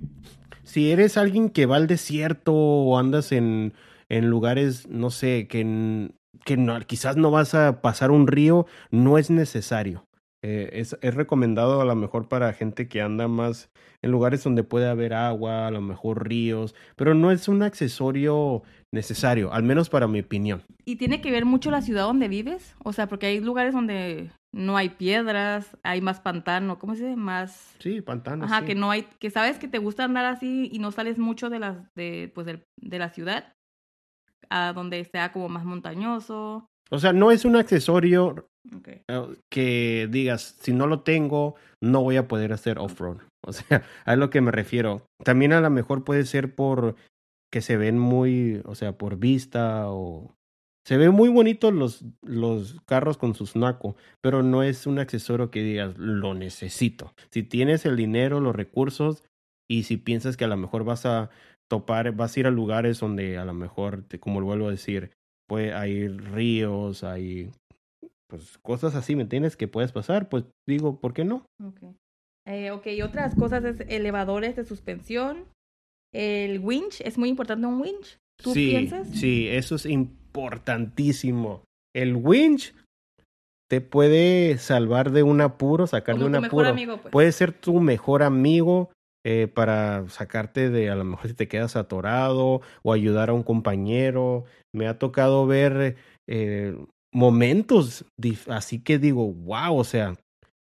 si 0.64 0.90
eres 0.90 1.16
alguien 1.16 1.50
que 1.50 1.66
va 1.66 1.76
al 1.76 1.86
desierto 1.86 2.54
o 2.54 2.98
andas 2.98 3.32
en, 3.32 3.74
en 4.08 4.30
lugares, 4.30 4.88
no 4.88 5.10
sé, 5.10 5.46
que, 5.46 6.10
que 6.44 6.56
no, 6.56 6.80
quizás 6.80 7.16
no 7.16 7.30
vas 7.30 7.54
a 7.54 7.82
pasar 7.82 8.10
un 8.10 8.26
río, 8.26 8.66
no 8.90 9.18
es 9.18 9.30
necesario. 9.30 10.06
Eh, 10.42 10.70
es, 10.80 10.96
es, 11.02 11.14
recomendado 11.14 11.82
a 11.82 11.84
lo 11.84 11.94
mejor 11.94 12.28
para 12.28 12.54
gente 12.54 12.88
que 12.88 13.02
anda 13.02 13.28
más 13.28 13.70
en 14.00 14.10
lugares 14.10 14.42
donde 14.42 14.64
puede 14.64 14.88
haber 14.88 15.12
agua, 15.12 15.66
a 15.66 15.70
lo 15.70 15.82
mejor 15.82 16.26
ríos, 16.26 16.74
pero 16.96 17.12
no 17.12 17.30
es 17.30 17.46
un 17.46 17.62
accesorio 17.62 18.62
necesario, 18.90 19.52
al 19.52 19.64
menos 19.64 19.90
para 19.90 20.08
mi 20.08 20.20
opinión. 20.20 20.62
¿Y 20.86 20.96
tiene 20.96 21.20
que 21.20 21.30
ver 21.30 21.44
mucho 21.44 21.70
la 21.70 21.82
ciudad 21.82 22.04
donde 22.04 22.28
vives? 22.28 22.74
O 22.82 22.94
sea, 22.94 23.06
porque 23.06 23.26
hay 23.26 23.40
lugares 23.40 23.74
donde 23.74 24.30
no 24.52 24.78
hay 24.78 24.88
piedras, 24.88 25.76
hay 25.82 26.00
más 26.00 26.20
pantano, 26.20 26.78
¿cómo 26.78 26.94
se 26.94 27.04
dice? 27.04 27.16
Más... 27.16 27.74
Sí, 27.78 28.00
pantano. 28.00 28.46
Ajá, 28.46 28.64
que 28.64 28.74
no 28.74 28.90
hay, 28.90 29.06
que 29.18 29.30
sabes 29.30 29.58
que 29.58 29.68
te 29.68 29.78
gusta 29.78 30.04
andar 30.04 30.24
así 30.24 30.70
y 30.72 30.78
no 30.78 30.90
sales 30.90 31.18
mucho 31.18 31.50
de, 31.50 31.58
las, 31.58 31.76
de, 31.94 32.32
pues, 32.34 32.46
de, 32.46 32.64
de 32.78 32.98
la 32.98 33.10
ciudad, 33.10 33.52
a 34.48 34.72
donde 34.72 35.04
sea 35.04 35.32
como 35.32 35.50
más 35.50 35.66
montañoso. 35.66 36.66
O 36.90 36.98
sea, 36.98 37.12
no 37.12 37.30
es 37.30 37.44
un 37.44 37.56
accesorio 37.56 38.49
que 39.50 40.08
digas, 40.10 40.56
si 40.60 40.72
no 40.72 40.86
lo 40.86 41.00
tengo, 41.00 41.54
no 41.80 42.02
voy 42.02 42.16
a 42.16 42.28
poder 42.28 42.52
hacer 42.52 42.78
off-road. 42.78 43.18
O 43.42 43.54
sea, 43.54 43.84
a 44.04 44.16
lo 44.16 44.28
que 44.28 44.42
me 44.42 44.50
refiero. 44.50 45.06
También 45.24 45.54
a 45.54 45.62
lo 45.62 45.70
mejor 45.70 46.04
puede 46.04 46.26
ser 46.26 46.54
por 46.54 46.96
que 47.50 47.62
se 47.62 47.78
ven 47.78 47.98
muy, 47.98 48.60
o 48.66 48.74
sea, 48.74 48.98
por 48.98 49.16
vista 49.16 49.90
o... 49.90 50.34
Se 50.86 50.98
ven 50.98 51.12
muy 51.12 51.30
bonitos 51.30 51.72
los, 51.72 52.04
los 52.22 52.80
carros 52.86 53.16
con 53.16 53.34
su 53.34 53.46
snaco, 53.46 53.96
pero 54.22 54.42
no 54.42 54.62
es 54.62 54.86
un 54.86 54.98
accesorio 54.98 55.50
que 55.50 55.62
digas, 55.62 55.96
lo 55.96 56.34
necesito. 56.34 57.14
Si 57.30 57.42
tienes 57.42 57.86
el 57.86 57.96
dinero, 57.96 58.40
los 58.40 58.54
recursos, 58.54 59.24
y 59.70 59.84
si 59.84 59.96
piensas 59.96 60.36
que 60.36 60.44
a 60.44 60.48
lo 60.48 60.56
mejor 60.56 60.84
vas 60.84 61.06
a 61.06 61.30
topar, 61.70 62.12
vas 62.12 62.36
a 62.36 62.40
ir 62.40 62.46
a 62.46 62.50
lugares 62.50 62.98
donde 62.98 63.38
a 63.38 63.44
lo 63.44 63.54
mejor, 63.54 64.04
como 64.18 64.42
vuelvo 64.42 64.68
a 64.68 64.72
decir, 64.72 65.12
puede, 65.48 65.72
hay 65.72 66.08
ríos, 66.08 67.04
hay 67.04 67.50
pues 68.30 68.56
cosas 68.58 68.94
así, 68.94 69.14
¿me 69.16 69.22
entiendes? 69.22 69.56
Que 69.56 69.68
puedes 69.68 69.92
pasar, 69.92 70.30
pues 70.30 70.44
digo, 70.66 70.98
¿por 71.00 71.12
qué 71.12 71.24
no? 71.24 71.44
Ok. 71.62 71.82
Eh, 72.46 72.70
ok, 72.70 72.86
otras 73.04 73.34
cosas 73.34 73.64
es 73.64 73.80
elevadores 73.88 74.56
de 74.56 74.64
suspensión. 74.64 75.44
El 76.14 76.60
winch, 76.60 77.02
¿es 77.02 77.18
muy 77.18 77.28
importante 77.28 77.66
un 77.66 77.80
winch? 77.80 78.18
¿Tú 78.42 78.54
sí, 78.54 78.70
piensas? 78.70 79.08
Sí, 79.08 79.48
eso 79.48 79.74
es 79.74 79.84
importantísimo. 79.84 81.62
El 81.94 82.16
winch 82.16 82.74
te 83.70 83.80
puede 83.80 84.58
salvar 84.58 85.12
de 85.12 85.22
un 85.22 85.40
apuro, 85.40 85.86
sacar 85.86 86.18
de 86.18 86.24
un 86.24 86.34
apuro. 86.34 86.68
Amigo, 86.68 86.96
pues. 86.96 87.12
Puede 87.12 87.30
ser 87.32 87.52
tu 87.52 87.80
mejor 87.80 88.22
amigo 88.22 88.90
eh, 89.24 89.46
para 89.46 90.08
sacarte 90.08 90.70
de, 90.70 90.90
a 90.90 90.96
lo 90.96 91.04
mejor 91.04 91.28
si 91.28 91.34
te 91.34 91.46
quedas 91.46 91.76
atorado 91.76 92.62
o 92.82 92.92
ayudar 92.92 93.30
a 93.30 93.34
un 93.34 93.42
compañero. 93.42 94.44
Me 94.74 94.88
ha 94.88 94.98
tocado 94.98 95.46
ver 95.46 95.96
eh, 96.28 96.76
momentos 97.12 98.04
así 98.48 98.82
que 98.82 98.98
digo, 98.98 99.32
wow, 99.32 99.76
o 99.76 99.84
sea, 99.84 100.16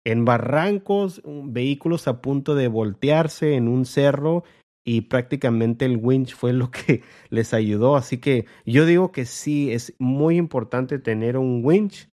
en 0.05 0.25
barrancos, 0.25 1.23
vehículos 1.25 2.09
a 2.09 2.21
punto 2.21 2.55
de 2.55 2.68
voltearse 2.68 3.55
en 3.55 3.68
un 3.68 3.85
cerro 3.85 4.45
y 4.85 5.03
prácticamente 5.03 5.85
el 5.85 5.97
winch 5.97 6.35
fue 6.35 6.53
lo 6.53 6.71
que 6.71 7.03
les 7.31 7.55
ayudó. 7.55 7.97
Así 7.97 8.18
que 8.18 8.47
yo 8.66 8.87
digo 8.87 9.12
que 9.12 9.25
sí, 9.27 9.73
es 9.73 9.95
muy 9.99 10.37
importante 10.37 10.99
tener 10.99 11.37
un 11.37 11.64
winch 11.64 12.09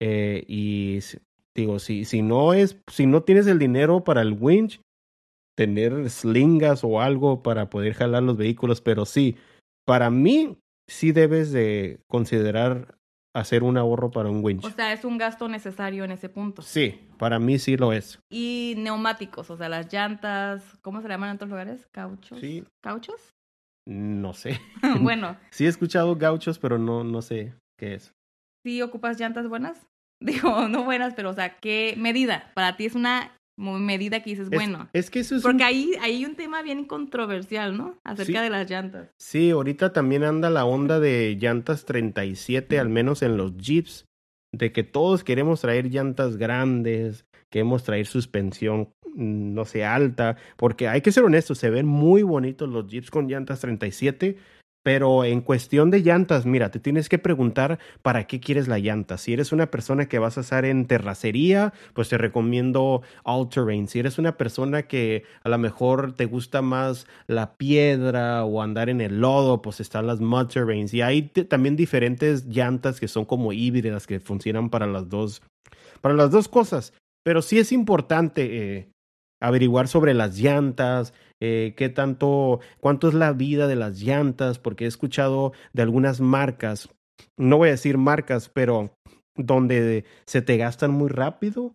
eh, 0.00 0.44
y 0.46 1.00
digo, 1.54 1.78
si, 1.78 2.04
si 2.04 2.22
no 2.22 2.54
es, 2.54 2.78
si 2.90 3.06
no 3.06 3.22
tienes 3.22 3.46
el 3.46 3.58
dinero 3.58 4.04
para 4.04 4.22
el 4.22 4.36
winch, 4.38 4.80
tener 5.56 6.08
slingas 6.08 6.82
o 6.82 7.00
algo 7.00 7.42
para 7.42 7.68
poder 7.68 7.94
jalar 7.94 8.22
los 8.22 8.36
vehículos, 8.36 8.80
pero 8.80 9.04
sí, 9.04 9.36
para 9.84 10.10
mí 10.10 10.58
sí 10.88 11.12
debes 11.12 11.52
de 11.52 12.00
considerar 12.08 12.98
hacer 13.34 13.62
un 13.62 13.76
ahorro 13.76 14.10
para 14.10 14.30
un 14.30 14.44
winch. 14.44 14.64
O 14.64 14.70
sea, 14.70 14.92
es 14.92 15.04
un 15.04 15.18
gasto 15.18 15.48
necesario 15.48 16.04
en 16.04 16.12
ese 16.12 16.28
punto. 16.28 16.62
Sí, 16.62 17.08
para 17.18 17.38
mí 17.38 17.58
sí 17.58 17.76
lo 17.76 17.92
es. 17.92 18.18
Y 18.30 18.74
neumáticos, 18.78 19.50
o 19.50 19.56
sea, 19.56 19.68
las 19.68 19.92
llantas, 19.92 20.62
¿cómo 20.82 21.00
se 21.00 21.08
llaman 21.08 21.30
en 21.30 21.36
otros 21.36 21.50
lugares? 21.50 21.86
¿Cauchos? 21.92 22.38
Sí. 22.40 22.64
¿Cauchos? 22.82 23.32
No 23.86 24.32
sé. 24.34 24.60
bueno. 25.00 25.36
sí 25.50 25.66
he 25.66 25.68
escuchado 25.68 26.16
gauchos, 26.16 26.58
pero 26.58 26.78
no, 26.78 27.04
no 27.04 27.22
sé 27.22 27.54
qué 27.78 27.94
es. 27.94 28.12
¿Sí 28.64 28.80
ocupas 28.82 29.18
llantas 29.18 29.48
buenas? 29.48 29.86
Digo, 30.20 30.68
no 30.68 30.84
buenas, 30.84 31.14
pero 31.14 31.30
o 31.30 31.34
sea, 31.34 31.58
¿qué 31.58 31.94
medida? 31.98 32.52
Para 32.54 32.76
ti 32.76 32.86
es 32.86 32.94
una 32.94 33.32
medida 33.62 34.22
que 34.22 34.30
dices, 34.30 34.50
bueno. 34.50 34.88
Es 34.92 35.10
que 35.10 35.20
eso 35.20 35.36
es 35.36 35.42
Porque 35.42 35.64
ahí, 35.64 35.92
hay 36.00 36.24
un 36.24 36.34
tema 36.34 36.62
bien 36.62 36.84
controversial, 36.84 37.76
¿no? 37.76 37.98
Acerca 38.04 38.42
de 38.42 38.50
las 38.50 38.68
llantas. 38.68 39.10
Sí, 39.18 39.50
ahorita 39.50 39.92
también 39.92 40.24
anda 40.24 40.50
la 40.50 40.64
onda 40.64 41.00
de 41.00 41.36
llantas 41.40 41.84
37, 41.84 42.78
al 42.78 42.88
menos 42.88 43.22
en 43.22 43.36
los 43.36 43.56
Jeeps, 43.56 44.06
de 44.52 44.72
que 44.72 44.82
todos 44.82 45.24
queremos 45.24 45.60
traer 45.60 45.90
llantas 45.90 46.36
grandes, 46.36 47.26
queremos 47.50 47.84
traer 47.84 48.06
suspensión, 48.06 48.92
mm, 49.14 49.54
no 49.54 49.64
sé, 49.64 49.84
alta, 49.84 50.36
porque 50.56 50.88
hay 50.88 51.00
que 51.00 51.12
ser 51.12 51.24
honestos, 51.24 51.58
se 51.58 51.70
ven 51.70 51.86
muy 51.86 52.22
bonitos 52.22 52.68
los 52.68 52.86
Jeeps 52.86 53.10
con 53.10 53.28
llantas 53.28 53.60
37, 53.60 54.36
pero 54.82 55.24
en 55.24 55.40
cuestión 55.40 55.90
de 55.90 56.00
llantas, 56.00 56.44
mira, 56.44 56.70
te 56.70 56.80
tienes 56.80 57.08
que 57.08 57.18
preguntar 57.18 57.78
para 58.02 58.26
qué 58.26 58.40
quieres 58.40 58.68
la 58.68 58.78
llanta. 58.78 59.16
Si 59.16 59.32
eres 59.32 59.52
una 59.52 59.70
persona 59.70 60.08
que 60.08 60.18
vas 60.18 60.38
a 60.38 60.40
estar 60.40 60.64
en 60.64 60.86
terracería, 60.86 61.72
pues 61.94 62.08
te 62.08 62.18
recomiendo 62.18 63.02
All 63.22 63.48
Terrain. 63.48 63.86
Si 63.86 64.00
eres 64.00 64.18
una 64.18 64.36
persona 64.36 64.82
que 64.82 65.24
a 65.44 65.48
lo 65.48 65.58
mejor 65.58 66.14
te 66.14 66.26
gusta 66.26 66.62
más 66.62 67.06
la 67.26 67.54
piedra 67.54 68.44
o 68.44 68.60
andar 68.60 68.88
en 68.88 69.00
el 69.00 69.20
lodo, 69.20 69.62
pues 69.62 69.80
están 69.80 70.06
las 70.06 70.20
Mud 70.20 70.46
Terrains. 70.46 70.92
Y 70.94 71.02
hay 71.02 71.22
también 71.22 71.76
diferentes 71.76 72.46
llantas 72.46 72.98
que 72.98 73.08
son 73.08 73.24
como 73.24 73.52
híbridas 73.52 74.06
que 74.06 74.20
funcionan 74.20 74.68
para 74.68 74.86
las 74.86 75.08
dos, 75.08 75.42
para 76.00 76.14
las 76.14 76.30
dos 76.30 76.48
cosas. 76.48 76.92
Pero 77.24 77.40
sí 77.40 77.58
es 77.58 77.70
importante 77.70 78.76
eh, 78.76 78.88
averiguar 79.42 79.88
sobre 79.88 80.14
las 80.14 80.38
llantas, 80.38 81.12
eh, 81.40 81.74
qué 81.76 81.88
tanto, 81.88 82.60
cuánto 82.80 83.08
es 83.08 83.14
la 83.14 83.32
vida 83.32 83.66
de 83.66 83.76
las 83.76 84.00
llantas, 84.00 84.58
porque 84.58 84.84
he 84.84 84.88
escuchado 84.88 85.52
de 85.72 85.82
algunas 85.82 86.20
marcas, 86.20 86.88
no 87.36 87.58
voy 87.58 87.68
a 87.68 87.72
decir 87.72 87.98
marcas, 87.98 88.48
pero 88.48 88.94
donde 89.36 90.04
se 90.26 90.42
te 90.42 90.56
gastan 90.56 90.92
muy 90.92 91.08
rápido 91.08 91.74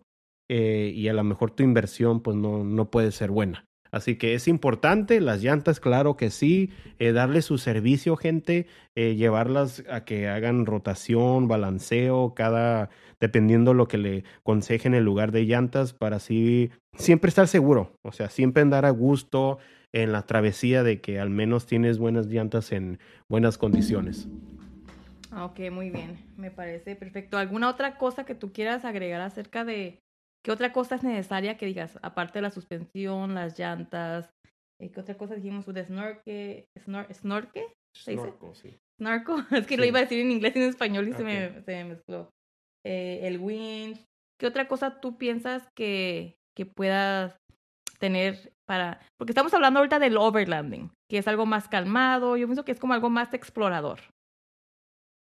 eh, 0.50 0.92
y 0.94 1.08
a 1.08 1.12
lo 1.12 1.22
mejor 1.24 1.50
tu 1.50 1.62
inversión 1.62 2.20
pues 2.20 2.36
no, 2.36 2.64
no 2.64 2.90
puede 2.90 3.12
ser 3.12 3.30
buena. 3.30 3.67
Así 3.90 4.16
que 4.16 4.34
es 4.34 4.48
importante, 4.48 5.20
las 5.20 5.42
llantas, 5.42 5.80
claro 5.80 6.16
que 6.16 6.30
sí, 6.30 6.70
eh, 6.98 7.12
darle 7.12 7.42
su 7.42 7.58
servicio, 7.58 8.16
gente, 8.16 8.66
eh, 8.94 9.14
llevarlas 9.16 9.84
a 9.90 10.04
que 10.04 10.28
hagan 10.28 10.66
rotación, 10.66 11.48
balanceo, 11.48 12.34
cada, 12.34 12.90
dependiendo 13.20 13.74
lo 13.74 13.88
que 13.88 13.98
le 13.98 14.24
aconsejen 14.40 14.94
el 14.94 15.04
lugar 15.04 15.32
de 15.32 15.44
llantas, 15.44 15.92
para 15.92 16.16
así 16.16 16.70
siempre 16.94 17.28
estar 17.28 17.48
seguro, 17.48 17.92
o 18.02 18.12
sea, 18.12 18.28
siempre 18.28 18.62
andar 18.62 18.84
a 18.84 18.90
gusto 18.90 19.58
en 19.92 20.12
la 20.12 20.22
travesía 20.22 20.82
de 20.82 21.00
que 21.00 21.18
al 21.18 21.30
menos 21.30 21.66
tienes 21.66 21.98
buenas 21.98 22.26
llantas 22.26 22.72
en 22.72 22.98
buenas 23.28 23.56
condiciones. 23.56 24.28
Ok, 25.36 25.60
muy 25.70 25.90
bien, 25.90 26.18
me 26.36 26.50
parece 26.50 26.96
perfecto. 26.96 27.36
¿Alguna 27.36 27.68
otra 27.68 27.96
cosa 27.96 28.24
que 28.24 28.34
tú 28.34 28.52
quieras 28.52 28.84
agregar 28.84 29.20
acerca 29.20 29.64
de, 29.64 29.98
¿Qué 30.48 30.52
otra 30.52 30.72
cosa 30.72 30.94
es 30.94 31.02
necesaria 31.02 31.58
que 31.58 31.66
digas? 31.66 31.98
Aparte 32.00 32.38
de 32.38 32.42
la 32.42 32.50
suspensión, 32.50 33.34
las 33.34 33.58
llantas, 33.58 34.30
eh, 34.80 34.90
¿qué 34.90 34.98
otra 34.98 35.14
cosa 35.14 35.34
dijimos? 35.34 35.66
¿De 35.66 35.84
snorke? 35.84 36.64
¿Snor 36.84 37.12
¿Snorke? 37.12 37.74
¿Se 37.94 38.14
Snorco, 38.14 38.54
sí. 38.54 38.78
¿Snorco? 38.96 39.36
Es 39.50 39.66
que 39.66 39.76
lo 39.76 39.84
iba 39.84 39.98
a 39.98 40.04
decir 40.04 40.20
en 40.20 40.30
inglés 40.30 40.56
y 40.56 40.60
en 40.60 40.70
español 40.70 41.06
y 41.06 41.12
se, 41.12 41.22
me, 41.22 41.60
se, 41.60 41.72
me, 41.72 41.84
mezcló. 41.84 42.30
Eh, 42.82 43.20
el 43.24 43.40
winch. 43.40 44.02
¿Qué 44.40 44.46
otra 44.46 44.68
cosa 44.68 45.00
tú 45.00 45.18
piensas 45.18 45.68
que, 45.76 46.38
que 46.56 46.64
puedas 46.64 47.36
tener 47.98 48.50
para... 48.66 49.02
Porque 49.18 49.32
estamos 49.32 49.52
hablando 49.52 49.80
ahorita 49.80 49.98
del 49.98 50.16
overlanding, 50.16 50.90
que 51.10 51.18
es 51.18 51.28
algo 51.28 51.44
más 51.44 51.68
calmado. 51.68 52.38
Yo 52.38 52.46
pienso 52.46 52.64
que 52.64 52.72
es 52.72 52.80
como 52.80 52.94
algo 52.94 53.10
más 53.10 53.34
explorador. 53.34 54.00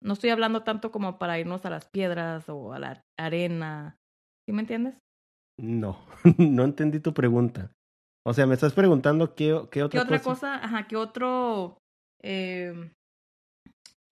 No 0.03 0.15
estoy 0.15 0.31
hablando 0.31 0.63
tanto 0.63 0.91
como 0.91 1.19
para 1.19 1.39
irnos 1.39 1.67
a 1.67 1.71
las 1.71 1.91
piedras 1.91 2.49
o 2.49 2.73
a 2.73 2.79
la 2.79 3.03
arena 3.19 3.99
¿Sí 4.51 4.53
me 4.53 4.63
entiendes? 4.63 4.97
No, 5.61 5.99
no 6.39 6.65
entendí 6.65 7.01
tu 7.01 7.13
pregunta. 7.15 7.71
O 8.27 8.35
sea, 8.35 8.47
me 8.47 8.55
estás 8.55 8.73
preguntando 8.73 9.35
qué, 9.35 9.61
qué 9.71 9.83
otra, 9.83 10.01
¿Qué 10.01 10.05
otra 10.05 10.21
cosa? 10.21 10.57
Ajá, 10.57 10.87
qué 10.87 10.97
otro... 10.97 11.79
Eh, 12.23 12.91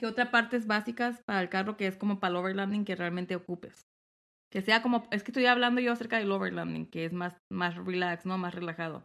¿Qué 0.00 0.06
otra 0.06 0.30
partes 0.30 0.66
básicas 0.66 1.20
para 1.26 1.42
el 1.42 1.48
carro 1.48 1.76
que 1.76 1.86
es 1.86 1.96
como 1.96 2.20
para 2.20 2.30
el 2.30 2.36
overlanding 2.36 2.84
que 2.84 2.94
realmente 2.94 3.34
ocupes? 3.34 3.82
Que 4.50 4.62
sea 4.62 4.80
como... 4.80 5.06
Es 5.10 5.24
que 5.24 5.32
estoy 5.32 5.46
hablando 5.46 5.80
yo 5.80 5.92
acerca 5.92 6.18
del 6.18 6.30
overlanding, 6.30 6.86
que 6.86 7.04
es 7.04 7.12
más, 7.12 7.36
más 7.50 7.76
relax, 7.76 8.24
¿no? 8.24 8.38
Más 8.38 8.54
relajado. 8.54 9.04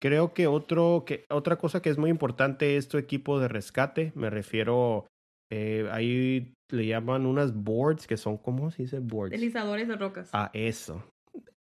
Creo 0.00 0.32
que, 0.32 0.46
otro, 0.46 1.04
que 1.06 1.24
otra 1.30 1.56
cosa 1.56 1.82
que 1.82 1.90
es 1.90 1.98
muy 1.98 2.10
importante 2.10 2.76
es 2.76 2.88
tu 2.88 2.98
equipo 2.98 3.38
de 3.38 3.48
rescate. 3.48 4.12
Me 4.14 4.30
refiero 4.30 5.06
eh, 5.54 5.86
ahí 5.90 6.54
le 6.70 6.86
llaman 6.86 7.26
unas 7.26 7.54
boards 7.54 8.06
que 8.06 8.16
son, 8.16 8.38
¿cómo 8.38 8.70
se 8.70 8.84
dice 8.84 9.00
boards? 9.00 9.32
Deslizadores 9.32 9.86
de 9.86 9.96
rocas. 9.96 10.30
Ah, 10.32 10.50
eso. 10.54 11.04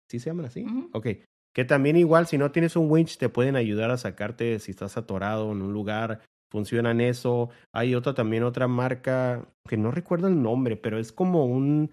¿Sí 0.09 0.19
se 0.19 0.29
llaman 0.29 0.45
así? 0.45 0.65
Ok. 0.93 1.07
Que 1.53 1.65
también 1.65 1.95
igual, 1.95 2.27
si 2.27 2.37
no 2.37 2.51
tienes 2.51 2.75
un 2.75 2.89
winch, 2.89 3.17
te 3.17 3.29
pueden 3.29 3.55
ayudar 3.55 3.91
a 3.91 3.97
sacarte 3.97 4.59
si 4.59 4.71
estás 4.71 4.97
atorado 4.97 5.51
en 5.51 5.61
un 5.61 5.73
lugar. 5.73 6.21
Funcionan 6.51 6.99
eso. 6.99 7.49
Hay 7.73 7.93
otra 7.93 8.13
también, 8.13 8.43
otra 8.43 8.67
marca 8.67 9.47
que 9.67 9.77
no 9.77 9.91
recuerdo 9.91 10.27
el 10.27 10.41
nombre, 10.41 10.77
pero 10.77 10.97
es 10.97 11.11
como 11.11 11.45
un, 11.45 11.91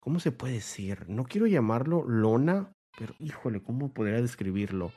¿cómo 0.00 0.18
se 0.18 0.32
puede 0.32 0.54
decir? 0.54 1.08
No 1.08 1.24
quiero 1.24 1.46
llamarlo 1.46 2.04
lona, 2.06 2.72
pero 2.98 3.14
híjole, 3.20 3.62
¿cómo 3.62 3.92
podría 3.92 4.20
describirlo? 4.20 4.92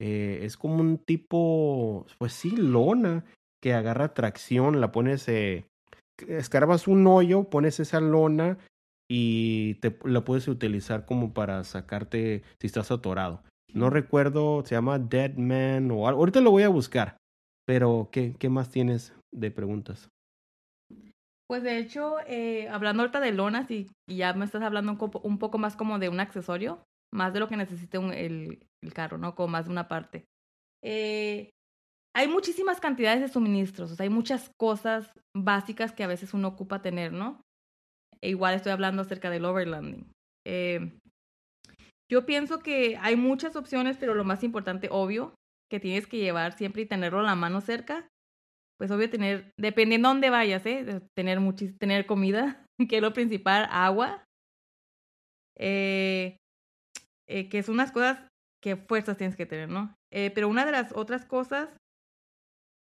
Eh, 0.00 0.40
es 0.42 0.56
como 0.56 0.80
un 0.80 0.96
tipo, 0.98 2.06
pues 2.18 2.32
sí, 2.32 2.56
lona, 2.56 3.24
que 3.62 3.74
agarra 3.74 4.14
tracción, 4.14 4.80
la 4.80 4.90
pones 4.90 5.28
eh, 5.28 5.66
escarbas 6.28 6.88
un 6.88 7.06
hoyo, 7.06 7.44
pones 7.50 7.78
esa 7.78 8.00
lona 8.00 8.58
y 9.12 9.74
te, 9.80 9.98
la 10.04 10.24
puedes 10.24 10.46
utilizar 10.46 11.04
como 11.04 11.34
para 11.34 11.64
sacarte 11.64 12.44
si 12.60 12.68
estás 12.68 12.92
atorado. 12.92 13.42
No 13.74 13.90
recuerdo, 13.90 14.64
se 14.64 14.76
llama 14.76 15.00
Dead 15.00 15.34
Man 15.34 15.90
o 15.90 16.06
algo. 16.06 16.20
Ahorita 16.20 16.40
lo 16.40 16.52
voy 16.52 16.62
a 16.62 16.68
buscar. 16.68 17.16
Pero, 17.66 18.08
¿qué, 18.12 18.36
qué 18.38 18.48
más 18.48 18.70
tienes 18.70 19.12
de 19.32 19.50
preguntas? 19.50 20.08
Pues 21.48 21.64
de 21.64 21.78
hecho, 21.78 22.18
eh, 22.28 22.68
hablando 22.68 23.02
ahorita 23.02 23.18
de 23.18 23.32
lonas 23.32 23.68
y, 23.72 23.90
ya 24.08 24.32
me 24.34 24.44
estás 24.44 24.62
hablando 24.62 24.96
un, 25.24 25.38
poco 25.38 25.58
más 25.58 25.74
como 25.74 25.98
de 25.98 26.08
un 26.08 26.20
accesorio, 26.20 26.84
más 27.12 27.32
de 27.32 27.40
lo 27.40 27.48
que 27.48 27.56
necesite 27.56 27.98
el, 27.98 28.64
el, 28.80 28.94
carro, 28.94 29.18
¿no? 29.18 29.34
Como 29.34 29.48
más 29.48 29.64
de 29.64 29.72
una 29.72 29.88
parte. 29.88 30.24
Eh, 30.84 31.50
hay 32.14 32.28
muchísimas 32.28 32.78
cantidades 32.78 33.20
de 33.20 33.28
suministros, 33.28 33.90
o 33.90 33.96
sea, 33.96 34.04
hay 34.04 34.10
muchas 34.10 34.52
cosas 34.56 35.12
básicas 35.36 35.92
que 35.92 36.04
a 36.04 36.08
veces 36.08 36.32
uno 36.32 36.46
ocupa 36.46 36.82
tener, 36.82 37.12
¿no? 37.12 37.40
E 38.22 38.30
igual 38.30 38.54
estoy 38.54 38.72
hablando 38.72 39.02
acerca 39.02 39.30
del 39.30 39.44
overlanding. 39.44 40.10
Eh, 40.46 40.92
yo 42.10 42.26
pienso 42.26 42.60
que 42.60 42.96
hay 43.00 43.16
muchas 43.16 43.56
opciones, 43.56 43.96
pero 43.96 44.14
lo 44.14 44.24
más 44.24 44.42
importante, 44.42 44.88
obvio, 44.90 45.34
que 45.70 45.80
tienes 45.80 46.06
que 46.06 46.18
llevar 46.18 46.56
siempre 46.56 46.82
y 46.82 46.86
tenerlo 46.86 47.20
a 47.20 47.24
la 47.24 47.34
mano 47.34 47.60
cerca. 47.60 48.08
Pues 48.78 48.90
obvio 48.90 49.08
tener, 49.10 49.52
dependiendo 49.58 50.08
dónde 50.08 50.30
vayas, 50.30 50.64
¿eh? 50.66 51.02
Tener, 51.14 51.40
tener 51.78 52.06
comida, 52.06 52.66
que 52.88 52.96
es 52.96 53.02
lo 53.02 53.12
principal, 53.12 53.68
agua. 53.70 54.24
Eh, 55.58 56.36
eh, 57.28 57.48
que 57.48 57.62
son 57.62 57.74
unas 57.74 57.92
cosas 57.92 58.26
que 58.62 58.76
fuerzas 58.76 59.16
tienes 59.16 59.36
que 59.36 59.46
tener, 59.46 59.68
¿no? 59.68 59.94
Pero 60.10 60.48
una 60.48 60.66
de 60.66 60.72
las 60.72 60.92
otras 60.92 61.24
cosas 61.24 61.70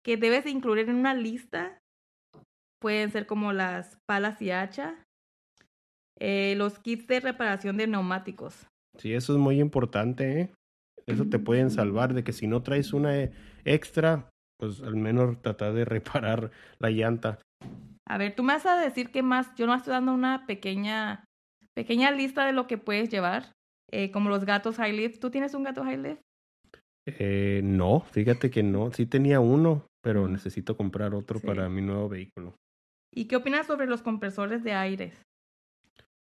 que 0.03 0.17
debes 0.17 0.45
incluir 0.47 0.89
en 0.89 0.95
una 0.95 1.13
lista 1.13 1.79
pueden 2.81 3.11
ser 3.11 3.27
como 3.27 3.53
las 3.53 3.97
palas 4.07 4.41
y 4.41 4.49
hacha, 4.49 5.05
eh, 6.21 6.53
los 6.55 6.77
kits 6.77 7.07
de 7.07 7.19
reparación 7.19 7.77
de 7.77 7.87
neumáticos. 7.87 8.67
Sí, 8.99 9.13
eso 9.13 9.33
es 9.33 9.39
muy 9.39 9.59
importante, 9.59 10.41
¿eh? 10.41 10.51
Eso 11.07 11.25
te 11.25 11.39
pueden 11.39 11.71
salvar 11.71 12.13
de 12.13 12.23
que 12.23 12.31
si 12.31 12.45
no 12.45 12.61
traes 12.61 12.93
una 12.93 13.17
eh, 13.17 13.31
extra, 13.65 14.29
pues 14.59 14.81
al 14.81 14.95
menos 14.95 15.41
trata 15.41 15.73
de 15.73 15.83
reparar 15.83 16.51
la 16.77 16.91
llanta. 16.91 17.39
A 18.07 18.17
ver, 18.19 18.35
tú 18.35 18.43
me 18.43 18.53
vas 18.53 18.67
a 18.67 18.79
decir 18.79 19.11
qué 19.11 19.23
más. 19.23 19.55
Yo 19.55 19.65
no 19.65 19.73
estoy 19.73 19.93
dando 19.93 20.13
una 20.13 20.45
pequeña, 20.45 21.25
pequeña 21.73 22.11
lista 22.11 22.45
de 22.45 22.53
lo 22.53 22.67
que 22.67 22.77
puedes 22.77 23.09
llevar, 23.09 23.51
eh, 23.91 24.11
como 24.11 24.29
los 24.29 24.45
gatos 24.45 24.77
high 24.77 24.95
lift. 24.95 25.19
¿Tú 25.19 25.31
tienes 25.31 25.55
un 25.55 25.63
gato 25.63 25.83
high 25.83 25.97
lift? 25.97 26.21
Eh, 27.07 27.61
no, 27.63 28.01
fíjate 28.01 28.51
que 28.51 28.61
no. 28.61 28.91
Sí 28.91 29.07
tenía 29.07 29.39
uno, 29.39 29.87
pero 30.03 30.27
necesito 30.27 30.77
comprar 30.77 31.15
otro 31.15 31.39
para 31.39 31.67
mi 31.67 31.81
nuevo 31.81 32.09
vehículo. 32.09 32.53
¿Y 33.11 33.25
qué 33.25 33.37
opinas 33.37 33.65
sobre 33.65 33.87
los 33.87 34.03
compresores 34.03 34.63
de 34.63 34.73
aire? 34.73 35.13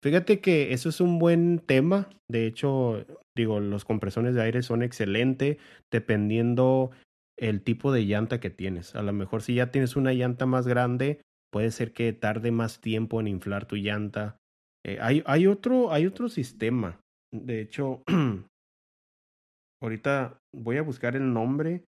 Fíjate 0.08 0.40
que 0.40 0.72
eso 0.72 0.88
es 0.88 1.02
un 1.02 1.20
buen 1.20 1.60
tema. 1.60 2.08
De 2.32 2.46
hecho, 2.46 3.06
digo, 3.36 3.60
los 3.60 3.84
compresores 3.84 4.36
de 4.36 4.42
aire 4.42 4.64
son 4.64 4.82
excelentes 4.82 5.58
dependiendo 5.92 6.92
el 7.38 7.62
tipo 7.62 7.92
de 7.92 8.06
llanta 8.06 8.40
que 8.40 8.50
tienes. 8.50 8.96
A 8.96 9.02
lo 9.02 9.12
mejor 9.12 9.42
si 9.42 9.56
ya 9.56 9.70
tienes 9.70 9.98
una 9.98 10.14
llanta 10.14 10.46
más 10.46 10.66
grande, 10.66 11.20
puede 11.52 11.72
ser 11.72 11.92
que 11.92 12.14
tarde 12.14 12.52
más 12.52 12.80
tiempo 12.80 13.20
en 13.20 13.28
inflar 13.28 13.66
tu 13.66 13.76
llanta. 13.76 14.38
Eh, 14.86 14.98
hay, 15.02 15.24
hay, 15.26 15.46
otro, 15.46 15.92
hay 15.92 16.06
otro 16.06 16.30
sistema. 16.30 17.02
De 17.34 17.60
hecho, 17.60 18.02
ahorita 19.84 20.40
voy 20.56 20.78
a 20.78 20.84
buscar 20.84 21.18
el 21.18 21.34
nombre, 21.34 21.84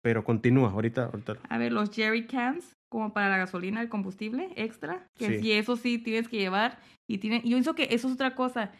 pero 0.00 0.22
continúa, 0.22 0.70
ahorita, 0.70 1.06
ahorita. 1.06 1.38
A 1.48 1.58
ver, 1.58 1.72
los 1.72 1.90
jerry 1.90 2.28
cans, 2.28 2.72
como 2.94 3.12
para 3.12 3.28
la 3.28 3.38
gasolina, 3.38 3.82
el 3.82 3.88
combustible 3.88 4.52
extra, 4.54 5.08
que 5.16 5.40
sí, 5.40 5.50
eso 5.50 5.74
sí 5.74 5.98
tienes 5.98 6.28
que 6.28 6.38
llevar. 6.38 6.78
Y 7.08 7.18
tiene, 7.18 7.40
yo 7.40 7.56
pienso 7.56 7.74
que 7.74 7.88
eso 7.90 8.06
es 8.06 8.14
otra 8.14 8.36
cosa. 8.36 8.70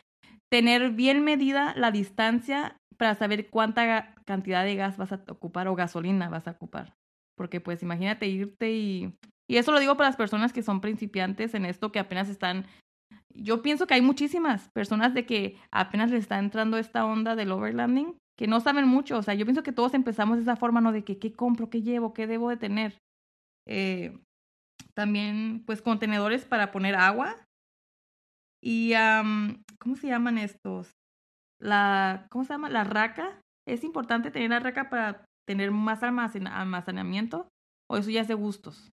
tener 0.48 0.92
bien 0.92 1.24
medida 1.24 1.74
la 1.76 1.90
distancia 1.90 2.76
para 2.96 3.16
saber 3.16 3.50
cuánta 3.50 4.14
cantidad 4.24 4.62
de 4.62 4.76
gas 4.76 4.96
vas 4.96 5.10
a 5.10 5.20
ocupar 5.28 5.66
o 5.66 5.74
gasolina 5.74 6.28
vas 6.28 6.46
a 6.46 6.52
ocupar. 6.52 6.94
Porque 7.36 7.60
pues 7.60 7.82
imagínate 7.82 8.28
irte 8.28 8.70
y... 8.70 9.12
Y 9.48 9.56
eso 9.56 9.72
lo 9.72 9.80
digo 9.80 9.96
para 9.96 10.10
las 10.10 10.16
personas 10.16 10.52
que 10.52 10.62
son 10.62 10.80
principiantes 10.80 11.54
en 11.54 11.64
esto, 11.64 11.90
que 11.90 11.98
apenas 11.98 12.28
están... 12.28 12.66
Yo 13.34 13.62
pienso 13.62 13.88
que 13.88 13.94
hay 13.94 14.00
muchísimas 14.00 14.70
personas 14.70 15.12
de 15.12 15.26
que 15.26 15.58
apenas 15.72 16.12
les 16.12 16.20
está 16.20 16.38
entrando 16.38 16.78
esta 16.78 17.04
onda 17.04 17.34
del 17.34 17.50
overlanding, 17.50 18.16
que 18.38 18.46
no 18.46 18.60
saben 18.60 18.86
mucho. 18.86 19.18
O 19.18 19.22
sea, 19.22 19.34
yo 19.34 19.44
pienso 19.44 19.64
que 19.64 19.72
todos 19.72 19.92
empezamos 19.92 20.36
de 20.36 20.44
esa 20.44 20.54
forma, 20.54 20.80
¿no? 20.80 20.92
De 20.92 21.02
que 21.02 21.18
qué 21.18 21.32
compro, 21.32 21.68
qué 21.68 21.82
llevo, 21.82 22.14
qué 22.14 22.28
debo 22.28 22.48
de 22.48 22.58
tener. 22.58 22.96
Eh, 23.66 24.18
también, 24.94 25.62
pues, 25.66 25.82
contenedores 25.82 26.44
para 26.44 26.70
poner 26.70 26.94
agua. 26.94 27.36
Y, 28.62 28.94
¿cómo 29.78 29.96
se 29.96 30.08
llaman 30.08 30.38
estos? 30.38 30.92
La, 31.60 32.26
¿cómo 32.30 32.44
se 32.44 32.52
llama? 32.52 32.70
La 32.70 32.84
raca. 32.84 33.40
Es 33.66 33.84
importante 33.84 34.30
tener 34.30 34.50
la 34.50 34.60
raca 34.60 34.90
para 34.90 35.24
tener 35.46 35.70
más 35.70 36.02
almacenamiento. 36.02 37.48
O 37.90 37.96
eso 37.96 38.10
ya 38.10 38.22
es 38.22 38.28
de 38.28 38.34
gustos. 38.34 38.90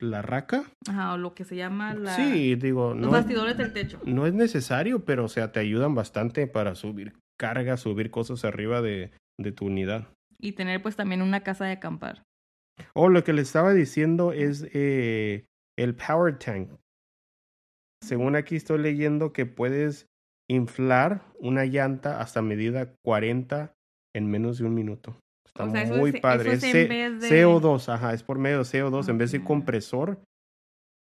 ¿La 0.00 0.22
raca? 0.22 0.64
Ajá, 0.88 1.14
o 1.14 1.18
lo 1.18 1.34
que 1.34 1.44
se 1.44 1.56
llama 1.56 1.94
la... 1.94 2.14
Sí, 2.14 2.54
digo... 2.54 2.94
Los 2.94 3.10
bastidores 3.10 3.56
del 3.56 3.72
techo. 3.72 4.00
No 4.04 4.26
es 4.26 4.34
necesario, 4.34 5.04
pero 5.04 5.24
o 5.24 5.28
sea, 5.28 5.50
te 5.50 5.58
ayudan 5.58 5.94
bastante 5.94 6.46
para 6.46 6.76
subir 6.76 7.14
carga, 7.36 7.76
subir 7.76 8.10
cosas 8.10 8.44
arriba 8.44 8.80
de, 8.80 9.10
de 9.40 9.52
tu 9.52 9.66
unidad. 9.66 10.08
Y 10.38 10.52
tener 10.52 10.82
pues 10.82 10.94
también 10.94 11.22
una 11.22 11.40
casa 11.42 11.64
de 11.64 11.72
acampar. 11.72 12.22
Oh, 12.94 13.08
lo 13.08 13.24
que 13.24 13.32
le 13.32 13.42
estaba 13.42 13.72
diciendo 13.72 14.32
es 14.32 14.66
eh, 14.72 15.46
el 15.76 15.94
power 15.94 16.38
tank. 16.38 16.70
Según 18.02 18.36
aquí 18.36 18.56
estoy 18.56 18.78
leyendo 18.78 19.32
que 19.32 19.46
puedes 19.46 20.06
inflar 20.48 21.22
una 21.38 21.64
llanta 21.64 22.20
hasta 22.20 22.42
medida 22.42 22.94
40 23.04 23.74
en 24.14 24.30
menos 24.30 24.58
de 24.58 24.64
un 24.64 24.74
minuto. 24.74 25.16
Está 25.46 25.66
muy 25.66 26.12
padre. 26.20 26.52
es, 26.52 26.62
CO2, 26.62 27.88
ajá, 27.92 28.14
es 28.14 28.22
por 28.22 28.38
medio 28.38 28.58
de 28.58 28.64
CO2. 28.64 29.08
En 29.08 29.18
vez 29.18 29.32
de 29.32 29.42
compresor, 29.42 30.20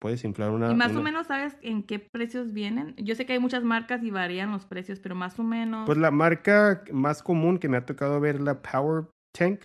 puedes 0.01 0.25
inflar 0.25 0.51
una. 0.51 0.71
¿Y 0.73 0.75
más 0.75 0.95
o 0.97 1.03
menos 1.03 1.27
sabes 1.27 1.57
en 1.63 1.83
qué 1.83 1.99
precios 1.99 2.53
vienen? 2.53 2.95
Yo 2.97 3.15
sé 3.15 3.27
que 3.27 3.35
hay 3.35 3.39
muchas 3.39 3.63
marcas 3.63 4.03
y 4.03 4.11
varían 4.11 4.51
los 4.51 4.67
precios, 4.67 4.99
pero 4.99 5.15
más 5.15 5.39
o 5.39 5.45
menos. 5.45 5.87
Pues 5.87 5.99
la 5.99 6.11
marca 6.11 6.83
más 6.93 7.23
común 7.23 7.59
que 7.59 7.69
me 7.69 7.77
ha 7.77 7.87
tocado 7.87 8.19
ver, 8.21 8.41
la 8.41 8.63
Power 8.63 9.07
Tank, 9.37 9.65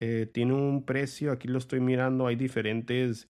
eh, 0.00 0.26
tiene 0.32 0.54
un 0.54 0.84
precio, 0.84 1.30
aquí 1.30 1.46
lo 1.46 1.58
estoy 1.58 1.80
mirando, 1.80 2.26
hay 2.26 2.36
diferentes, 2.36 3.28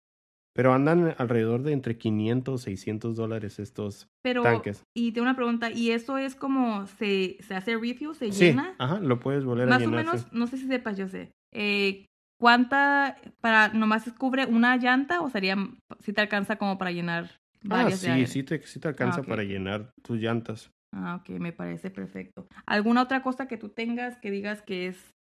pero 0.55 0.75
andan 0.75 1.15
alrededor 1.19 1.63
de 1.63 1.73
entre 1.73 1.97
500 1.97 2.63
y 2.63 2.65
600 2.65 3.17
dólares 3.17 3.59
estos 3.59 4.09
pero, 4.23 4.43
tanques. 4.43 4.85
Y 4.95 5.13
tengo 5.13 5.25
una 5.25 5.37
pregunta, 5.37 5.71
¿y 5.71 5.93
eso 5.93 6.19
es 6.19 6.35
como 6.35 6.87
se, 6.87 7.39
se 7.41 7.55
hace 7.55 7.77
review, 7.77 8.13
se 8.13 8.31
llena? 8.31 8.75
Ajá, 8.79 9.01
lo 9.01 9.19
puedes 9.21 9.45
volver 9.45 9.73
a 9.73 9.79
llenar. 9.79 9.95
Más 9.95 10.07
o 10.07 10.13
menos, 10.13 10.33
no 10.33 10.47
sé 10.47 10.59
si 10.59 10.67
sepas, 10.67 10.97
yo 10.97 11.09
sé. 11.09 11.31
Eh, 11.53 12.05
¿Cuánta, 12.41 13.17
para, 13.41 13.69
nomás 13.69 14.13
cubre 14.13 14.47
una 14.47 14.77
llanta 14.77 15.23
o 15.23 15.31
sería, 15.31 15.57
si 16.01 16.13
te 16.13 16.21
alcanza 16.21 16.57
como 16.57 16.79
para 16.79 16.93
llenar 16.93 17.31
ah, 17.31 17.65
varias 17.65 18.05
Ah, 18.05 18.17
sí, 18.17 18.27
sí 18.27 18.43
te, 18.45 18.63
sí 18.63 18.79
te 18.79 18.89
alcanza 18.89 19.23
ah, 19.23 19.25
para 19.25 19.43
llenar 19.43 19.93
tus 20.03 20.19
llantas. 20.19 20.71
Ah, 20.93 21.21
ok, 21.21 21.31
me 21.41 21.53
parece 21.53 21.91
perfecto. 21.91 22.47
¿Alguna 22.67 23.03
otra 23.03 23.23
cosa 23.23 23.49
que 23.49 23.57
tú 23.57 23.71
tengas 23.71 24.17
que 24.19 24.31
digas 24.31 24.63
que 24.63 24.87
es 24.87 25.18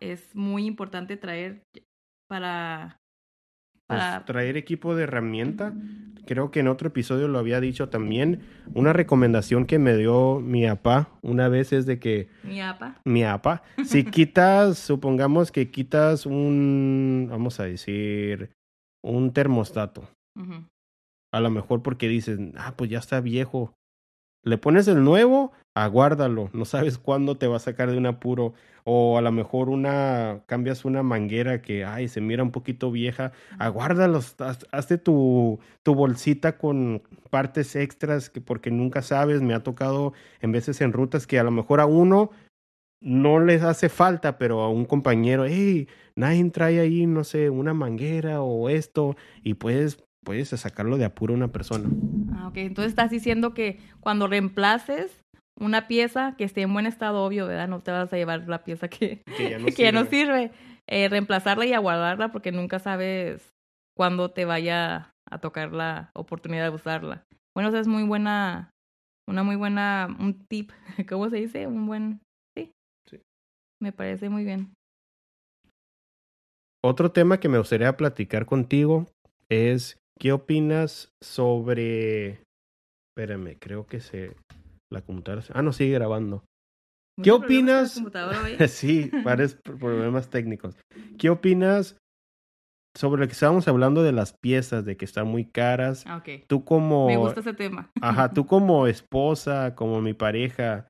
es 0.00 0.34
muy 0.34 0.66
importante 0.66 1.16
traer 1.16 1.62
para, 2.28 3.00
pues, 3.86 4.00
para... 4.00 4.24
traer 4.24 4.56
equipo 4.56 4.94
de 4.94 5.04
herramienta. 5.04 5.74
Creo 6.26 6.50
que 6.50 6.60
en 6.60 6.68
otro 6.68 6.88
episodio 6.88 7.26
lo 7.26 7.38
había 7.38 7.60
dicho 7.60 7.88
también. 7.88 8.42
Una 8.74 8.92
recomendación 8.92 9.64
que 9.64 9.78
me 9.78 9.96
dio 9.96 10.40
mi 10.40 10.66
papá 10.66 11.08
una 11.22 11.48
vez 11.48 11.72
es 11.72 11.86
de 11.86 11.98
que... 11.98 12.28
Mi 12.42 12.60
apa. 12.60 13.00
Mi 13.04 13.24
apa. 13.24 13.62
Si 13.84 14.04
quitas, 14.04 14.78
supongamos 14.78 15.50
que 15.50 15.70
quitas 15.70 16.26
un, 16.26 17.28
vamos 17.30 17.60
a 17.60 17.64
decir, 17.64 18.50
un 19.02 19.32
termostato. 19.32 20.08
A 21.32 21.40
lo 21.40 21.50
mejor 21.50 21.82
porque 21.82 22.08
dices, 22.08 22.38
ah, 22.56 22.74
pues 22.76 22.90
ya 22.90 22.98
está 22.98 23.20
viejo. 23.20 23.74
Le 24.44 24.56
pones 24.56 24.86
el 24.86 25.02
nuevo, 25.02 25.52
aguárdalo. 25.84 26.50
No 26.52 26.64
sabes 26.64 26.98
cuándo 26.98 27.36
te 27.36 27.46
va 27.46 27.56
a 27.56 27.60
sacar 27.60 27.90
de 27.90 27.98
un 27.98 28.06
apuro. 28.06 28.54
O 28.84 29.18
a 29.18 29.20
lo 29.20 29.30
mejor 29.32 29.68
una, 29.68 30.42
cambias 30.46 30.84
una 30.84 31.02
manguera 31.02 31.60
que, 31.60 31.84
ay, 31.84 32.08
se 32.08 32.20
mira 32.20 32.42
un 32.42 32.50
poquito 32.50 32.90
vieja. 32.90 33.32
Aguárdalos, 33.58 34.36
hazte 34.72 34.98
tu, 34.98 35.58
tu 35.82 35.94
bolsita 35.94 36.56
con 36.56 37.02
partes 37.30 37.76
extras 37.76 38.30
que 38.30 38.40
porque 38.40 38.70
nunca 38.70 39.02
sabes. 39.02 39.42
Me 39.42 39.54
ha 39.54 39.62
tocado 39.62 40.14
en 40.40 40.52
veces 40.52 40.80
en 40.80 40.92
rutas 40.92 41.26
que 41.26 41.38
a 41.38 41.44
lo 41.44 41.50
mejor 41.50 41.80
a 41.80 41.86
uno 41.86 42.30
no 43.00 43.40
les 43.40 43.62
hace 43.62 43.88
falta, 43.88 44.38
pero 44.38 44.60
a 44.62 44.70
un 44.70 44.84
compañero, 44.84 45.44
hey, 45.46 45.88
nadie 46.16 46.50
trae 46.50 46.80
ahí, 46.80 47.06
no 47.06 47.22
sé, 47.24 47.48
una 47.48 47.74
manguera 47.74 48.42
o 48.42 48.68
esto, 48.68 49.16
y 49.44 49.54
puedes 49.54 50.02
puedes 50.24 50.48
sacarlo 50.48 50.98
de 50.98 51.06
apuro 51.06 51.32
a 51.32 51.36
una 51.38 51.52
persona. 51.52 51.88
Ah, 52.34 52.48
ok. 52.48 52.58
Entonces 52.58 52.90
estás 52.90 53.10
diciendo 53.10 53.54
que 53.54 53.78
cuando 54.00 54.26
reemplaces 54.26 55.24
una 55.58 55.88
pieza 55.88 56.34
que 56.36 56.44
esté 56.44 56.62
en 56.62 56.72
buen 56.72 56.86
estado, 56.86 57.24
obvio, 57.24 57.46
¿verdad? 57.46 57.68
No 57.68 57.80
te 57.80 57.90
vas 57.90 58.12
a 58.12 58.16
llevar 58.16 58.48
la 58.48 58.64
pieza 58.64 58.88
que, 58.88 59.22
ya 59.76 59.92
no 59.92 60.04
sirve. 60.06 60.52
Eh, 60.86 61.08
reemplazarla 61.08 61.66
y 61.66 61.74
aguardarla 61.74 62.32
porque 62.32 62.50
nunca 62.50 62.78
sabes 62.78 63.52
cuándo 63.94 64.30
te 64.30 64.46
vaya 64.46 65.10
a 65.30 65.38
tocar 65.38 65.72
la 65.72 66.10
oportunidad 66.14 66.64
de 66.64 66.74
usarla. 66.74 67.26
Bueno, 67.54 67.68
esa 67.68 67.80
es 67.80 67.86
muy 67.86 68.04
buena, 68.04 68.70
una 69.26 69.42
muy 69.42 69.56
buena, 69.56 70.08
un 70.18 70.46
tip, 70.46 70.72
¿cómo 71.08 71.28
se 71.28 71.36
dice? 71.36 71.66
Un 71.66 71.86
buen, 71.86 72.20
sí. 72.56 72.72
Sí. 73.10 73.20
Me 73.80 73.92
parece 73.92 74.30
muy 74.30 74.44
bien. 74.44 74.72
Otro 76.82 77.10
tema 77.10 77.38
que 77.38 77.48
me 77.48 77.58
gustaría 77.58 77.96
platicar 77.96 78.46
contigo 78.46 79.06
es 79.50 79.98
¿Qué 80.18 80.32
opinas 80.32 81.12
sobre... 81.20 82.42
Espérame, 83.10 83.56
creo 83.60 83.86
que 83.86 84.00
se... 84.00 84.34
La 84.90 85.02
computadora... 85.02 85.44
Ah, 85.52 85.62
no, 85.62 85.72
sigue 85.72 85.94
grabando. 85.94 86.44
¿Qué 87.22 87.30
opinas? 87.30 88.02
sí, 88.68 89.10
varios 89.24 89.54
problemas 89.54 90.30
técnicos. 90.30 90.76
¿Qué 91.18 91.30
opinas 91.30 91.96
sobre 92.96 93.20
lo 93.20 93.26
que 93.26 93.32
estábamos 93.32 93.68
hablando 93.68 94.02
de 94.02 94.12
las 94.12 94.34
piezas, 94.40 94.84
de 94.84 94.96
que 94.96 95.04
están 95.04 95.26
muy 95.26 95.44
caras? 95.44 96.04
Ah, 96.06 96.18
okay. 96.18 96.44
Tú 96.46 96.64
como... 96.64 97.06
Me 97.06 97.16
gusta 97.16 97.40
ese 97.40 97.54
tema. 97.54 97.90
Ajá, 98.00 98.32
tú 98.32 98.46
como 98.46 98.86
esposa, 98.86 99.74
como 99.74 100.00
mi 100.00 100.14
pareja, 100.14 100.88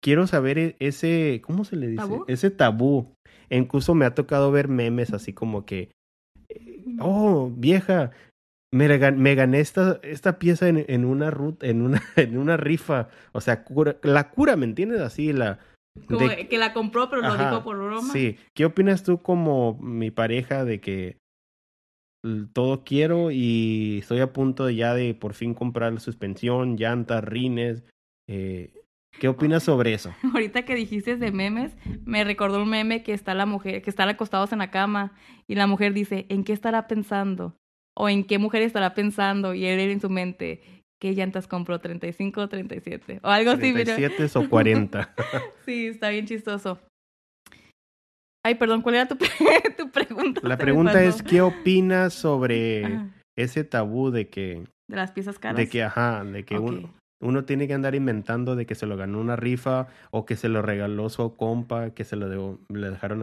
quiero 0.00 0.26
saber 0.26 0.58
e-, 0.58 0.76
ese... 0.80 1.40
¿Cómo 1.44 1.64
se 1.64 1.76
le 1.76 1.88
dice? 1.88 2.02
¿Tabú? 2.02 2.24
Ese 2.26 2.50
tabú. 2.50 3.14
Incluso 3.50 3.94
me 3.94 4.06
ha 4.06 4.14
tocado 4.14 4.50
ver 4.50 4.68
memes 4.68 5.12
así 5.12 5.32
como 5.32 5.66
que... 5.66 5.90
Oh, 7.00 7.50
vieja, 7.54 8.12
me, 8.74 9.34
gané 9.34 9.60
esta, 9.60 10.00
esta 10.02 10.38
pieza 10.38 10.68
en, 10.68 10.84
en 10.88 11.04
una 11.04 11.30
ruta, 11.30 11.66
en 11.66 11.82
una, 11.82 12.02
en 12.16 12.36
una 12.36 12.56
rifa. 12.56 13.08
O 13.32 13.40
sea, 13.40 13.64
la 14.02 14.30
cura, 14.30 14.56
¿me 14.56 14.64
entiendes? 14.64 15.00
Así 15.00 15.32
la. 15.32 15.60
Como 16.08 16.28
que 16.28 16.58
la 16.58 16.72
compró, 16.72 17.08
pero 17.08 17.22
lo 17.22 17.36
dijo 17.36 17.62
por 17.62 17.76
broma. 17.76 18.12
Sí. 18.12 18.36
¿Qué 18.52 18.64
opinas 18.64 19.04
tú 19.04 19.22
como 19.22 19.78
mi 19.80 20.10
pareja 20.10 20.64
de 20.64 20.80
que 20.80 21.18
todo 22.52 22.82
quiero 22.82 23.30
y 23.30 23.98
estoy 24.00 24.18
a 24.18 24.32
punto 24.32 24.66
de 24.66 24.74
ya 24.74 24.92
de 24.92 25.14
por 25.14 25.34
fin 25.34 25.54
comprar 25.54 25.92
la 25.92 26.00
suspensión, 26.00 26.76
llantas, 26.76 27.22
rines? 27.22 27.84
Eh, 28.26 28.74
¿Qué 29.20 29.28
opinas 29.28 29.62
sobre 29.62 29.94
eso? 29.94 30.12
Ahorita 30.34 30.64
que 30.64 30.74
dijiste 30.74 31.16
de 31.16 31.30
memes, 31.30 31.76
me 32.04 32.24
recordó 32.24 32.60
un 32.60 32.70
meme 32.70 33.04
que 33.04 33.12
está 33.12 33.34
la 33.34 33.46
mujer, 33.46 33.82
que 33.82 33.90
están 33.90 34.08
acostados 34.08 34.52
en 34.52 34.58
la 34.58 34.72
cama 34.72 35.12
y 35.46 35.54
la 35.54 35.68
mujer 35.68 35.92
dice, 35.92 36.26
¿en 36.28 36.42
qué 36.42 36.52
estará 36.52 36.88
pensando? 36.88 37.56
O 37.96 38.08
en 38.08 38.24
qué 38.24 38.38
mujer 38.38 38.62
estará 38.62 38.94
pensando 38.94 39.54
y 39.54 39.64
él 39.66 39.78
en 39.80 40.00
su 40.00 40.10
mente, 40.10 40.62
¿qué 41.00 41.12
llantas 41.12 41.46
compró? 41.46 41.80
¿35 41.80 42.38
o 42.38 42.48
37? 42.48 43.20
O 43.22 43.28
algo 43.28 43.52
así. 43.52 43.72
37 43.72 44.38
o 44.38 44.48
40. 44.50 45.14
sí, 45.64 45.86
está 45.86 46.10
bien 46.10 46.26
chistoso. 46.26 46.80
Ay, 48.44 48.56
perdón, 48.56 48.82
¿cuál 48.82 48.96
era 48.96 49.08
tu, 49.08 49.16
tu 49.78 49.90
pregunta? 49.90 50.40
La 50.44 50.58
pregunta 50.58 51.02
es, 51.02 51.22
¿qué 51.22 51.40
opinas 51.40 52.12
sobre 52.12 53.00
ese 53.36 53.64
tabú 53.64 54.10
de 54.10 54.28
que... 54.28 54.64
De 54.86 54.96
las 54.96 55.12
piezas 55.12 55.38
caras. 55.38 55.56
De 55.56 55.68
que, 55.68 55.82
ajá, 55.82 56.22
de 56.24 56.44
que 56.44 56.58
uno, 56.58 56.92
uno 57.22 57.44
tiene 57.46 57.66
que 57.66 57.72
andar 57.72 57.94
inventando 57.94 58.54
de 58.54 58.66
que 58.66 58.74
se 58.74 58.84
lo 58.84 58.98
ganó 58.98 59.18
una 59.18 59.34
rifa 59.34 59.88
o 60.10 60.26
que 60.26 60.36
se 60.36 60.50
lo 60.50 60.60
regaló 60.60 61.08
su 61.08 61.34
compa, 61.36 61.90
que 61.90 62.04
se 62.04 62.16
lo 62.16 62.58
le 62.68 62.90
dejaron 62.90 63.22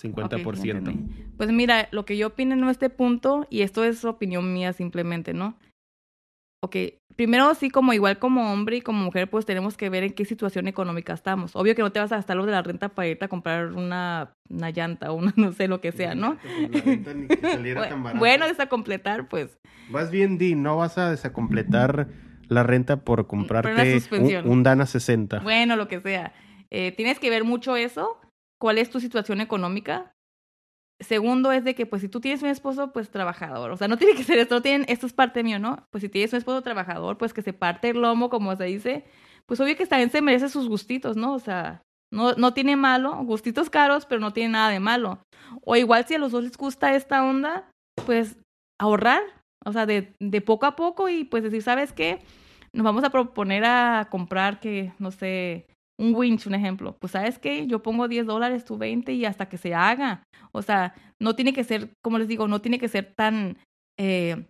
50%. 0.00 1.36
pues 1.36 1.52
mira, 1.52 1.88
lo 1.92 2.04
que 2.04 2.16
yo 2.16 2.28
opino 2.28 2.54
en 2.54 2.64
este 2.68 2.90
punto, 2.90 3.46
y 3.50 3.62
esto 3.62 3.84
es 3.84 4.04
opinión 4.04 4.52
mía 4.52 4.72
simplemente, 4.72 5.34
¿no? 5.34 5.56
Ok, 6.64 6.76
primero 7.14 7.54
sí, 7.54 7.68
como 7.68 7.92
igual 7.92 8.18
como 8.18 8.50
hombre 8.52 8.78
y 8.78 8.80
como 8.80 9.04
mujer, 9.04 9.28
pues 9.28 9.44
tenemos 9.44 9.76
que 9.76 9.90
ver 9.90 10.02
en 10.02 10.14
qué 10.14 10.24
situación 10.24 10.66
económica 10.66 11.12
estamos. 11.12 11.54
Obvio 11.54 11.74
que 11.74 11.82
no 11.82 11.92
te 11.92 12.00
vas 12.00 12.10
a 12.10 12.16
gastar 12.16 12.36
lo 12.36 12.46
de 12.46 12.52
la 12.52 12.62
renta 12.62 12.88
para 12.88 13.06
irte 13.06 13.26
a 13.26 13.28
comprar 13.28 13.72
una, 13.72 14.32
una 14.48 14.70
llanta 14.70 15.12
o 15.12 15.14
una, 15.14 15.32
no 15.36 15.52
sé 15.52 15.68
lo 15.68 15.80
que 15.80 15.92
sea, 15.92 16.14
¿no? 16.14 16.38
Pues, 16.72 18.18
bueno, 18.18 18.46
desacompletar, 18.46 19.28
pues. 19.28 19.58
Vas 19.90 20.10
bien, 20.10 20.38
Di, 20.38 20.54
no 20.54 20.78
vas 20.78 20.96
a 20.96 21.10
desacompletar 21.10 22.08
la 22.48 22.62
renta 22.62 23.04
por 23.04 23.26
comprarte 23.26 24.00
un, 24.12 24.50
un, 24.50 24.62
Dana 24.62 24.86
60. 24.86 25.40
Bueno, 25.40 25.76
lo 25.76 25.88
que 25.88 26.00
sea. 26.00 26.32
Eh, 26.70 26.92
tienes 26.92 27.18
que 27.18 27.30
ver 27.30 27.44
mucho 27.44 27.76
eso. 27.76 28.18
¿Cuál 28.58 28.78
es 28.78 28.90
tu 28.90 29.00
situación 29.00 29.40
económica? 29.40 30.14
Segundo 31.00 31.52
es 31.52 31.64
de 31.64 31.74
que, 31.74 31.86
pues, 31.86 32.02
si 32.02 32.08
tú 32.08 32.20
tienes 32.20 32.42
un 32.42 32.48
esposo, 32.48 32.92
pues, 32.92 33.10
trabajador. 33.10 33.70
O 33.70 33.76
sea, 33.76 33.88
no 33.88 33.98
tiene 33.98 34.14
que 34.14 34.24
ser 34.24 34.38
esto, 34.38 34.62
tienen, 34.62 34.86
esto 34.88 35.06
es 35.06 35.12
parte 35.12 35.42
mío, 35.42 35.58
¿no? 35.58 35.86
Pues, 35.90 36.02
si 36.02 36.08
tienes 36.08 36.32
un 36.32 36.38
esposo 36.38 36.62
trabajador, 36.62 37.18
pues, 37.18 37.32
que 37.32 37.42
se 37.42 37.52
parte 37.52 37.90
el 37.90 38.00
lomo, 38.00 38.30
como 38.30 38.54
se 38.56 38.64
dice, 38.64 39.04
pues, 39.46 39.60
obvio 39.60 39.76
que 39.76 39.86
también 39.86 40.10
se 40.10 40.22
merece 40.22 40.48
sus 40.48 40.68
gustitos, 40.68 41.16
¿no? 41.16 41.34
O 41.34 41.38
sea, 41.38 41.82
no, 42.12 42.32
no 42.34 42.54
tiene 42.54 42.76
malo, 42.76 43.16
gustitos 43.24 43.70
caros, 43.70 44.06
pero 44.06 44.20
no 44.20 44.32
tiene 44.32 44.50
nada 44.50 44.70
de 44.70 44.80
malo. 44.80 45.18
O 45.62 45.76
igual 45.76 46.06
si 46.06 46.14
a 46.14 46.18
los 46.18 46.32
dos 46.32 46.44
les 46.44 46.56
gusta 46.56 46.94
esta 46.94 47.24
onda, 47.24 47.68
pues, 48.06 48.38
ahorrar, 48.80 49.22
o 49.64 49.72
sea, 49.72 49.86
de, 49.86 50.14
de 50.20 50.40
poco 50.40 50.66
a 50.66 50.76
poco 50.76 51.08
y, 51.08 51.24
pues, 51.24 51.42
decir, 51.42 51.62
¿sabes 51.62 51.92
qué? 51.92 52.20
Nos 52.72 52.84
vamos 52.84 53.04
a 53.04 53.10
proponer 53.10 53.64
a 53.64 54.08
comprar 54.10 54.60
que, 54.60 54.92
no 54.98 55.10
sé, 55.10 55.66
un 55.98 56.14
winch, 56.14 56.46
un 56.46 56.54
ejemplo. 56.54 56.96
Pues 56.98 57.12
sabes 57.12 57.38
qué, 57.38 57.66
yo 57.66 57.82
pongo 57.82 58.08
10 58.08 58.26
dólares, 58.26 58.64
tú 58.64 58.76
20 58.78 59.12
y 59.12 59.24
hasta 59.24 59.48
que 59.48 59.58
se 59.58 59.74
haga. 59.74 60.24
O 60.52 60.62
sea, 60.62 60.94
no 61.20 61.34
tiene 61.36 61.52
que 61.52 61.64
ser, 61.64 61.94
como 62.02 62.18
les 62.18 62.28
digo, 62.28 62.48
no 62.48 62.60
tiene 62.60 62.78
que 62.78 62.88
ser 62.88 63.14
tan, 63.16 63.58
eh, 63.98 64.46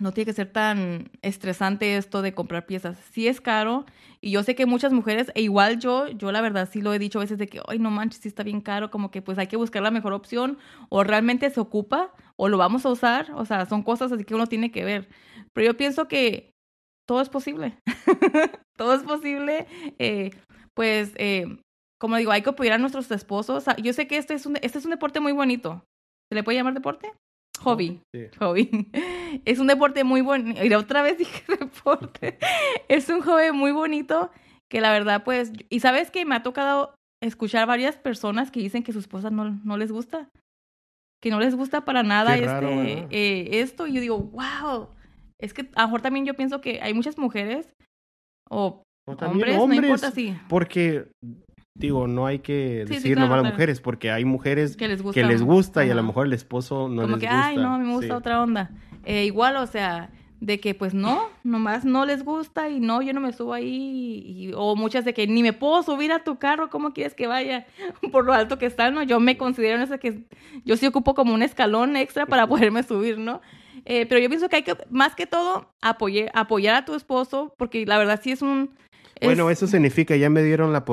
no 0.00 0.12
tiene 0.12 0.26
que 0.26 0.32
ser 0.32 0.52
tan 0.52 1.10
estresante 1.22 1.96
esto 1.96 2.22
de 2.22 2.34
comprar 2.34 2.66
piezas. 2.66 2.98
Sí 3.12 3.28
es 3.28 3.40
caro 3.40 3.84
y 4.20 4.30
yo 4.30 4.42
sé 4.42 4.54
que 4.54 4.66
muchas 4.66 4.92
mujeres, 4.92 5.30
e 5.34 5.42
igual 5.42 5.78
yo, 5.78 6.08
yo 6.08 6.32
la 6.32 6.40
verdad 6.40 6.68
sí 6.70 6.80
lo 6.80 6.92
he 6.94 6.98
dicho 6.98 7.18
a 7.18 7.22
veces 7.22 7.38
de 7.38 7.48
que, 7.48 7.60
ay, 7.68 7.78
no 7.78 7.90
manches, 7.90 8.20
sí 8.22 8.28
está 8.28 8.42
bien 8.42 8.60
caro, 8.60 8.90
como 8.90 9.10
que 9.10 9.22
pues 9.22 9.38
hay 9.38 9.46
que 9.48 9.56
buscar 9.56 9.82
la 9.82 9.90
mejor 9.90 10.12
opción 10.12 10.58
o 10.88 11.04
realmente 11.04 11.50
se 11.50 11.60
ocupa 11.60 12.12
o 12.36 12.48
lo 12.48 12.58
vamos 12.58 12.86
a 12.86 12.90
usar. 12.90 13.32
O 13.34 13.44
sea, 13.44 13.66
son 13.66 13.82
cosas 13.82 14.12
así 14.12 14.24
que 14.24 14.34
uno 14.34 14.46
tiene 14.46 14.70
que 14.70 14.84
ver. 14.84 15.08
Pero 15.52 15.66
yo 15.66 15.76
pienso 15.76 16.08
que 16.08 16.52
todo 17.06 17.20
es 17.20 17.28
posible. 17.28 17.78
todo 18.76 18.94
es 18.94 19.02
posible. 19.02 19.66
Eh, 19.98 20.30
pues, 20.78 21.12
eh, 21.16 21.58
como 21.98 22.18
digo, 22.18 22.30
hay 22.30 22.42
que 22.42 22.50
apoyar 22.50 22.74
a 22.74 22.78
nuestros 22.78 23.10
esposos. 23.10 23.64
Yo 23.82 23.92
sé 23.92 24.06
que 24.06 24.16
este 24.16 24.34
es 24.34 24.46
un, 24.46 24.58
este 24.62 24.78
es 24.78 24.84
un 24.84 24.92
deporte 24.92 25.18
muy 25.18 25.32
bonito. 25.32 25.84
¿Se 26.30 26.36
le 26.36 26.44
puede 26.44 26.56
llamar 26.56 26.72
deporte? 26.72 27.10
Hobby. 27.58 28.00
Hobby. 28.38 28.70
Es 29.44 29.58
un 29.58 29.66
deporte 29.66 30.04
muy 30.04 30.20
bonito. 30.20 30.64
Y 30.64 30.72
otra 30.72 31.02
vez 31.02 31.18
dije 31.18 31.42
deporte. 31.48 32.38
es 32.86 33.08
un 33.08 33.22
hobby 33.22 33.50
muy 33.50 33.72
bonito 33.72 34.30
que 34.70 34.80
la 34.80 34.92
verdad, 34.92 35.24
pues, 35.24 35.50
y 35.68 35.80
sabes 35.80 36.12
que 36.12 36.24
me 36.24 36.36
ha 36.36 36.44
tocado 36.44 36.94
escuchar 37.20 37.66
varias 37.66 37.96
personas 37.96 38.52
que 38.52 38.60
dicen 38.60 38.84
que 38.84 38.92
su 38.92 39.00
esposa 39.00 39.30
no, 39.30 39.50
no 39.64 39.76
les 39.78 39.90
gusta. 39.90 40.28
Que 41.20 41.30
no 41.30 41.40
les 41.40 41.56
gusta 41.56 41.84
para 41.84 42.04
nada 42.04 42.36
este, 42.36 43.08
eh, 43.10 43.60
esto. 43.60 43.88
Y 43.88 43.94
yo 43.94 44.00
digo, 44.00 44.20
wow. 44.20 44.90
Es 45.40 45.52
que 45.52 45.68
a 45.74 45.82
lo 45.82 45.88
mejor 45.88 46.02
también 46.02 46.24
yo 46.24 46.34
pienso 46.34 46.60
que 46.60 46.80
hay 46.80 46.94
muchas 46.94 47.18
mujeres 47.18 47.68
o 48.48 48.84
también 49.16 49.58
hombres, 49.58 50.02
porque 50.48 51.06
digo, 51.74 52.06
no 52.08 52.26
hay 52.26 52.40
que 52.40 52.84
decir 52.86 53.18
nomás 53.18 53.38
a 53.38 53.42
las 53.42 53.52
mujeres, 53.52 53.80
porque 53.80 54.10
hay 54.10 54.24
mujeres 54.24 54.76
que 54.76 54.88
les 54.88 55.42
gusta, 55.42 55.84
y 55.84 55.90
a 55.90 55.94
lo 55.94 56.02
mejor 56.02 56.26
el 56.26 56.32
esposo 56.32 56.88
no 56.88 57.02
les 57.02 57.12
gusta. 57.12 57.12
Como 57.12 57.18
que, 57.18 57.28
ay, 57.28 57.56
no, 57.56 57.78
me 57.78 57.94
gusta 57.94 58.16
otra 58.16 58.42
onda. 58.42 58.70
Eh, 59.04 59.24
igual, 59.24 59.56
o 59.56 59.66
sea, 59.66 60.10
de 60.40 60.60
que 60.60 60.74
pues 60.74 60.94
no, 60.94 61.28
nomás 61.42 61.84
no 61.84 62.06
les 62.06 62.24
gusta 62.24 62.68
y 62.68 62.78
no, 62.78 63.02
yo 63.02 63.12
no 63.12 63.20
me 63.20 63.32
subo 63.32 63.54
ahí, 63.54 64.22
y, 64.26 64.52
o 64.54 64.76
muchas 64.76 65.04
de 65.04 65.14
que 65.14 65.26
ni 65.26 65.42
me 65.42 65.52
puedo 65.52 65.82
subir 65.82 66.12
a 66.12 66.22
tu 66.22 66.38
carro, 66.38 66.70
¿cómo 66.70 66.92
quieres 66.92 67.14
que 67.14 67.26
vaya? 67.26 67.66
Por 68.12 68.24
lo 68.24 68.32
alto 68.32 68.58
que 68.58 68.66
está, 68.66 68.90
¿no? 68.90 69.02
Yo 69.02 69.20
me 69.20 69.36
considero 69.36 69.82
esa 69.82 69.98
que 69.98 70.24
yo 70.64 70.76
sí 70.76 70.86
ocupo 70.86 71.14
como 71.14 71.34
un 71.34 71.42
escalón 71.42 71.96
extra 71.96 72.26
para 72.26 72.46
poderme 72.46 72.82
subir, 72.82 73.18
¿no? 73.18 73.40
Eh, 73.84 74.06
pero 74.06 74.20
yo 74.20 74.28
pienso 74.28 74.48
que 74.48 74.56
hay 74.56 74.62
que, 74.62 74.76
más 74.90 75.14
que 75.14 75.26
todo, 75.26 75.72
apoyar, 75.80 76.30
apoyar 76.34 76.74
a 76.74 76.84
tu 76.84 76.94
esposo, 76.94 77.54
porque 77.56 77.86
la 77.86 77.98
verdad 77.98 78.20
sí 78.22 78.32
es 78.32 78.42
un 78.42 78.70
bueno, 79.22 79.50
eso 79.50 79.66
significa, 79.66 80.16
ya 80.16 80.30
me 80.30 80.42
dieron 80.42 80.72
la, 80.72 80.84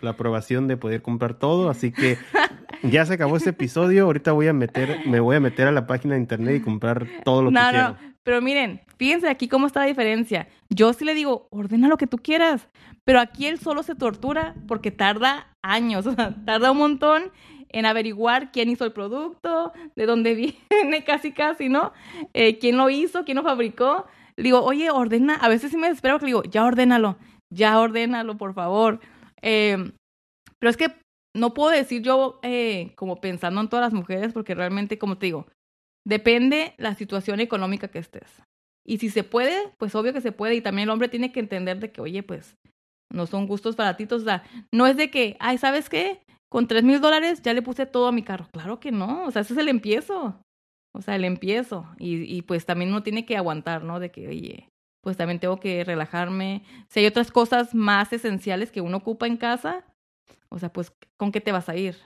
la 0.00 0.10
aprobación 0.10 0.68
de 0.68 0.76
poder 0.76 1.02
comprar 1.02 1.34
todo, 1.34 1.70
así 1.70 1.92
que 1.92 2.18
ya 2.82 3.06
se 3.06 3.14
acabó 3.14 3.36
este 3.36 3.50
episodio. 3.50 4.04
Ahorita 4.04 4.32
voy 4.32 4.48
a 4.48 4.52
meter, 4.52 5.06
me 5.06 5.20
voy 5.20 5.36
a 5.36 5.40
meter 5.40 5.66
a 5.66 5.72
la 5.72 5.86
página 5.86 6.14
de 6.14 6.20
internet 6.20 6.56
y 6.56 6.60
comprar 6.60 7.06
todo 7.24 7.42
lo 7.42 7.50
que 7.50 7.56
quiero. 7.56 7.88
No, 7.88 7.96
pero 8.22 8.40
miren, 8.40 8.80
fíjense 8.98 9.28
aquí 9.28 9.48
cómo 9.48 9.66
está 9.66 9.80
la 9.80 9.86
diferencia. 9.86 10.48
Yo 10.68 10.92
sí 10.92 11.04
le 11.04 11.14
digo, 11.14 11.48
ordena 11.50 11.88
lo 11.88 11.96
que 11.96 12.06
tú 12.06 12.18
quieras, 12.18 12.68
pero 13.04 13.20
aquí 13.20 13.46
él 13.46 13.58
solo 13.58 13.82
se 13.82 13.94
tortura 13.94 14.54
porque 14.68 14.90
tarda 14.90 15.48
años, 15.62 16.06
o 16.06 16.14
sea, 16.14 16.34
tarda 16.44 16.70
un 16.70 16.78
montón 16.78 17.32
en 17.68 17.86
averiguar 17.86 18.52
quién 18.52 18.68
hizo 18.68 18.84
el 18.84 18.92
producto, 18.92 19.72
de 19.96 20.06
dónde 20.06 20.34
viene, 20.70 21.04
casi 21.04 21.32
casi, 21.32 21.68
¿no? 21.68 21.92
Eh, 22.34 22.58
quién 22.58 22.76
lo 22.76 22.90
hizo, 22.90 23.24
quién 23.24 23.36
lo 23.36 23.42
fabricó. 23.42 24.06
Le 24.36 24.44
digo, 24.44 24.62
oye, 24.62 24.90
ordena. 24.90 25.34
A 25.34 25.48
veces 25.48 25.70
sí 25.70 25.76
me 25.76 25.88
desespero 25.88 26.18
que 26.18 26.24
le 26.24 26.30
digo, 26.30 26.42
ya 26.44 26.64
ordénalo 26.64 27.18
ya 27.52 27.78
ordénalo, 27.80 28.36
por 28.36 28.54
favor. 28.54 29.00
Eh, 29.42 29.92
pero 30.58 30.70
es 30.70 30.76
que 30.76 30.94
no 31.34 31.54
puedo 31.54 31.70
decir 31.70 32.02
yo 32.02 32.38
eh, 32.42 32.92
como 32.94 33.20
pensando 33.20 33.60
en 33.60 33.68
todas 33.68 33.84
las 33.84 33.92
mujeres, 33.92 34.32
porque 34.32 34.54
realmente, 34.54 34.98
como 34.98 35.18
te 35.18 35.26
digo, 35.26 35.46
depende 36.06 36.74
la 36.78 36.94
situación 36.94 37.40
económica 37.40 37.88
que 37.88 37.98
estés. 37.98 38.42
Y 38.84 38.98
si 38.98 39.10
se 39.10 39.24
puede, 39.24 39.72
pues 39.78 39.94
obvio 39.94 40.12
que 40.12 40.20
se 40.20 40.32
puede. 40.32 40.54
Y 40.56 40.60
también 40.60 40.88
el 40.88 40.90
hombre 40.90 41.08
tiene 41.08 41.32
que 41.32 41.40
entender 41.40 41.78
de 41.78 41.92
que, 41.92 42.00
oye, 42.00 42.22
pues 42.22 42.56
no 43.12 43.26
son 43.26 43.46
gustos 43.46 43.76
baratitos. 43.76 44.22
O 44.22 44.24
sea, 44.24 44.42
no 44.72 44.86
es 44.86 44.96
de 44.96 45.10
que, 45.10 45.36
ay, 45.38 45.58
¿sabes 45.58 45.88
qué? 45.88 46.22
Con 46.50 46.66
tres 46.66 46.82
mil 46.82 47.00
dólares 47.00 47.42
ya 47.42 47.54
le 47.54 47.62
puse 47.62 47.86
todo 47.86 48.08
a 48.08 48.12
mi 48.12 48.22
carro. 48.22 48.48
Claro 48.52 48.80
que 48.80 48.90
no. 48.90 49.24
O 49.24 49.30
sea, 49.30 49.42
ese 49.42 49.54
es 49.54 49.58
el 49.58 49.68
empiezo. 49.68 50.40
O 50.94 51.00
sea, 51.00 51.16
el 51.16 51.24
empiezo. 51.24 51.86
Y, 51.98 52.22
y 52.22 52.42
pues 52.42 52.66
también 52.66 52.90
uno 52.90 53.02
tiene 53.02 53.24
que 53.24 53.36
aguantar, 53.36 53.84
¿no? 53.84 54.00
De 54.00 54.10
que, 54.10 54.28
oye, 54.28 54.68
pues 55.02 55.16
también 55.16 55.40
tengo 55.40 55.58
que 55.58 55.84
relajarme. 55.84 56.62
Si 56.88 57.00
hay 57.00 57.06
otras 57.06 57.30
cosas 57.30 57.74
más 57.74 58.12
esenciales 58.12 58.70
que 58.70 58.80
uno 58.80 58.98
ocupa 58.98 59.26
en 59.26 59.36
casa, 59.36 59.84
o 60.48 60.58
sea, 60.58 60.72
pues, 60.72 60.92
¿con 61.18 61.32
qué 61.32 61.40
te 61.40 61.52
vas 61.52 61.68
a 61.68 61.76
ir? 61.76 61.96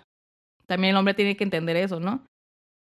También 0.67 0.93
el 0.93 0.97
hombre 0.97 1.15
tiene 1.15 1.37
que 1.37 1.45
entender 1.45 1.77
eso, 1.77 2.01
¿no? 2.01 2.25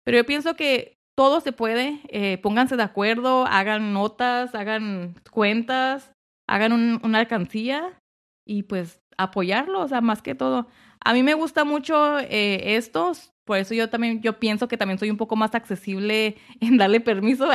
Pero 0.04 0.18
yo 0.18 0.26
pienso 0.26 0.56
que 0.56 0.96
todo 1.16 1.40
se 1.40 1.52
puede, 1.52 2.00
eh, 2.09 2.38
pónganse 2.38 2.76
de 2.76 2.82
acuerdo, 2.82 3.44
hagan 3.46 3.92
notas, 3.92 4.54
hagan 4.54 5.16
cuentas, 5.30 6.12
hagan 6.48 6.72
una 7.02 7.18
alcancía 7.18 7.98
y 8.46 8.62
pues 8.62 9.00
apoyarlo, 9.18 9.80
o 9.80 9.88
sea, 9.88 10.00
más 10.00 10.22
que 10.22 10.34
todo. 10.34 10.68
A 11.05 11.12
mí 11.12 11.22
me 11.22 11.34
gusta 11.34 11.64
mucho 11.64 12.18
eh, 12.18 12.76
estos, 12.76 13.32
por 13.44 13.59
eso 13.59 13.74
yo 13.74 13.88
también, 13.88 14.20
yo 14.20 14.38
pienso 14.38 14.68
que 14.68 14.76
también 14.76 14.99
soy 14.99 15.11
un 15.11 15.16
poco 15.16 15.36
más 15.36 15.55
accesible 15.55 16.36
en 16.61 16.76
darle 16.76 17.01
permiso. 17.01 17.49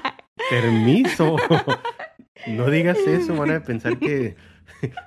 Permiso. 0.50 1.36
No 2.46 2.70
digas 2.70 2.96
eso, 3.00 3.36
van 3.36 3.50
a 3.50 3.62
pensar 3.62 3.98
que, 3.98 4.34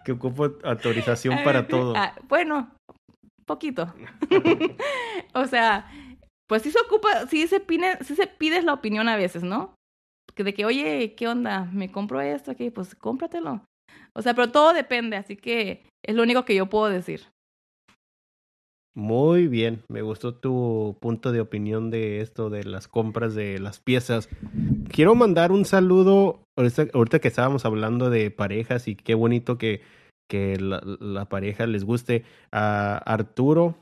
que 0.06 0.12
ocupo 0.12 0.52
autorización 0.64 1.44
para 1.44 1.68
todo. 1.68 1.96
Ah, 1.98 2.14
bueno, 2.30 2.70
poquito. 3.48 3.92
o 5.34 5.48
sea, 5.48 5.90
pues 6.48 6.62
sí 6.62 6.70
se 6.70 6.80
ocupa, 6.80 7.26
sí 7.26 7.48
se, 7.48 7.60
pide, 7.60 7.98
sí 8.04 8.16
se 8.16 8.28
pides 8.28 8.64
la 8.64 8.74
opinión 8.74 9.10
a 9.10 9.16
veces, 9.16 9.42
¿no? 9.42 9.74
De 10.36 10.54
que, 10.54 10.66
oye, 10.66 11.16
¿qué 11.16 11.28
onda? 11.28 11.68
¿Me 11.74 11.92
compro 11.92 12.22
esto 12.22 12.52
aquí? 12.52 12.70
Pues 12.70 12.94
cómpratelo. 12.94 13.66
O 14.14 14.22
sea, 14.22 14.36
pero 14.36 14.52
todo 14.52 14.74
depende, 14.74 15.18
así 15.18 15.36
que 15.36 15.88
es 16.06 16.16
lo 16.16 16.22
único 16.22 16.46
que 16.46 16.54
yo 16.54 16.70
puedo 16.70 16.90
decir. 16.90 17.33
Muy 18.96 19.48
bien, 19.48 19.82
me 19.90 20.04
gustó 20.04 20.36
tu 20.36 20.98
punto 21.00 21.32
de 21.32 21.42
opinión 21.42 21.90
de 21.90 22.22
esto 22.22 22.52
de 22.52 22.64
las 22.64 22.88
compras 22.88 23.34
de 23.34 23.58
las 23.60 23.80
piezas. 23.80 24.30
Quiero 24.90 25.16
mandar 25.16 25.52
un 25.52 25.66
saludo, 25.66 26.44
ahorita, 26.56 27.20
que 27.20 27.28
estábamos 27.28 27.66
hablando 27.66 28.12
de 28.12 28.30
parejas 28.30 28.88
y 28.88 28.96
qué 28.96 29.16
bonito 29.16 29.58
que, 29.58 29.82
que 30.30 30.60
la, 30.60 31.26
pareja 31.26 31.66
les 31.66 31.86
guste, 31.86 32.24
a 32.52 32.98
Arturo 32.98 33.76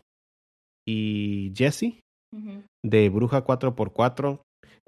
y 0.88 1.51
Jesse 1.57 1.99
de 2.82 3.09
Bruja 3.09 3.43
4x4. 3.43 4.39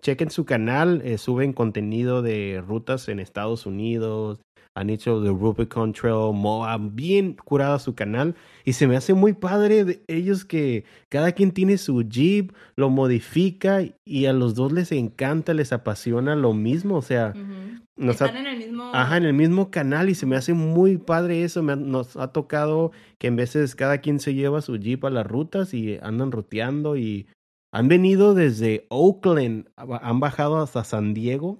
Chequen 0.01 0.31
su 0.31 0.45
canal, 0.45 1.01
eh, 1.03 1.17
suben 1.17 1.51
contenido 1.51 2.21
de 2.21 2.63
rutas 2.65 3.09
en 3.09 3.19
Estados 3.19 3.65
Unidos, 3.65 4.39
han 4.75 4.89
hecho 4.89 5.21
The 5.21 5.29
Rubicon 5.29 5.93
Trail, 5.93 6.33
Moab, 6.33 6.91
bien 6.93 7.35
curado 7.35 7.77
su 7.79 7.93
canal. 7.93 8.35
Y 8.65 8.73
se 8.73 8.87
me 8.87 8.95
hace 8.95 9.13
muy 9.13 9.33
padre 9.33 9.85
de 9.85 10.03
ellos 10.07 10.45
que 10.45 10.85
cada 11.09 11.31
quien 11.31 11.51
tiene 11.51 11.77
su 11.77 12.01
Jeep, 12.01 12.53
lo 12.75 12.89
modifica 12.89 13.81
y 14.05 14.25
a 14.25 14.33
los 14.33 14.55
dos 14.55 14.71
les 14.71 14.91
encanta, 14.91 15.53
les 15.53 15.73
apasiona 15.73 16.35
lo 16.35 16.53
mismo. 16.53 16.95
O 16.95 17.01
sea, 17.01 17.33
están 17.97 18.35
en 18.37 18.47
el 18.47 18.57
mismo... 18.57 18.91
Ajá, 18.93 19.17
en 19.17 19.25
el 19.25 19.33
mismo 19.33 19.69
canal 19.69 20.09
y 20.09 20.15
se 20.15 20.25
me 20.25 20.35
hace 20.35 20.53
muy 20.53 20.97
padre 20.97 21.43
eso. 21.43 21.61
nos 21.61 22.17
ha 22.17 22.31
tocado 22.31 22.91
que 23.19 23.27
en 23.27 23.35
veces 23.35 23.75
cada 23.75 23.99
quien 23.99 24.19
se 24.19 24.33
lleva 24.33 24.61
su 24.61 24.77
Jeep 24.77 25.05
a 25.05 25.09
las 25.09 25.27
rutas 25.27 25.73
y 25.73 25.97
andan 26.01 26.31
ruteando 26.31 26.97
y 26.97 27.27
han 27.71 27.87
venido 27.87 28.33
desde 28.33 28.85
Oakland, 28.89 29.67
han 29.75 30.19
bajado 30.19 30.57
hasta 30.61 30.83
San 30.83 31.13
Diego. 31.13 31.59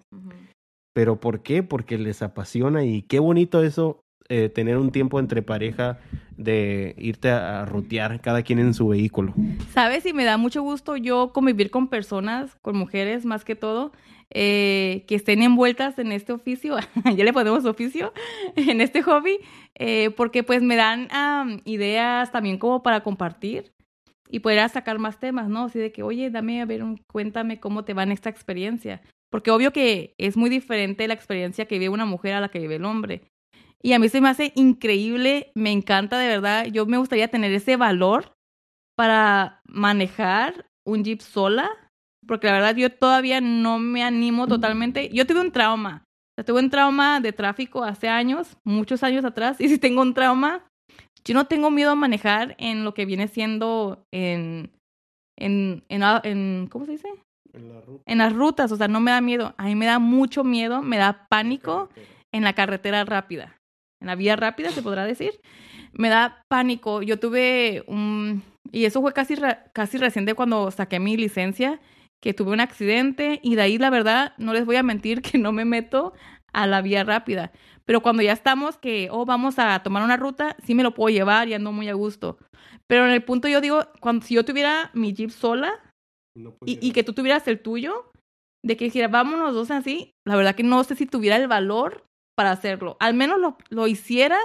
¿Pero 0.94 1.20
por 1.20 1.41
qué? 1.41 1.64
Porque 1.64 1.98
les 1.98 2.22
apasiona 2.22 2.84
y 2.86 3.02
qué 3.02 3.20
bonito 3.20 3.64
eso, 3.64 4.04
eh, 4.30 4.50
tener 4.50 4.78
un 4.78 4.91
tiempo 4.91 5.20
entre 5.20 5.41
pareja 5.41 6.00
de 6.38 6.96
irte 6.98 7.30
a, 7.30 7.66
rutear 7.66 8.22
cada 8.22 8.41
quien 8.41 8.60
en 8.60 8.74
su 8.74 8.88
vehículo. 8.88 9.34
Sabes, 9.74 10.06
y 10.06 10.14
me 10.14 10.24
da 10.24 10.38
mucho 10.38 10.62
gusto 10.62 10.96
yo 10.96 11.34
convivir 11.34 11.70
con 11.72 11.88
personas, 11.88 12.56
con 12.62 12.78
mujeres 12.78 13.26
más 13.26 13.44
que 13.44 13.56
todo, 13.56 13.91
eh, 14.30 15.04
que 15.08 15.16
estén 15.16 15.44
envueltas 15.44 16.00
en 16.00 16.12
este 16.12 16.32
oficio, 16.32 16.78
ya 17.16 17.24
le 17.24 17.34
ponemos 17.34 17.66
oficio, 17.66 18.14
en 18.56 18.82
este 18.82 19.02
hobby, 19.02 19.39
eh, 19.76 20.12
porque 20.16 20.41
pues 20.44 20.62
me 20.62 20.76
dan 20.78 21.10
ideas 21.66 22.32
también 22.32 22.58
como 22.58 22.82
para 22.82 23.04
compartir 23.04 23.74
y 24.30 24.39
poder 24.39 24.68
sacar 24.70 25.00
más 25.00 25.20
temas, 25.20 25.50
¿no? 25.50 25.66
Así 25.66 25.80
de 25.80 25.91
que, 25.91 26.02
oye, 26.02 26.30
dame 26.30 26.62
a 26.62 26.66
ver, 26.66 26.82
un, 26.82 26.98
cuéntame 27.12 27.60
cómo 27.60 27.84
te 27.84 27.94
va 27.94 28.04
en 28.04 28.12
esta 28.12 28.30
experiencia. 28.30 29.02
Porque 29.34 29.50
obvio 29.50 29.74
que 29.74 30.14
es 30.20 30.38
muy 30.38 30.48
diferente 30.52 31.08
la 31.08 31.16
experiencia 31.16 31.66
que 31.66 31.80
vive 31.80 31.90
una 31.90 32.06
mujer 32.06 32.36
a 32.36 32.40
la 32.40 32.50
que 32.50 32.60
vive 32.60 32.76
el 32.76 32.86
hombre. 32.86 33.24
Y 33.82 33.94
a 33.94 33.98
mí 33.98 34.08
se 34.08 34.22
me 34.22 34.30
hace 34.30 34.54
increíble, 34.54 35.52
me 35.56 35.72
encanta 35.72 36.20
de 36.20 36.28
verdad. 36.28 36.68
Yo 36.68 36.86
me 36.86 37.00
gustaría 37.00 37.28
tener 37.30 37.52
ese 37.52 37.76
valor 37.76 38.36
para 38.96 39.60
manejar 39.66 40.68
un 40.86 41.04
jeep 41.04 41.22
sola, 41.22 41.68
porque 42.28 42.46
la 42.46 42.54
verdad 42.54 42.76
yo 42.76 42.92
todavía 42.92 43.42
no 43.42 43.80
me 43.80 44.04
animo 44.04 44.48
totalmente. 44.48 45.10
Yo 45.10 45.26
tuve 45.26 45.40
un 45.42 45.52
trauma. 45.52 46.04
O 46.40 46.44
tuve 46.44 46.60
un 46.60 46.70
trauma 46.70 47.20
de 47.20 47.34
tráfico 47.34 47.84
hace 47.84 48.10
años, 48.10 48.56
muchos 48.64 49.02
años 49.02 49.26
atrás, 49.26 49.58
y 49.60 49.68
si 49.68 49.80
tengo 49.80 50.04
un 50.04 50.14
trauma, 50.14 50.64
yo 51.26 51.34
no 51.34 51.48
tengo 51.48 51.72
miedo 51.72 51.90
a 51.90 51.96
manejar 51.96 52.56
en 52.60 52.84
lo 52.84 52.94
que 52.94 53.08
viene 53.08 53.28
siendo 53.28 54.06
en, 54.14 54.70
en, 55.40 55.84
en, 55.90 56.04
en 56.24 56.68
¿cómo 56.68 56.86
se 56.86 56.92
dice? 56.92 57.10
En, 57.54 58.18
las 58.18 58.34
rutas, 58.34 58.72
o 58.72 58.78
sea, 58.78 58.88
no 58.88 58.99
me 58.99 59.12
da 59.12 59.22
miedo. 59.22 59.54
A 59.58 59.66
mí 59.66 59.76
me 59.76 59.86
da 59.86 59.99
mucho 59.99 60.43
miedo, 60.43 60.82
me 60.82 60.97
da 60.97 61.28
pánico 61.30 61.89
en 62.32 62.43
la 62.43 62.54
carretera 62.54 63.06
rápida. 63.06 63.58
En 64.01 64.08
la 64.08 64.16
vía 64.16 64.36
rápida, 64.36 64.72
se 64.72 64.82
podrá 64.82 65.06
decir. 65.06 65.39
Me 65.93 66.10
da 66.10 66.41
pánico. 66.49 67.01
Yo 67.01 67.20
tuve 67.20 67.84
un... 67.88 68.43
Y 68.72 68.86
eso 68.86 69.01
fue 69.01 69.14
casi, 69.14 69.36
casi 69.74 69.97
reciente 69.97 70.34
cuando 70.34 70.72
saqué 70.72 70.99
mi 70.99 71.16
licencia, 71.16 71.80
que 72.22 72.34
tuve 72.34 72.51
un 72.51 72.60
accidente 72.60 73.39
y 73.43 73.56
de 73.56 73.62
ahí, 73.62 73.78
la 73.78 73.89
verdad, 73.89 74.34
no 74.38 74.54
les 74.54 74.66
voy 74.66 74.78
a 74.78 74.84
mentir 74.84 75.22
que 75.22 75.38
no 75.38 75.51
me 75.51 75.66
meto 75.66 76.14
a 76.54 76.66
la 76.66 76.82
vía 76.82 77.04
rápida. 77.04 77.51
Pero 77.86 78.01
cuando 78.01 78.24
ya 78.24 78.32
estamos 78.32 78.78
que, 78.78 79.10
oh, 79.12 79.26
vamos 79.26 79.60
a 79.60 79.84
tomar 79.84 80.04
una 80.04 80.18
ruta, 80.18 80.56
sí 80.66 80.74
me 80.74 80.84
lo 80.84 80.93
puedo 80.93 81.14
llevar 81.14 81.47
y 81.47 81.54
ando 81.54 81.72
muy 81.72 81.89
a 81.89 81.93
gusto. 81.93 82.38
Pero 82.88 83.06
en 83.06 83.12
el 83.12 83.24
punto 83.24 83.47
yo 83.47 83.62
digo, 83.62 83.86
cuando 83.99 84.26
si 84.26 84.36
yo 84.36 84.45
tuviera 84.45 84.89
mi 84.93 85.14
jeep 85.14 85.30
sola, 85.30 85.74
y, 86.66 86.92
que 86.92 87.04
tú 87.04 87.14
tuvieras 87.14 87.48
el 87.48 87.62
tuyo, 87.62 88.12
de 88.66 88.78
que 88.78 88.86
dijera, 88.86 89.08
vámonos 89.08 89.54
dos 89.54 89.72
así, 89.72 90.12
la 90.26 90.36
verdad 90.36 90.56
que 90.56 90.64
no 90.64 90.84
sé 90.84 90.96
si 90.96 91.06
tuviera 91.06 91.36
el 91.36 91.48
valor 91.48 92.06
para 92.36 92.52
hacerlo. 92.52 92.98
Al 93.00 93.14
menos 93.14 93.40
lo, 93.40 93.58
lo 93.70 93.88
hiciera 93.88 94.38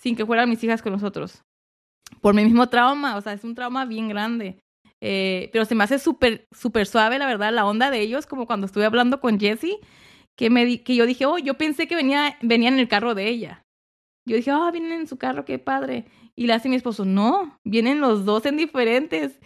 sin 0.00 0.16
que 0.16 0.26
fueran 0.26 0.48
mis 0.48 0.62
hijas 0.64 0.82
con 0.82 0.92
nosotros. 0.92 1.42
Por 2.20 2.34
mi 2.34 2.44
mismo 2.44 2.68
trauma, 2.68 3.16
o 3.16 3.20
sea, 3.20 3.32
es 3.32 3.44
un 3.44 3.54
trauma 3.54 3.84
bien 3.84 4.08
grande. 4.08 4.60
Eh, 5.06 5.50
pero 5.52 5.66
se 5.66 5.74
me 5.74 5.84
hace 5.84 5.98
súper, 5.98 6.46
súper 6.50 6.86
suave, 6.86 7.18
la 7.18 7.26
verdad, 7.26 7.52
la 7.52 7.66
onda 7.66 7.90
de 7.90 8.00
ellos, 8.00 8.26
como 8.26 8.46
cuando 8.46 8.66
estuve 8.66 8.86
hablando 8.86 9.20
con 9.20 9.38
Jessie, 9.38 9.78
que, 10.36 10.48
me, 10.48 10.82
que 10.82 10.96
yo 10.96 11.04
dije, 11.04 11.26
oh, 11.26 11.38
yo 11.38 11.54
pensé 11.54 11.86
que 11.86 11.96
venía, 11.96 12.38
venía 12.40 12.68
en 12.68 12.78
el 12.78 12.88
carro 12.88 13.14
de 13.14 13.28
ella. 13.28 13.64
Yo 14.26 14.36
dije, 14.36 14.52
oh, 14.52 14.72
vienen 14.72 14.92
en 14.92 15.06
su 15.06 15.18
carro, 15.18 15.44
qué 15.44 15.58
padre. 15.58 16.06
Y 16.34 16.46
le 16.46 16.54
hace 16.54 16.68
mi 16.68 16.76
esposo, 16.76 17.04
no, 17.04 17.58
vienen 17.64 18.00
los 18.00 18.24
dos 18.24 18.46
en 18.46 18.56
diferentes. 18.56 19.38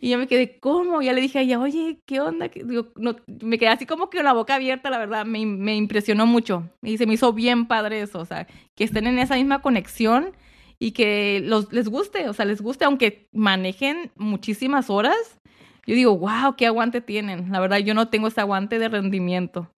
Y 0.00 0.10
yo 0.10 0.18
me 0.18 0.26
quedé, 0.26 0.58
¿cómo? 0.58 1.02
Ya 1.02 1.12
le 1.12 1.20
dije 1.20 1.38
a 1.38 1.42
ella, 1.42 1.58
oye, 1.58 2.00
¿qué 2.06 2.20
onda? 2.20 2.48
Digo, 2.48 2.88
no, 2.96 3.16
me 3.42 3.58
quedé 3.58 3.68
así 3.68 3.86
como 3.86 4.10
que 4.10 4.18
con 4.18 4.24
la 4.24 4.32
boca 4.32 4.54
abierta, 4.54 4.90
la 4.90 4.98
verdad, 4.98 5.24
me, 5.24 5.44
me 5.46 5.76
impresionó 5.76 6.26
mucho. 6.26 6.68
Y 6.82 6.98
se 6.98 7.06
me 7.06 7.14
hizo 7.14 7.32
bien 7.32 7.66
padre 7.66 8.00
eso, 8.00 8.20
o 8.20 8.24
sea, 8.24 8.46
que 8.74 8.84
estén 8.84 9.06
en 9.06 9.18
esa 9.18 9.36
misma 9.36 9.62
conexión 9.62 10.32
y 10.78 10.92
que 10.92 11.40
los, 11.44 11.72
les 11.72 11.88
guste, 11.88 12.28
o 12.28 12.32
sea, 12.32 12.44
les 12.44 12.60
guste, 12.60 12.84
aunque 12.84 13.28
manejen 13.32 14.10
muchísimas 14.16 14.90
horas. 14.90 15.40
Yo 15.86 15.94
digo, 15.94 16.18
wow, 16.18 16.56
qué 16.56 16.66
aguante 16.66 17.00
tienen. 17.00 17.52
La 17.52 17.60
verdad, 17.60 17.78
yo 17.78 17.94
no 17.94 18.08
tengo 18.08 18.28
ese 18.28 18.40
aguante 18.40 18.78
de 18.78 18.88
rendimiento. 18.88 19.70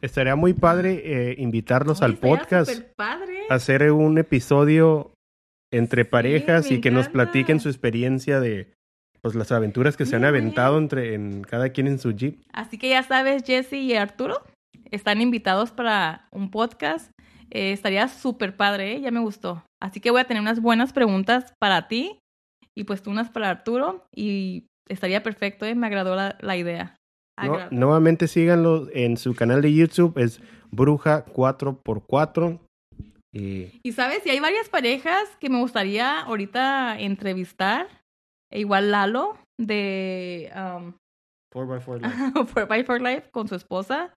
Estaría 0.00 0.36
muy 0.36 0.54
padre 0.54 1.02
eh, 1.04 1.34
invitarlos 1.38 2.02
al 2.02 2.16
podcast. 2.16 2.70
Padre. 2.96 3.44
Hacer 3.50 3.90
un 3.92 4.18
episodio 4.18 5.12
entre 5.70 6.04
parejas 6.04 6.70
y 6.70 6.80
que 6.80 6.90
nos 6.90 7.08
platiquen 7.08 7.60
su 7.60 7.68
experiencia 7.68 8.40
de 8.40 8.72
pues 9.22 9.34
las 9.34 9.52
aventuras 9.52 9.96
que 9.96 10.06
se 10.06 10.16
han 10.16 10.24
aventado 10.24 10.78
entre 10.78 11.14
en 11.14 11.42
cada 11.42 11.70
quien 11.70 11.86
en 11.86 11.98
su 11.98 12.12
jeep. 12.12 12.40
Así 12.52 12.78
que 12.78 12.88
ya 12.88 13.02
sabes, 13.02 13.42
Jesse 13.44 13.74
y 13.74 13.94
Arturo 13.94 14.42
están 14.90 15.20
invitados 15.20 15.70
para 15.70 16.28
un 16.30 16.50
podcast. 16.50 17.10
Eh, 17.50 17.72
estaría 17.72 18.08
súper 18.08 18.56
padre, 18.56 18.94
¿eh? 18.94 19.00
ya 19.00 19.10
me 19.10 19.20
gustó. 19.20 19.64
Así 19.82 20.00
que 20.00 20.10
voy 20.10 20.20
a 20.20 20.24
tener 20.24 20.40
unas 20.40 20.60
buenas 20.60 20.92
preguntas 20.92 21.52
para 21.58 21.88
ti 21.88 22.18
y 22.76 22.84
pues 22.84 23.02
tú 23.02 23.10
unas 23.10 23.30
para 23.30 23.50
Arturo 23.50 24.04
y 24.14 24.66
estaría 24.88 25.22
perfecto, 25.22 25.66
¿eh? 25.66 25.74
me 25.74 25.86
agradó 25.86 26.14
la, 26.14 26.56
idea. 26.56 26.96
nuevamente 27.70 28.28
síganlo 28.28 28.88
en 28.92 29.16
su 29.16 29.34
canal 29.34 29.62
de 29.62 29.74
YouTube, 29.74 30.18
es 30.18 30.40
Bruja 30.70 31.24
4x4. 31.26 32.58
Y... 33.32 33.92
sabes, 33.92 34.22
si 34.24 34.30
hay 34.30 34.40
varias 34.40 34.68
parejas 34.68 35.28
que 35.38 35.48
me 35.48 35.58
gustaría 35.58 36.20
ahorita 36.20 36.98
entrevistar. 36.98 37.86
E 38.50 38.60
igual 38.60 38.90
Lalo 38.90 39.36
de 39.58 40.50
um, 40.54 40.92
4x4 41.52 42.00
Life. 42.00 42.16
4x4 42.66 43.00
Life 43.00 43.30
con 43.30 43.48
su 43.48 43.54
esposa, 43.54 44.12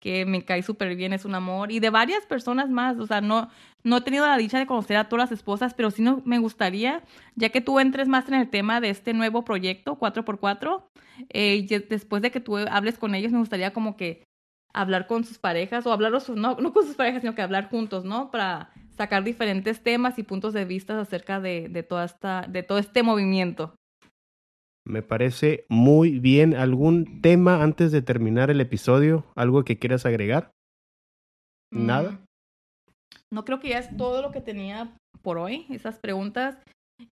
que 0.00 0.24
me 0.24 0.44
cae 0.44 0.62
súper 0.62 0.96
bien, 0.96 1.12
es 1.12 1.24
un 1.24 1.34
amor. 1.34 1.70
Y 1.70 1.80
de 1.80 1.90
varias 1.90 2.24
personas 2.26 2.70
más, 2.70 2.98
o 2.98 3.06
sea, 3.06 3.20
no, 3.20 3.50
no 3.84 3.98
he 3.98 4.00
tenido 4.00 4.26
la 4.26 4.36
dicha 4.36 4.58
de 4.58 4.66
conocer 4.66 4.96
a 4.96 5.08
todas 5.08 5.30
las 5.30 5.38
esposas, 5.38 5.74
pero 5.74 5.90
sí 5.90 6.02
no, 6.02 6.22
me 6.24 6.38
gustaría, 6.38 7.02
ya 7.36 7.50
que 7.50 7.60
tú 7.60 7.78
entres 7.80 8.08
más 8.08 8.26
en 8.28 8.34
el 8.34 8.48
tema 8.48 8.80
de 8.80 8.90
este 8.90 9.12
nuevo 9.12 9.44
proyecto 9.44 9.98
4x4, 9.98 10.84
eh, 11.28 11.86
después 11.88 12.22
de 12.22 12.30
que 12.30 12.40
tú 12.40 12.56
hables 12.56 12.98
con 12.98 13.14
ellos, 13.14 13.32
me 13.32 13.38
gustaría 13.38 13.72
como 13.72 13.96
que 13.96 14.24
hablar 14.72 15.06
con 15.06 15.24
sus 15.24 15.38
parejas 15.38 15.86
o 15.86 15.92
hablar, 15.92 16.12
no, 16.34 16.54
no 16.56 16.72
con 16.72 16.86
sus 16.86 16.96
parejas, 16.96 17.20
sino 17.20 17.34
que 17.34 17.42
hablar 17.42 17.68
juntos, 17.68 18.04
¿no? 18.04 18.30
Para 18.30 18.70
sacar 19.00 19.24
diferentes 19.24 19.82
temas 19.82 20.18
y 20.18 20.24
puntos 20.24 20.52
de 20.52 20.66
vista 20.66 21.00
acerca 21.00 21.40
de, 21.40 21.70
de, 21.70 21.82
toda 21.82 22.04
esta, 22.04 22.42
de 22.42 22.62
todo 22.62 22.76
este 22.76 23.02
movimiento. 23.02 23.74
Me 24.86 25.00
parece 25.00 25.64
muy 25.70 26.18
bien. 26.18 26.54
¿Algún 26.54 27.22
tema 27.22 27.62
antes 27.62 27.92
de 27.92 28.02
terminar 28.02 28.50
el 28.50 28.60
episodio? 28.60 29.24
¿Algo 29.36 29.64
que 29.64 29.78
quieras 29.78 30.04
agregar? 30.04 30.50
¿Nada? 31.72 32.10
Mm, 32.10 32.24
no 33.32 33.44
creo 33.46 33.58
que 33.58 33.70
ya 33.70 33.78
es 33.78 33.96
todo 33.96 34.20
lo 34.20 34.32
que 34.32 34.42
tenía 34.42 34.94
por 35.22 35.38
hoy, 35.38 35.64
esas 35.70 35.98
preguntas. 35.98 36.58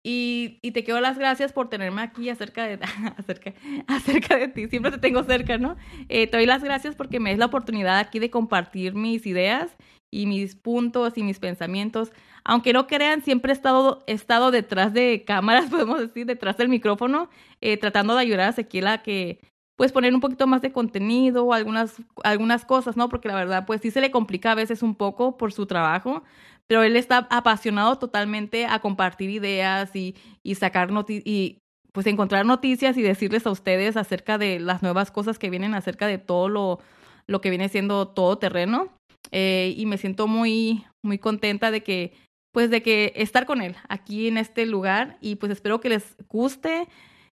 Y, 0.03 0.59
y, 0.61 0.71
te 0.71 0.83
quiero 0.83 0.99
las 0.99 1.17
gracias 1.17 1.53
por 1.53 1.69
tenerme 1.69 2.01
aquí 2.01 2.29
acerca 2.29 2.65
de, 2.65 2.79
acerca, 3.17 3.53
acerca 3.88 4.35
de 4.35 4.49
ti. 4.49 4.67
Siempre 4.67 4.91
te 4.91 4.97
tengo 4.97 5.23
cerca, 5.23 5.57
¿no? 5.57 5.77
Eh, 6.09 6.27
te 6.27 6.35
doy 6.35 6.45
las 6.45 6.65
gracias 6.65 6.95
porque 6.95 7.21
me 7.21 7.31
es 7.31 7.38
la 7.38 7.45
oportunidad 7.45 7.97
aquí 7.97 8.19
de 8.19 8.29
compartir 8.29 8.93
mis 8.93 9.25
ideas 9.25 9.77
y 10.11 10.25
mis 10.25 10.55
puntos 10.55 11.17
y 11.17 11.23
mis 11.23 11.39
pensamientos. 11.39 12.11
Aunque 12.43 12.73
no 12.73 12.87
crean, 12.87 13.21
siempre 13.23 13.51
he 13.51 13.55
estado, 13.55 14.03
estado 14.07 14.51
detrás 14.51 14.93
de 14.93 15.23
cámaras, 15.25 15.65
podemos 15.69 15.99
decir, 15.99 16.25
detrás 16.25 16.57
del 16.57 16.69
micrófono, 16.69 17.29
eh, 17.61 17.77
tratando 17.77 18.15
de 18.15 18.21
ayudar 18.21 18.41
a 18.41 18.49
Ezequiel 18.49 18.87
a 18.87 19.03
que 19.03 19.39
pues 19.77 19.91
poner 19.91 20.13
un 20.13 20.21
poquito 20.21 20.47
más 20.47 20.61
de 20.63 20.71
contenido 20.71 21.53
algunas, 21.53 22.01
algunas 22.23 22.65
cosas, 22.65 22.97
¿no? 22.97 23.09
Porque 23.09 23.27
la 23.27 23.35
verdad, 23.35 23.65
pues 23.67 23.79
sí 23.81 23.91
se 23.91 24.01
le 24.01 24.09
complica 24.09 24.51
a 24.51 24.55
veces 24.55 24.81
un 24.81 24.95
poco 24.95 25.37
por 25.37 25.53
su 25.53 25.67
trabajo, 25.67 26.23
pero 26.65 26.81
él 26.81 26.95
está 26.95 27.27
apasionado 27.29 27.97
totalmente 27.99 28.65
a 28.65 28.79
compartir 28.79 29.29
ideas 29.29 29.95
y, 29.95 30.15
y 30.41 30.55
sacar 30.55 30.91
noticias 30.91 31.23
y 31.27 31.59
pues 31.91 32.07
encontrar 32.07 32.45
noticias 32.45 32.97
y 32.97 33.01
decirles 33.01 33.47
a 33.47 33.51
ustedes 33.51 33.97
acerca 33.97 34.37
de 34.37 34.59
las 34.59 34.83
nuevas 34.83 35.11
cosas 35.11 35.39
que 35.39 35.49
vienen 35.49 35.73
acerca 35.73 36.07
de 36.07 36.17
todo 36.19 36.49
lo, 36.49 36.79
lo 37.27 37.41
que 37.41 37.49
viene 37.49 37.69
siendo 37.69 38.07
todo 38.07 38.37
terreno. 38.37 38.96
Eh, 39.32 39.73
y 39.75 39.86
me 39.86 39.97
siento 39.97 40.28
muy, 40.28 40.86
muy 41.03 41.17
contenta 41.17 41.71
de 41.71 41.84
que, 41.84 42.13
pues 42.51 42.69
de 42.69 42.82
que 42.82 43.13
estar 43.15 43.45
con 43.45 43.61
él 43.61 43.75
aquí 43.89 44.28
en 44.28 44.38
este 44.38 44.65
lugar 44.65 45.17
y 45.21 45.36
pues 45.36 45.51
espero 45.51 45.80
que 45.80 45.89
les 45.89 46.15
guste. 46.30 46.88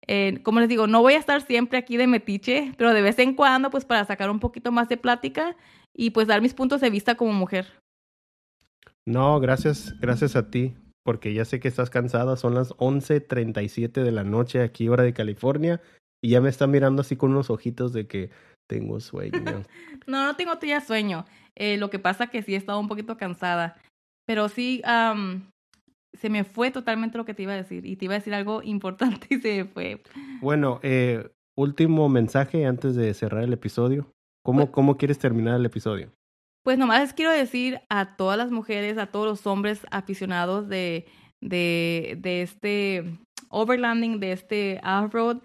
Eh, 0.06 0.40
como 0.42 0.60
les 0.60 0.68
digo, 0.68 0.86
no 0.86 1.02
voy 1.02 1.14
a 1.14 1.18
estar 1.18 1.42
siempre 1.42 1.78
aquí 1.78 1.96
de 1.96 2.06
metiche, 2.06 2.72
pero 2.78 2.94
de 2.94 3.02
vez 3.02 3.18
en 3.18 3.34
cuando, 3.34 3.70
pues 3.70 3.84
para 3.84 4.04
sacar 4.04 4.30
un 4.30 4.40
poquito 4.40 4.72
más 4.72 4.88
de 4.88 4.96
plática 4.96 5.56
y 5.94 6.10
pues 6.10 6.26
dar 6.26 6.40
mis 6.40 6.54
puntos 6.54 6.80
de 6.80 6.90
vista 6.90 7.16
como 7.16 7.32
mujer. 7.32 7.66
No, 9.06 9.40
gracias, 9.40 9.98
gracias 10.00 10.36
a 10.36 10.50
ti, 10.50 10.74
porque 11.04 11.34
ya 11.34 11.44
sé 11.44 11.60
que 11.60 11.68
estás 11.68 11.90
cansada, 11.90 12.36
son 12.36 12.54
las 12.54 12.72
11:37 12.78 14.02
de 14.02 14.12
la 14.12 14.24
noche 14.24 14.62
aquí, 14.62 14.88
hora 14.88 15.02
de 15.02 15.12
California, 15.12 15.80
y 16.22 16.30
ya 16.30 16.40
me 16.40 16.48
está 16.48 16.66
mirando 16.66 17.02
así 17.02 17.16
con 17.16 17.30
unos 17.30 17.50
ojitos 17.50 17.92
de 17.92 18.06
que 18.06 18.30
tengo 18.70 19.00
sueño. 19.00 19.32
no, 20.06 20.24
no 20.24 20.36
tengo 20.36 20.54
todavía 20.54 20.80
sueño. 20.80 21.26
Eh, 21.56 21.76
lo 21.76 21.90
que 21.90 21.98
pasa 21.98 22.28
que 22.28 22.42
sí 22.42 22.54
he 22.54 22.56
estado 22.56 22.78
un 22.78 22.86
poquito 22.86 23.16
cansada, 23.16 23.76
pero 24.26 24.48
sí, 24.48 24.80
se 26.14 26.30
me 26.30 26.44
fue 26.44 26.70
totalmente 26.70 27.18
lo 27.18 27.24
que 27.24 27.34
te 27.34 27.42
iba 27.42 27.52
a 27.52 27.56
decir, 27.56 27.84
y 27.84 27.96
te 27.96 28.04
iba 28.04 28.14
a 28.14 28.18
decir 28.18 28.32
algo 28.32 28.62
importante 28.64 29.26
y 29.30 29.40
se 29.40 29.64
me 29.64 29.70
fue. 29.70 30.02
Bueno, 30.40 30.78
eh, 30.82 31.28
último 31.56 32.08
mensaje 32.08 32.64
antes 32.64 32.94
de 32.94 33.12
cerrar 33.12 33.42
el 33.42 33.52
episodio. 33.52 34.10
¿Cómo, 34.42 34.60
pues 34.60 34.70
¿Cómo 34.70 34.96
quieres 34.96 35.18
terminar 35.18 35.56
el 35.56 35.66
episodio? 35.66 36.12
Pues 36.62 36.78
nomás 36.78 37.00
les 37.00 37.12
quiero 37.12 37.32
decir 37.32 37.80
a 37.90 38.16
todas 38.16 38.38
las 38.38 38.50
mujeres, 38.50 38.96
a 38.96 39.06
todos 39.06 39.26
los 39.26 39.46
hombres 39.46 39.86
aficionados 39.90 40.68
de, 40.68 41.06
de, 41.42 42.16
de 42.20 42.42
este 42.42 43.18
overlanding, 43.48 44.20
de 44.20 44.32
este 44.32 44.80
off-road, 44.84 45.38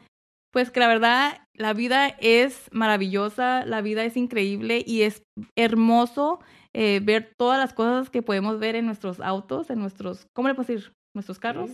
Pues 0.55 0.71
que 0.71 0.79
la 0.79 0.87
verdad, 0.87 1.41
la 1.53 1.73
vida 1.73 2.07
es 2.17 2.69
maravillosa, 2.71 3.65
la 3.65 3.81
vida 3.81 4.05
es 4.05 4.15
increíble 4.15 4.81
y 4.87 5.01
es 5.01 5.21
hermoso 5.57 6.39
eh, 6.73 7.01
ver 7.03 7.33
todas 7.37 7.59
las 7.59 7.73
cosas 7.73 8.09
que 8.09 8.21
podemos 8.21 8.57
ver 8.57 8.77
en 8.77 8.85
nuestros 8.85 9.19
autos, 9.19 9.69
en 9.69 9.79
nuestros, 9.79 10.27
¿cómo 10.31 10.47
le 10.47 10.55
puedo 10.55 10.65
decir? 10.65 10.93
Nuestros 11.13 11.39
carros. 11.39 11.71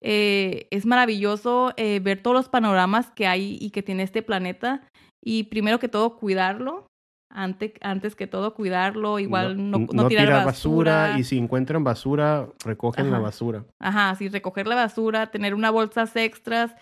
Eh, 0.00 0.66
es 0.72 0.84
maravilloso 0.84 1.72
eh, 1.76 2.00
ver 2.00 2.20
todos 2.20 2.34
los 2.34 2.48
panoramas 2.48 3.12
que 3.12 3.28
hay 3.28 3.56
y 3.60 3.70
que 3.70 3.84
tiene 3.84 4.02
este 4.02 4.22
planeta 4.22 4.82
y 5.24 5.44
primero 5.44 5.78
que 5.78 5.86
todo 5.86 6.16
cuidarlo, 6.16 6.88
antes, 7.30 7.72
antes 7.82 8.16
que 8.16 8.26
todo 8.26 8.52
cuidarlo, 8.54 9.20
igual 9.20 9.70
no, 9.70 9.86
no, 9.92 10.08
tirar, 10.08 10.44
basura. 10.44 11.16
Y 11.18 11.22
si 11.22 11.38
encuentran 11.38 11.84
basura, 11.84 12.48
recogen 12.64 13.12
la 13.12 13.20
basura. 13.20 13.64
Ajá, 13.78 14.14
sí, 14.16 14.28
recoger 14.28 14.66
la 14.66 14.74
basura, 14.74 15.30
tener 15.30 15.54
una 15.54 15.70
bolsas 15.70 16.16
extras 16.16 16.74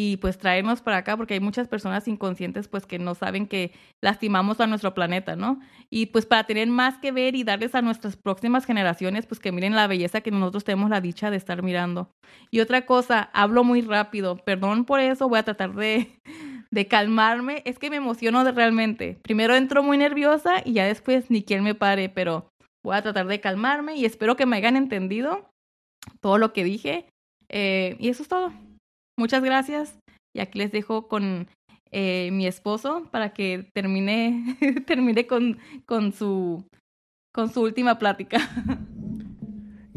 y 0.00 0.16
pues 0.18 0.38
traernos 0.38 0.80
para 0.80 0.98
acá 0.98 1.16
porque 1.16 1.34
hay 1.34 1.40
muchas 1.40 1.66
personas 1.66 2.06
inconscientes 2.06 2.68
pues 2.68 2.86
que 2.86 3.00
no 3.00 3.16
saben 3.16 3.48
que 3.48 3.72
lastimamos 4.00 4.60
a 4.60 4.68
nuestro 4.68 4.94
planeta, 4.94 5.34
¿no? 5.34 5.58
Y 5.90 6.06
pues 6.06 6.24
para 6.24 6.44
tener 6.44 6.68
más 6.68 6.98
que 6.98 7.10
ver 7.10 7.34
y 7.34 7.42
darles 7.42 7.74
a 7.74 7.82
nuestras 7.82 8.16
próximas 8.16 8.64
generaciones 8.64 9.26
pues 9.26 9.40
que 9.40 9.50
miren 9.50 9.74
la 9.74 9.88
belleza 9.88 10.20
que 10.20 10.30
nosotros 10.30 10.62
tenemos 10.62 10.88
la 10.88 11.00
dicha 11.00 11.32
de 11.32 11.36
estar 11.36 11.64
mirando. 11.64 12.12
Y 12.52 12.60
otra 12.60 12.86
cosa, 12.86 13.28
hablo 13.32 13.64
muy 13.64 13.80
rápido, 13.80 14.36
perdón 14.36 14.84
por 14.84 15.00
eso, 15.00 15.28
voy 15.28 15.40
a 15.40 15.42
tratar 15.42 15.74
de, 15.74 16.12
de 16.70 16.86
calmarme, 16.86 17.62
es 17.64 17.80
que 17.80 17.90
me 17.90 17.96
emociono 17.96 18.44
de 18.44 18.52
realmente. 18.52 19.18
Primero 19.22 19.56
entro 19.56 19.82
muy 19.82 19.98
nerviosa 19.98 20.62
y 20.64 20.74
ya 20.74 20.86
después 20.86 21.28
ni 21.28 21.42
quien 21.42 21.64
me 21.64 21.74
pare, 21.74 22.08
pero 22.08 22.50
voy 22.84 22.96
a 22.96 23.02
tratar 23.02 23.26
de 23.26 23.40
calmarme 23.40 23.96
y 23.96 24.04
espero 24.04 24.36
que 24.36 24.46
me 24.46 24.56
hayan 24.58 24.76
entendido 24.76 25.50
todo 26.20 26.38
lo 26.38 26.52
que 26.52 26.62
dije. 26.62 27.06
Eh, 27.48 27.96
y 27.98 28.10
eso 28.10 28.22
es 28.22 28.28
todo. 28.28 28.52
Muchas 29.18 29.42
gracias. 29.42 29.98
Y 30.32 30.38
aquí 30.38 30.58
les 30.58 30.70
dejo 30.70 31.08
con 31.08 31.48
eh, 31.90 32.30
mi 32.32 32.46
esposo 32.46 33.08
para 33.10 33.34
que 33.34 33.68
termine, 33.74 34.56
termine 34.86 35.26
con, 35.26 35.58
con, 35.86 36.12
su, 36.12 36.64
con 37.34 37.52
su 37.52 37.62
última 37.62 37.98
plática. 37.98 38.38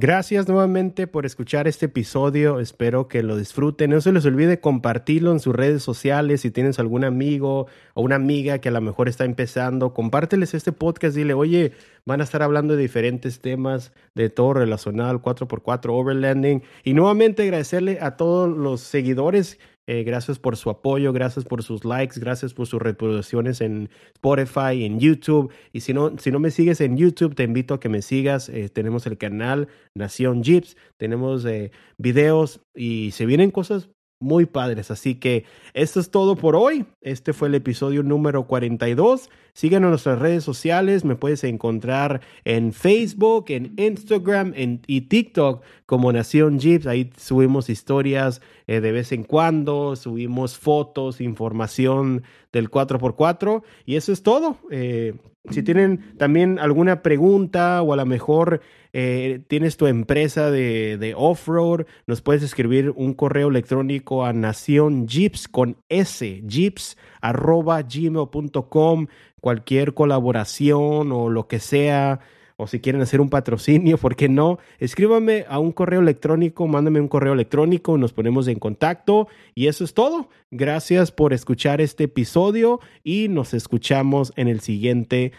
Gracias 0.02 0.48
nuevamente 0.48 1.06
por 1.06 1.28
escuchar 1.28 1.68
este 1.68 1.86
episodio. 1.86 2.60
Espero 2.60 3.08
que 3.08 3.22
lo 3.22 3.38
disfruten. 3.38 3.92
No 3.92 4.02
se 4.02 4.12
les 4.12 4.26
olvide 4.26 4.60
compartirlo 4.60 5.32
en 5.32 5.40
sus 5.40 5.56
redes 5.56 5.84
sociales. 5.84 6.42
Si 6.42 6.50
tienes 6.50 6.80
algún 6.80 7.04
amigo 7.04 7.68
o 7.94 8.02
una 8.02 8.16
amiga 8.16 8.58
que 8.58 8.70
a 8.70 8.72
lo 8.72 8.82
mejor 8.82 9.10
está 9.10 9.26
empezando, 9.26 9.94
compárteles 9.94 10.56
este 10.56 10.72
podcast. 10.72 11.16
Dile, 11.16 11.36
oye, 11.36 11.74
van 12.04 12.20
a 12.20 12.24
estar 12.24 12.42
hablando 12.42 12.76
de 12.76 12.82
diferentes 12.82 13.42
temas, 13.42 13.94
de 14.16 14.32
todo 14.32 14.56
relacionado 14.56 15.12
al 15.12 15.22
4x4 15.22 15.92
Overlanding. 15.92 16.64
Y 16.84 16.96
nuevamente 16.96 17.44
agradecerle 17.44 18.00
a 18.02 18.18
todos 18.18 18.50
los 18.50 18.82
seguidores 18.82 19.60
eh, 19.88 20.04
gracias 20.04 20.38
por 20.40 20.58
su 20.58 20.70
apoyo, 20.70 21.12
gracias 21.12 21.46
por 21.46 21.64
sus 21.64 21.84
likes, 21.84 22.20
gracias 22.20 22.54
por 22.54 22.68
sus 22.68 22.82
reproducciones 22.82 23.62
en 23.62 23.90
Spotify, 24.14 24.86
en 24.86 25.00
YouTube. 25.00 25.52
Y 25.74 25.82
si 25.82 25.94
no, 25.94 26.18
si 26.18 26.32
no 26.32 26.40
me 26.40 26.52
sigues 26.52 26.82
en 26.82 26.98
YouTube, 26.98 27.36
te 27.36 27.44
invito 27.44 27.74
a 27.74 27.80
que 27.80 27.90
me 27.90 28.02
sigas. 28.02 28.48
Eh, 28.50 28.70
tenemos 28.70 29.08
el 29.08 29.18
canal 29.18 29.68
Nación 29.96 30.44
Jeeps, 30.44 30.78
tenemos 30.98 31.46
eh, 31.46 31.72
videos 31.98 32.62
y 32.76 33.12
se 33.12 33.26
vienen 33.26 33.52
cosas 33.52 33.90
muy 34.22 34.46
padres. 34.46 34.92
Así 34.92 35.16
que 35.16 35.46
esto 35.74 36.00
es 36.00 36.12
todo 36.12 36.36
por 36.36 36.56
hoy. 36.56 36.86
Este 37.02 37.34
fue 37.34 37.48
el 37.48 37.56
episodio 37.56 38.04
número 38.04 38.48
42. 38.48 39.30
Síganos 39.54 39.88
en 39.88 39.92
nuestras 39.92 40.20
redes 40.20 40.44
sociales. 40.44 41.06
Me 41.06 41.16
puedes 41.16 41.44
encontrar 41.44 42.22
en 42.46 42.74
Facebook, 42.74 43.46
en 43.50 43.74
Instagram 43.78 44.54
en, 44.56 44.82
y 44.88 45.02
TikTok 45.02 45.64
como 45.86 46.12
Nación 46.12 46.60
Jeeps. 46.60 46.88
Ahí 46.88 47.12
subimos 47.18 47.70
historias 47.70 48.42
eh, 48.68 48.82
de 48.82 48.92
vez 48.92 49.12
en 49.12 49.24
cuando, 49.24 49.96
subimos 49.96 50.58
fotos, 50.58 51.22
información 51.22 52.24
del 52.54 52.70
4x4. 52.70 53.64
Y 53.86 53.96
eso 53.96 54.12
es 54.12 54.24
todo. 54.24 54.58
Eh, 54.72 55.14
si 55.50 55.64
tienen 55.64 56.16
también 56.18 56.60
alguna 56.60 57.02
pregunta 57.02 57.82
o 57.82 57.94
a 57.94 57.96
lo 57.96 58.06
mejor 58.06 58.62
eh, 58.94 59.42
tienes 59.48 59.76
tu 59.76 59.88
empresa 59.88 60.52
de, 60.52 61.14
off-road, 61.18 61.86
nos 62.06 62.22
puedes 62.22 62.44
escribir 62.44 62.92
un 62.96 63.14
correo 63.14 63.50
electrónico 63.50 64.24
a 64.24 64.34
Nación 64.34 65.08
Jeeps 65.08 65.48
con 65.48 65.78
S, 65.90 66.44
jeeps 66.46 66.98
arroba 67.22 67.82
gmail.com, 67.82 69.08
cualquier 69.42 69.94
colaboración 69.94 71.12
o 71.12 71.30
lo 71.30 71.48
que 71.48 71.60
sea 71.60 72.22
o 72.62 72.68
si 72.68 72.80
quieren 72.80 73.02
hacer 73.02 73.22
un 73.22 73.30
patrocinio, 73.30 73.98
¿por 73.98 74.16
qué 74.16 74.30
no? 74.30 74.60
Escríbame 74.78 75.46
a 75.50 75.58
un 75.58 75.72
correo 75.72 76.00
electrónico, 76.00 76.68
mándame 76.68 77.02
un 77.02 77.08
correo 77.08 77.34
electrónico, 77.34 77.98
nos 77.98 78.14
ponemos 78.14 78.48
en 78.48 78.60
contacto 78.60 79.28
y 79.56 79.66
eso 79.66 79.84
es 79.84 79.96
todo. 79.96 80.30
Gracias 80.52 81.12
por 81.12 81.34
escuchar 81.34 81.82
este 81.82 82.04
episodio 82.04 82.80
y 83.04 83.30
nos 83.30 83.56
escuchamos 83.56 84.32
en 84.36 84.48
el 84.48 84.60
siguiente 84.60 85.32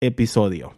episodio. 0.00 0.74